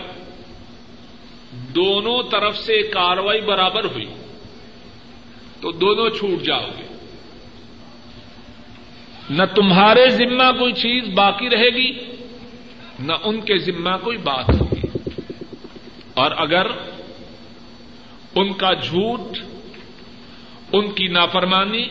دونوں 1.52 2.22
طرف 2.30 2.58
سے 2.58 2.82
کاروائی 2.82 3.40
برابر 3.40 3.84
ہوئی 3.84 4.06
تو 5.64 5.72
دونوں 5.72 6.10
چھوٹ 6.10 6.42
جاؤ 6.42 6.66
گے۔ 6.78 6.96
نہ 9.30 9.42
تمہارے 9.54 10.08
ذمہ 10.08 10.58
کوئی 10.58 10.72
چیز 10.72 11.08
باقی 11.14 11.50
رہے 11.50 11.74
گی، 11.74 11.98
نہ 12.98 13.12
ان 13.22 13.40
کے 13.40 13.58
ذمہ 13.58 13.96
کوئی 14.02 14.16
بات 14.16 14.48
ہوگی۔ 14.48 14.98
اور 16.14 16.30
اگر 16.36 16.66
ان 18.34 18.52
کا 18.52 18.72
جھوٹ، 18.72 19.38
ان 20.72 20.90
کی 20.90 21.08
نافرمانی، 21.08 21.88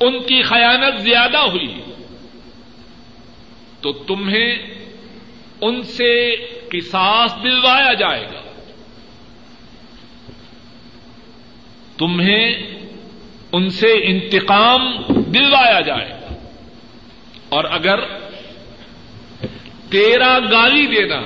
ان 0.00 0.22
کی 0.22 0.42
خیانت 0.42 1.00
زیادہ 1.00 1.38
ہوئی، 1.38 1.80
تو 3.80 3.92
تمہیں 3.92 4.58
ان 5.60 5.82
سے 5.82 6.36
کساس 6.70 7.34
دلوایا 7.42 7.92
جائے 7.92 8.24
گا۔ 8.24 8.40
تمہیں 11.98 12.83
ان 13.56 13.70
سے 13.70 13.92
انتقام 13.92 14.96
دلوایا 15.08 15.80
جائے۔ 15.80 16.12
اور 17.48 17.64
اگر 17.64 18.00
تیرا 19.90 20.38
گالی 20.38 20.86
دینا 20.86 21.22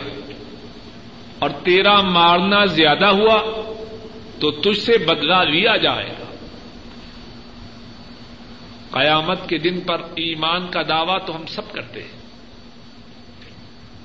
اور 1.38 1.50
تیرا 1.50 2.00
مارنا 2.00 2.64
زیادہ 2.64 3.06
ہوا 3.06 3.62
تو 4.40 4.50
تجھ 4.50 4.78
سے 4.78 4.98
بدلا 4.98 5.44
لیا 5.44 5.76
جائے 5.76 6.08
گا۔ 6.08 6.36
قیامت 8.90 9.48
کے 9.48 9.58
دن 9.58 9.80
پر 9.80 10.00
ایمان 10.00 10.68
کا 10.70 10.82
دعوی 10.88 11.18
تو 11.26 11.36
ہم 11.36 11.46
سب 11.46 11.72
کرتے 11.72 12.02
ہیں۔ 12.02 12.18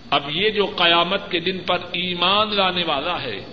اب 0.10 0.22
یہ 0.30 0.50
جو 0.50 0.66
قیامت 0.66 1.32
کے 1.32 1.40
دن 1.40 1.60
پر 1.60 1.78
ایمان 1.92 2.56
لانے 2.56 2.84
والا 2.84 3.22
ہے، 3.22 3.46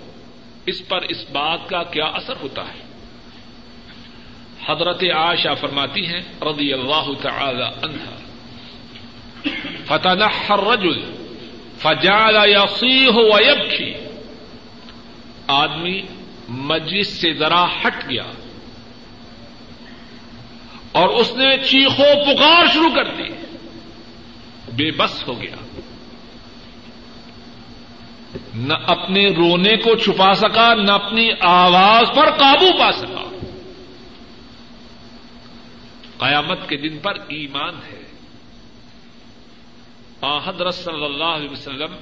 اس 0.66 0.88
پر 0.88 0.98
اس 1.02 1.30
بات 1.32 1.68
کا 1.68 1.82
کیا 1.82 2.04
اثر 2.04 2.34
ہوتا 2.42 2.62
ہے؟ 2.62 2.89
حضرت 4.66 5.04
عائشہ 5.14 5.54
فرماتی 5.60 6.06
ہیں، 6.06 6.20
رضی 6.42 6.72
اللہ 6.72 7.12
تعالی 7.22 7.62
عنہا 7.62 8.16
فتنحر 9.86 10.58
الرجل 10.58 11.00
فجعل 11.78 12.36
يصيح 12.46 13.10
ويبكي۔ 13.14 13.92
آدمی 15.46 16.02
مجلس 16.48 17.20
سے 17.20 17.34
ذرا 17.34 17.64
ہٹ 17.64 18.10
گیا۔ 18.10 18.24
اور 20.92 21.08
اس 21.08 21.36
نے 21.36 21.56
چیخو 21.56 22.02
پکار 22.02 22.66
شروع 22.72 22.94
کر 22.94 23.04
دی۔ 23.04 23.28
بے 24.72 24.90
بس 24.90 25.28
ہو 25.28 25.42
گیا۔ 25.42 25.80
نہ 28.54 28.74
اپنے 28.86 29.28
رونے 29.28 29.76
کو 29.76 29.96
چھپا 29.96 30.34
سکا، 30.34 30.74
نہ 30.74 30.92
اپنی 30.92 31.30
آواز 31.40 32.08
پر 32.16 32.30
قابو 32.30 32.78
پا 32.78 32.92
سکا۔ 32.92 33.19
قیامت 36.20 36.68
کے 36.68 36.76
دن 36.76 36.98
پر 36.98 37.14
ایمان 37.28 37.74
ہے۔ 37.74 38.00
حضرت 40.44 40.74
صلی 40.74 41.04
اللہ 41.04 41.24
علیہ 41.24 41.48
وسلم 41.48 41.94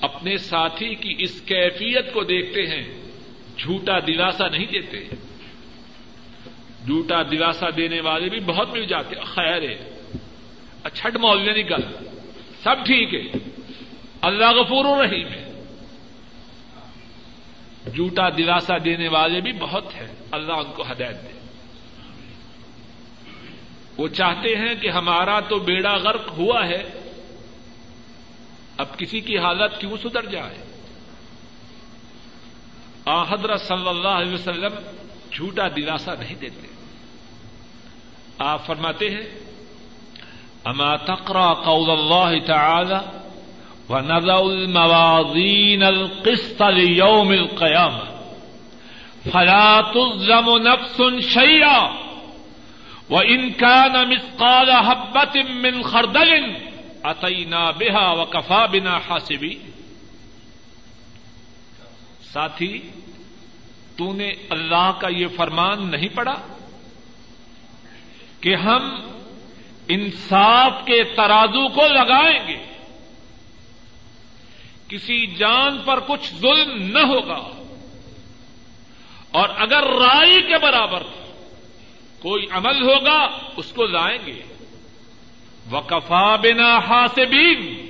اپنے 0.00 0.36
ساتھی 0.36 0.94
کی 0.94 1.14
اس 1.18 1.40
کیفیت 1.40 2.12
کو 2.12 2.24
دیکھتے 2.24 2.66
ہیں، 2.66 3.02
جھوٹا 3.58 3.98
دلاسا 3.98 4.48
نہیں 4.48 4.66
دیتے۔ 4.66 5.04
جھوٹا 6.86 7.22
دلاسا 7.22 7.66
دینے 7.76 8.00
والے 8.00 8.28
بھی 8.28 8.40
بہت 8.40 8.70
مل 8.70 8.86
جاتے 8.86 9.14
خیر 9.24 9.62
ہے۔ 9.62 9.90
چھٹ 10.94 11.16
مولنے 11.16 11.62
نکل 11.62 12.06
سب 12.62 12.86
ٹھیک 12.86 13.14
ہے۔ 13.14 13.38
اللہ 14.20 14.50
غفور 14.50 14.84
الرحیم 14.84 15.28
ہے۔ 15.28 15.64
جھوٹا 17.94 18.28
دلاسا 18.28 18.74
دینے 18.84 19.08
والے 19.08 19.40
بھی 19.40 19.52
بہت 19.52 19.94
ہیں۔ 19.94 20.08
اللہ 20.30 20.52
ان 20.52 20.72
کو 20.72 20.82
ہدایت 20.82 21.22
دے۔ 21.22 21.35
وہ 23.98 24.08
چاہتے 24.08 24.56
ہیں 24.56 24.74
کہ 24.74 24.90
ہمارا 24.90 25.40
تو 25.40 25.58
بیڑا 25.58 25.96
غرق 25.96 26.38
ہوا 26.38 26.66
ہے، 26.66 26.82
اب 28.78 28.98
کسی 28.98 29.20
کی 29.20 29.38
حالت 29.38 29.80
کیوں 29.80 29.96
سدھر 30.02 30.26
جائے؟ 30.26 30.58
آ 33.06 33.22
حضرت 33.22 33.60
صلی 33.60 33.88
اللہ 33.88 34.08
علیہ 34.08 34.34
وسلم 34.34 34.72
جھوٹا 35.32 35.68
دلاسا 35.68 36.14
نہیں 36.18 36.34
دیتے۔ 36.34 36.66
آپ 38.38 38.66
فرماتے 38.66 39.10
ہیں، 39.10 39.46
اما 40.64 40.96
تقرا 40.96 41.54
قول 41.54 41.90
اللہ 41.90 42.46
تعالی 42.46 42.98
ونضع 43.88 44.36
الموازين 44.36 45.82
القسط 45.82 46.62
ليوم 46.62 47.28
القيامة 47.28 48.04
فلا 49.32 49.80
تظلم 49.80 50.50
نفس 50.56 51.00
شيئا 51.28 52.05
وإن 53.10 53.50
كان 53.50 54.08
مثقال 54.08 54.70
حبة 54.70 55.52
من 55.54 55.82
خردل 55.82 56.32
اتینا 57.02 57.70
بہا 57.70 58.10
و 58.10 58.24
کفا 58.24 58.66
بنا 58.66 58.96
حاصبی 58.96 59.54
ساتھی 62.32 62.90
تو 63.96 64.12
نے 64.12 64.32
اللہ 64.50 64.92
کا 65.00 65.08
یہ 65.08 65.26
فرمان 65.36 65.90
نہیں 65.90 66.08
پڑا 66.08 66.34
کہ 68.40 68.54
ہم 68.54 69.00
انصاف 69.88 70.72
کے 70.84 71.04
ترازو 71.04 71.68
کو 71.68 71.86
لگائیں 71.86 72.48
گے۔ 72.48 72.66
کسی 74.88 75.26
جان 75.26 75.78
پر 75.78 76.00
کچھ 76.00 76.34
ظلم 76.34 76.82
نہ 76.82 76.98
ہوگا۔ 76.98 77.64
اور 79.30 79.48
اگر 79.56 79.82
رائے 79.82 80.40
کے 80.40 80.58
برابر 80.58 81.02
کوئی 82.20 82.46
عمل 82.50 82.82
ہوگا، 82.82 83.50
اس 83.56 83.72
کو 83.72 83.84
لائیں 83.84 84.26
گے۔ 84.26 84.42
وکفا 85.72 86.36
بنا 86.36 86.78
حاسبین 86.78 87.86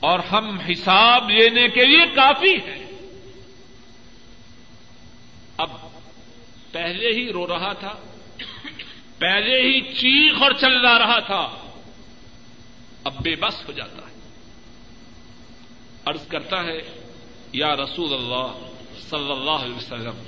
اور 0.00 0.18
ہم 0.18 0.58
حساب 0.58 1.30
لینے 1.30 1.68
کے 1.68 1.86
لیے 1.86 2.06
کافی 2.14 2.54
ہیں۔ 2.54 2.86
اب 5.56 5.70
پہلے 6.72 7.08
ہی 7.08 7.32
رو 7.32 7.46
رہا 7.46 7.72
تھا، 7.72 7.94
پہلے 9.18 9.60
ہی 9.60 9.80
چیخ 9.80 10.42
اور 10.42 10.52
چل 10.52 10.86
رہا 10.86 11.18
تھا۔ 11.18 11.70
اب 13.04 13.14
بے 13.22 13.34
بس 13.34 13.66
ہو 13.66 13.72
جاتا 13.72 14.08
ہے۔ 14.08 14.14
ارض 16.06 16.26
کرتا 16.26 16.64
ہے، 16.64 16.78
یا 17.52 17.76
رسول 17.76 18.14
اللہ 18.14 18.70
صلی 19.10 19.30
اللہ 19.30 19.50
علیہ 19.50 19.74
وسلم، 19.74 20.22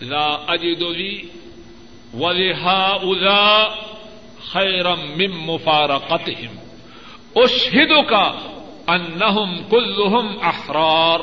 لا 0.00 0.26
اجد 0.26 0.82
لی 0.82 1.22
ولہا 2.14 2.98
اذا 3.02 3.68
خیرم 4.52 5.00
مم 5.00 5.40
مفارقتہم۔ 5.40 6.56
اشہدو 7.34 8.02
کا 8.02 8.32
انہم 8.86 9.56
کلہم 9.70 10.38
احرار۔ 10.42 11.20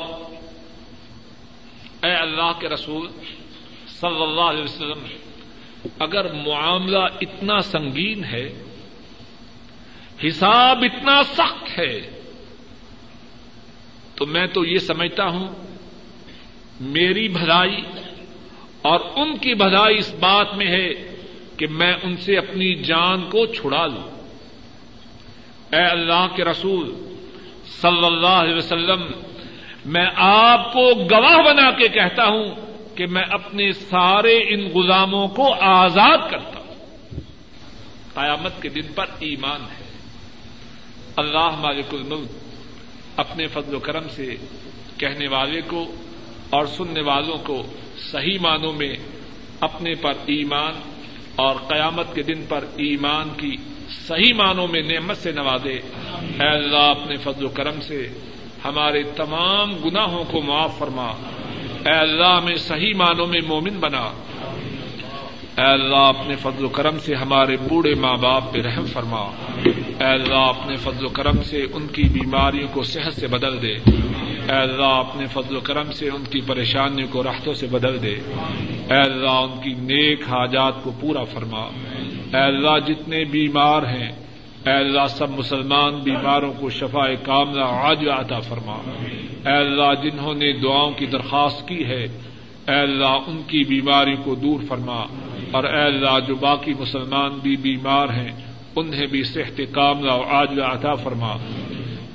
اے 2.04 2.14
اللہ 2.14 2.52
کے 2.58 2.68
رسول 2.68 3.08
صلی 4.00 4.22
اللہ 4.22 4.40
علیہ 4.40 4.64
وسلم، 4.64 5.06
اگر 5.98 6.32
معاملہ 6.32 7.04
اتنا 7.20 7.60
سنگین 7.60 8.24
ہے، 8.24 8.62
حساب 10.28 10.84
اتنا 10.92 11.22
سخت 11.22 11.78
ہے، 11.78 12.20
تو 14.14 14.26
میں 14.26 14.46
تو 14.46 14.64
یہ 14.64 14.78
سمجھتا 14.78 15.24
ہوں، 15.24 15.48
میری 16.80 17.28
بھلائی 17.28 17.82
اور 18.82 19.00
ان 19.16 19.38
کی 19.38 19.54
بھلائی 19.54 19.98
اس 19.98 20.14
بات 20.14 20.54
میں 20.54 20.66
ہے 20.66 21.16
کہ 21.56 21.66
میں 21.66 21.94
ان 22.02 22.16
سے 22.16 22.38
اپنی 22.38 22.74
جان 22.74 23.30
کو 23.30 23.46
چھڑا 23.46 23.86
لوں۔ 23.86 24.28
اے 25.72 25.82
اللہ 25.82 26.26
کے 26.36 26.44
رسول، 26.44 27.14
صلی 27.80 28.06
اللہ 28.06 28.26
علیہ 28.26 28.54
وسلم، 28.54 29.02
میں 29.84 30.06
آپ 30.16 30.72
کو 30.72 30.94
گواہ 30.94 31.42
بنا 31.42 31.70
کے 31.70 31.88
کہتا 31.88 32.24
ہوں 32.24 32.54
کہ 32.96 33.06
میں 33.06 33.24
اپنے 33.30 33.72
سارے 33.72 34.36
ان 34.36 34.70
غلاموں 34.74 35.28
کو 35.28 35.54
آزاد 35.60 36.18
کرتا 36.30 36.58
ہوں۔ 36.58 36.74
قیامت 38.14 38.62
کے 38.62 38.68
دن 38.68 38.92
پر 38.94 39.06
ایمان 39.18 39.60
ہے۔ 39.60 39.82
اللہ 41.16 41.50
مالک 41.58 41.94
الملک 41.94 42.30
اپنے 43.16 43.46
فضل 43.46 43.74
و 43.74 43.78
کرم 43.78 44.08
سے 44.08 44.36
کہنے 44.98 45.28
والے 45.28 45.60
کو 45.60 45.94
اور 46.52 46.66
سننے 46.66 47.00
والوں 47.00 47.38
کو 47.38 47.66
صحیح 48.12 48.38
معنوں 48.40 48.72
میں 48.72 48.96
اپنے 49.60 49.94
پر 49.94 50.12
ایمان 50.26 50.72
اور 51.36 51.56
قیامت 51.56 52.14
کے 52.14 52.22
دن 52.22 52.44
پر 52.48 52.64
ایمان 52.76 53.28
کی 53.36 53.56
صحیح 54.06 54.34
معنوں 54.34 54.68
میں 54.68 54.82
نعمت 54.82 55.16
سے 55.16 55.32
نوازے۔ 55.32 55.80
اے 56.40 56.48
اللہ، 56.48 56.76
اپنے 56.76 57.16
فضل 57.16 57.44
و 57.44 57.48
کرم 57.48 57.80
سے 57.80 58.08
ہمارے 58.64 59.02
تمام 59.02 59.76
گناہوں 59.76 60.24
کو 60.24 60.42
معاف 60.42 60.78
فرما۔ 60.78 61.06
اے 61.86 61.92
اللہ 61.92 62.40
میں 62.44 62.56
صحیح 62.56 62.94
معنوں 62.94 63.26
میں 63.26 63.40
مومن 63.46 63.80
بنا۔ 63.80 64.12
اے 65.58 65.64
اللہ، 65.64 65.96
اپنے 65.96 66.36
فضل 66.36 66.64
و 66.64 66.68
کرم 66.68 66.98
سے 66.98 67.14
ہمارے 67.14 67.56
بوڑھے 67.56 67.94
ماں 67.94 68.16
باپ 68.16 68.52
پہ 68.52 68.60
رحم 68.60 68.84
فرما۔ 68.84 69.18
اے 70.00 70.04
اللہ، 70.04 70.34
اپنے 70.34 70.76
فضل 70.76 71.04
و 71.04 71.08
کرم 71.08 71.42
سے 71.42 71.66
ان 71.72 71.86
کی 71.86 72.02
بیماریوں 72.02 72.68
کو 72.72 72.82
صحت 72.82 73.12
سے 73.12 73.26
بدل 73.26 73.62
دے۔ 73.62 73.72
اے 74.48 74.58
اللہ، 74.58 74.84
اپنے 74.84 75.26
فضل 75.26 75.56
و 75.56 75.60
کرم 75.60 75.92
سے 75.92 76.08
ان 76.08 76.24
کی 76.30 76.40
پریشانیوں 76.40 77.08
کو 77.10 77.22
راحتوں 77.22 77.54
سے 77.54 77.66
بدل 77.66 78.02
دے۔ 78.02 78.14
اے 78.90 79.00
اللہ، 79.00 79.30
ان 79.30 79.60
کی 79.62 79.70
نیک 79.70 80.22
حاجات 80.22 80.82
کو 80.82 80.92
پورا 81.00 81.24
فرما۔ 81.24 81.60
اے 82.34 82.42
اللہ، 82.42 82.78
جتنے 82.86 83.24
بیمار 83.24 83.82
ہیں، 83.82 84.10
اے 84.66 84.72
اللہ، 84.72 85.06
سب 85.08 85.30
مسلمان 85.30 85.94
بیماروں 85.94 86.52
کو 86.52 86.70
شفا 86.70 87.14
کاملہ 87.14 87.64
آج 87.64 88.08
عطا 88.08 88.40
فرما۔ 88.40 88.76
اے 89.46 89.56
اللہ، 89.56 89.94
جنہوں 90.02 90.34
نے 90.34 90.52
دعاؤں 90.52 90.92
کی 90.92 91.06
درخواست 91.06 91.68
کی 91.68 91.84
ہے، 91.84 92.04
اے 92.68 92.80
اللہ، 92.80 93.18
ان 93.26 93.42
کی 93.46 93.64
بیماری 93.64 94.16
کو 94.24 94.34
دور 94.34 94.60
فرما۔ 94.68 95.04
اور 95.52 95.64
اے 95.64 95.80
اللہ، 95.80 96.18
جو 96.28 96.34
باقی 96.34 96.72
مسلمان 96.80 97.30
بھی 97.42 97.56
بیمار 97.56 98.08
ہیں، 98.08 98.32
انہیں 98.76 99.06
بھی 99.06 99.22
صحت 99.22 99.60
کاملہ 99.72 100.10
اور 100.10 100.24
آج 100.28 100.60
عطا 100.60 100.94
فرما۔ 100.94 101.32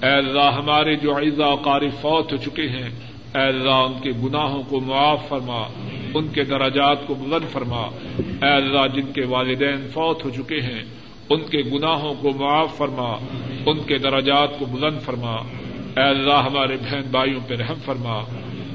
اے 0.04 0.10
اللہ، 0.10 0.52
ہمارے 0.58 0.96
جو 0.96 1.18
عیزا 1.18 1.56
قاری 1.56 1.90
فوت 2.02 2.32
ہو 2.32 2.38
چکے 2.38 2.70
ہیں، 2.70 2.90
اے 3.36 3.42
اللہ، 3.42 3.70
ان 3.70 3.94
کے 4.04 4.12
گناہوں 4.12 4.64
کو 4.64 4.80
معاف 4.80 5.28
فرما، 5.28 5.68
ان 6.14 6.28
کے 6.28 6.44
دراجات 6.44 7.08
کو 7.08 7.14
بلند 7.14 7.52
فرما۔ 7.52 7.90
اے 8.18 8.56
اللہ، 8.56 8.88
جن 8.94 9.12
کے 9.14 9.26
والدین 9.26 9.88
فوت 9.94 10.26
ہو 10.26 10.30
چکے 10.30 10.62
ہیں، 10.62 10.84
ان 11.30 11.40
کے 11.40 11.58
گناہوں 11.58 12.14
کو 12.22 12.32
معاف 12.34 12.78
فرما، 12.78 13.18
ان 13.66 13.80
کے 13.80 13.98
دراجات 13.98 14.60
کو 14.60 14.66
بلند 14.66 15.02
فرما۔ 15.02 15.36
اے 15.98 16.04
اللہ، 16.04 16.34
ہمارے 16.34 16.78
بہن 16.78 17.02
بھائیوں 17.12 17.40
پہ 17.48 17.56
رحم 17.56 17.80
فرما۔ 17.86 18.16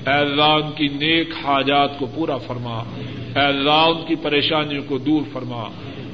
اے 0.06 0.18
اللہ، 0.18 0.42
ان 0.42 0.72
کی 0.76 0.88
نیک 0.88 1.28
حاجات 1.44 1.98
کو 1.98 2.06
پورا 2.14 2.36
فرما۔ 2.36 2.82
اے 3.36 3.42
اللہ، 3.42 3.70
ان 3.70 4.06
کی 4.08 4.14
پریشانیوں 4.14 4.82
کو 4.88 4.98
دور 4.98 5.22
فرما۔ 5.32 5.64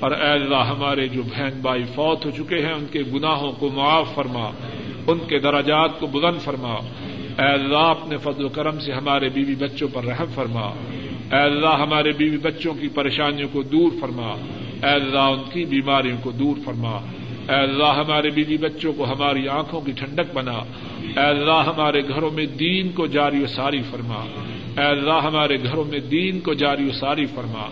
اور 0.01 0.11
اے 0.11 0.31
اللہ، 0.31 0.57
ہمارے 0.57 1.09
جو 1.09 1.23
بہن 1.23 1.59
بھائی 1.63 1.85
فوت 1.95 2.27
ہو 2.27 2.31
چکے 2.31 2.67
ہیں، 2.67 2.73
ان 2.73 2.87
کے 2.93 3.03
گناہوں 3.15 3.53
کو 3.53 3.71
معاف 3.75 4.15
فرما۔ 4.15 4.51
ان 5.07 5.19
کے 5.19 5.39
دراجات 5.39 6.01
کو 6.01 6.07
بلند 6.07 6.41
فرما۔ 6.41 6.73
اے 7.39 7.53
اللہ، 7.53 7.77
اپنے 7.77 8.17
فضل 8.17 8.45
و 8.45 8.49
کرم 8.49 8.81
سے 8.81 8.93
ہمارے 8.93 9.29
بیوی 9.29 9.55
بچوں 9.55 9.89
پر 9.93 10.05
رحم 10.05 10.27
فرما۔ 10.35 10.67
اے 11.33 11.43
اللہ، 11.43 11.83
ہمارے 11.83 12.13
بیوی 12.13 12.39
بچوں 12.39 12.75
کی 12.75 12.89
پریشانیوں 12.89 13.49
کو 13.53 13.63
دور 13.63 13.93
فرما۔ 14.01 14.33
اے 14.83 14.95
اللہ، 14.95 15.19
ان 15.19 15.43
کی 15.53 15.65
بیماریوں 15.65 16.17
کو 16.23 16.31
دور 16.31 16.57
فرما۔ 16.65 16.97
اے 17.49 17.55
اللہ، 17.55 17.85
ہمارے 17.85 18.31
بیوی 18.31 18.57
بچوں 18.57 18.93
کو 18.93 19.05
ہماری 19.05 19.49
آنکھوں 19.49 19.81
کی 19.81 19.93
ٹھنڈک 19.93 20.35
بنا۔ 20.35 20.59
اے 21.17 21.27
اللہ، 21.27 21.63
ہمارے 21.67 22.03
گھروں 22.09 22.31
میں 22.31 22.47
دین 22.47 22.89
کو 22.93 23.07
جاری 23.07 23.43
و 23.43 23.47
ساری 23.47 23.83
فرما۔ 23.83 24.25
اے 24.79 24.85
اللہ 24.85 25.21
ہمارے 25.25 25.63
گھروں 25.63 25.85
میں 25.85 25.99
دین 25.99 26.41
کو 26.41 26.55
جاری 26.55 26.89
و 26.89 26.93
ساری 26.93 27.27
فرما۔ 27.27 27.69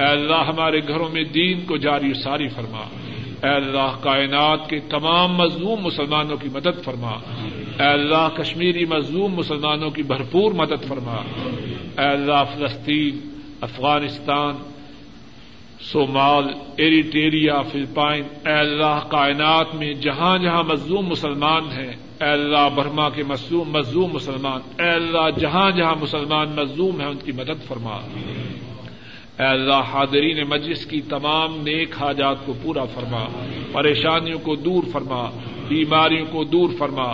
اے 0.00 0.10
اللہ 0.10 0.44
ہمارے 0.48 0.80
گھروں 0.88 1.08
میں 1.12 1.24
دین 1.24 1.60
کو 1.60 1.76
جاری 1.76 2.10
و 2.10 2.14
ساری 2.14 2.48
فرما۔ 2.48 2.80
اے 3.42 3.54
اللہ 3.54 4.02
کائنات 4.02 4.70
کے 4.70 4.80
تمام 4.80 5.36
مظلوم 5.36 5.80
مسلمانوں 5.82 6.36
کی 6.36 6.48
مدد 6.52 6.84
فرما۔ 6.84 7.10
اے 7.78 7.86
اللہ 7.86 8.28
کشمیری 8.36 8.84
مظلوم 8.84 9.34
مسلمانوں 9.34 9.90
کی 9.90 10.02
بھرپور 10.02 10.52
مدد 10.52 10.88
فرما۔ 10.88 11.16
اے 11.98 12.08
اللہ 12.08 12.44
فلسطین، 12.54 13.20
افغانستان، 13.60 14.54
صومال، 15.92 16.44
ایریٹیریا، 16.76 17.62
فلپائن، 17.62 18.24
اے 18.46 18.52
اللہ 18.52 19.00
کائنات 19.08 19.74
میں 19.74 19.94
جہاں 19.94 20.38
جہاں 20.38 20.62
مظلوم 20.62 21.06
مسلمان 21.06 21.62
ہیں 21.64 21.92
اے 22.22 22.28
اللہ 22.28 22.68
برما 22.74 23.08
کے 23.08 23.22
مظلوم 23.22 24.12
مسلمان، 24.12 24.82
اے 24.82 24.90
اللہ 24.90 25.38
جہاں 25.38 25.70
جہاں 25.70 25.94
مسلمان 26.00 26.48
مظلوم 26.56 27.00
ہیں 27.00 27.08
ان 27.08 27.16
کی 27.16 27.32
مدد 27.32 27.68
فرما۔ 27.68 27.96
اے 29.38 29.46
اللہ 29.46 29.74
حاضرین 29.74 30.44
مجلس 30.48 30.86
کی 30.86 31.00
تمام 31.00 31.56
نیک 31.56 32.02
حاجات 32.02 32.46
کو 32.46 32.52
پورا 32.62 32.84
فرما، 32.84 33.24
پریشانیوں 33.72 34.38
کو 34.38 34.56
دور 34.56 34.82
فرما، 34.92 35.30
بیماریوں 35.68 36.26
کو 36.26 36.44
دور 36.44 36.68
فرما۔ 36.78 37.12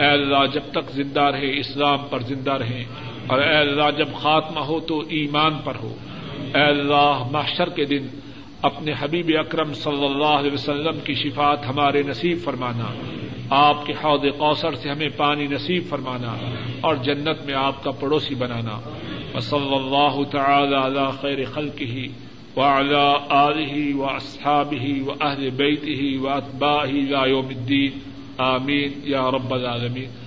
اے 0.00 0.06
اللہ 0.06 0.46
جب 0.52 0.60
تک 0.70 0.90
زندہ 0.92 1.20
رہے، 1.20 1.60
اسلام 1.60 1.98
پر 2.10 2.18
زندہ 2.20 2.52
رہیں۔ 2.52 2.84
اور 3.26 3.38
اے 3.38 3.56
اللہ 3.56 3.90
جب 3.98 4.08
خاتمہ 4.14 4.60
ہو 4.60 4.80
تو 4.80 5.00
ایمان 5.00 5.52
پر 5.64 5.74
ہو۔ 5.82 5.94
اے 6.54 6.62
اللہ 6.62 7.22
محشر 7.30 7.68
کے 7.68 7.84
دن 7.84 8.06
اپنے 8.62 8.92
حبیب 9.00 9.30
اکرم 9.38 9.74
صلی 9.74 10.04
اللہ 10.04 10.26
علیہ 10.26 10.52
وسلم 10.52 11.00
کی 11.04 11.14
شفات 11.14 11.66
ہمارے 11.66 12.02
نصیب 12.02 12.38
فرمانا۔ 12.44 12.92
آپ 13.50 13.86
کے 13.86 13.92
حوض 14.04 14.20
کوثر 14.38 14.74
سے 14.74 14.90
ہمیں 14.90 15.08
پانی 15.16 15.46
نصیب 15.46 15.82
فرمانا 15.88 16.36
اور 16.80 16.94
جنت 16.94 17.46
میں 17.46 17.54
آپ 17.54 17.84
کا 17.84 17.90
پڑوسی 17.90 18.34
بنانا۔ 18.34 18.80
صلی 19.40 19.74
اللہ 19.74 20.22
تعالی 20.30 20.74
علی 20.74 21.10
خیر 21.20 21.44
خلق 21.54 21.82
ہی 21.82 22.08
و 22.56 22.62
اعلی 22.62 22.94
علیہ 23.28 23.94
و 23.94 24.04
اصحاب 24.04 24.72
ہی 24.72 25.00
و 25.00 25.10
اہل 25.20 25.50
بیت 25.50 25.84
ہی 25.84 26.16
و 26.16 26.28
اطبا 26.28 26.84
ہی 26.86 27.06
یا 29.04 29.30
رب 29.30 29.54
العالمین۔ 29.54 30.25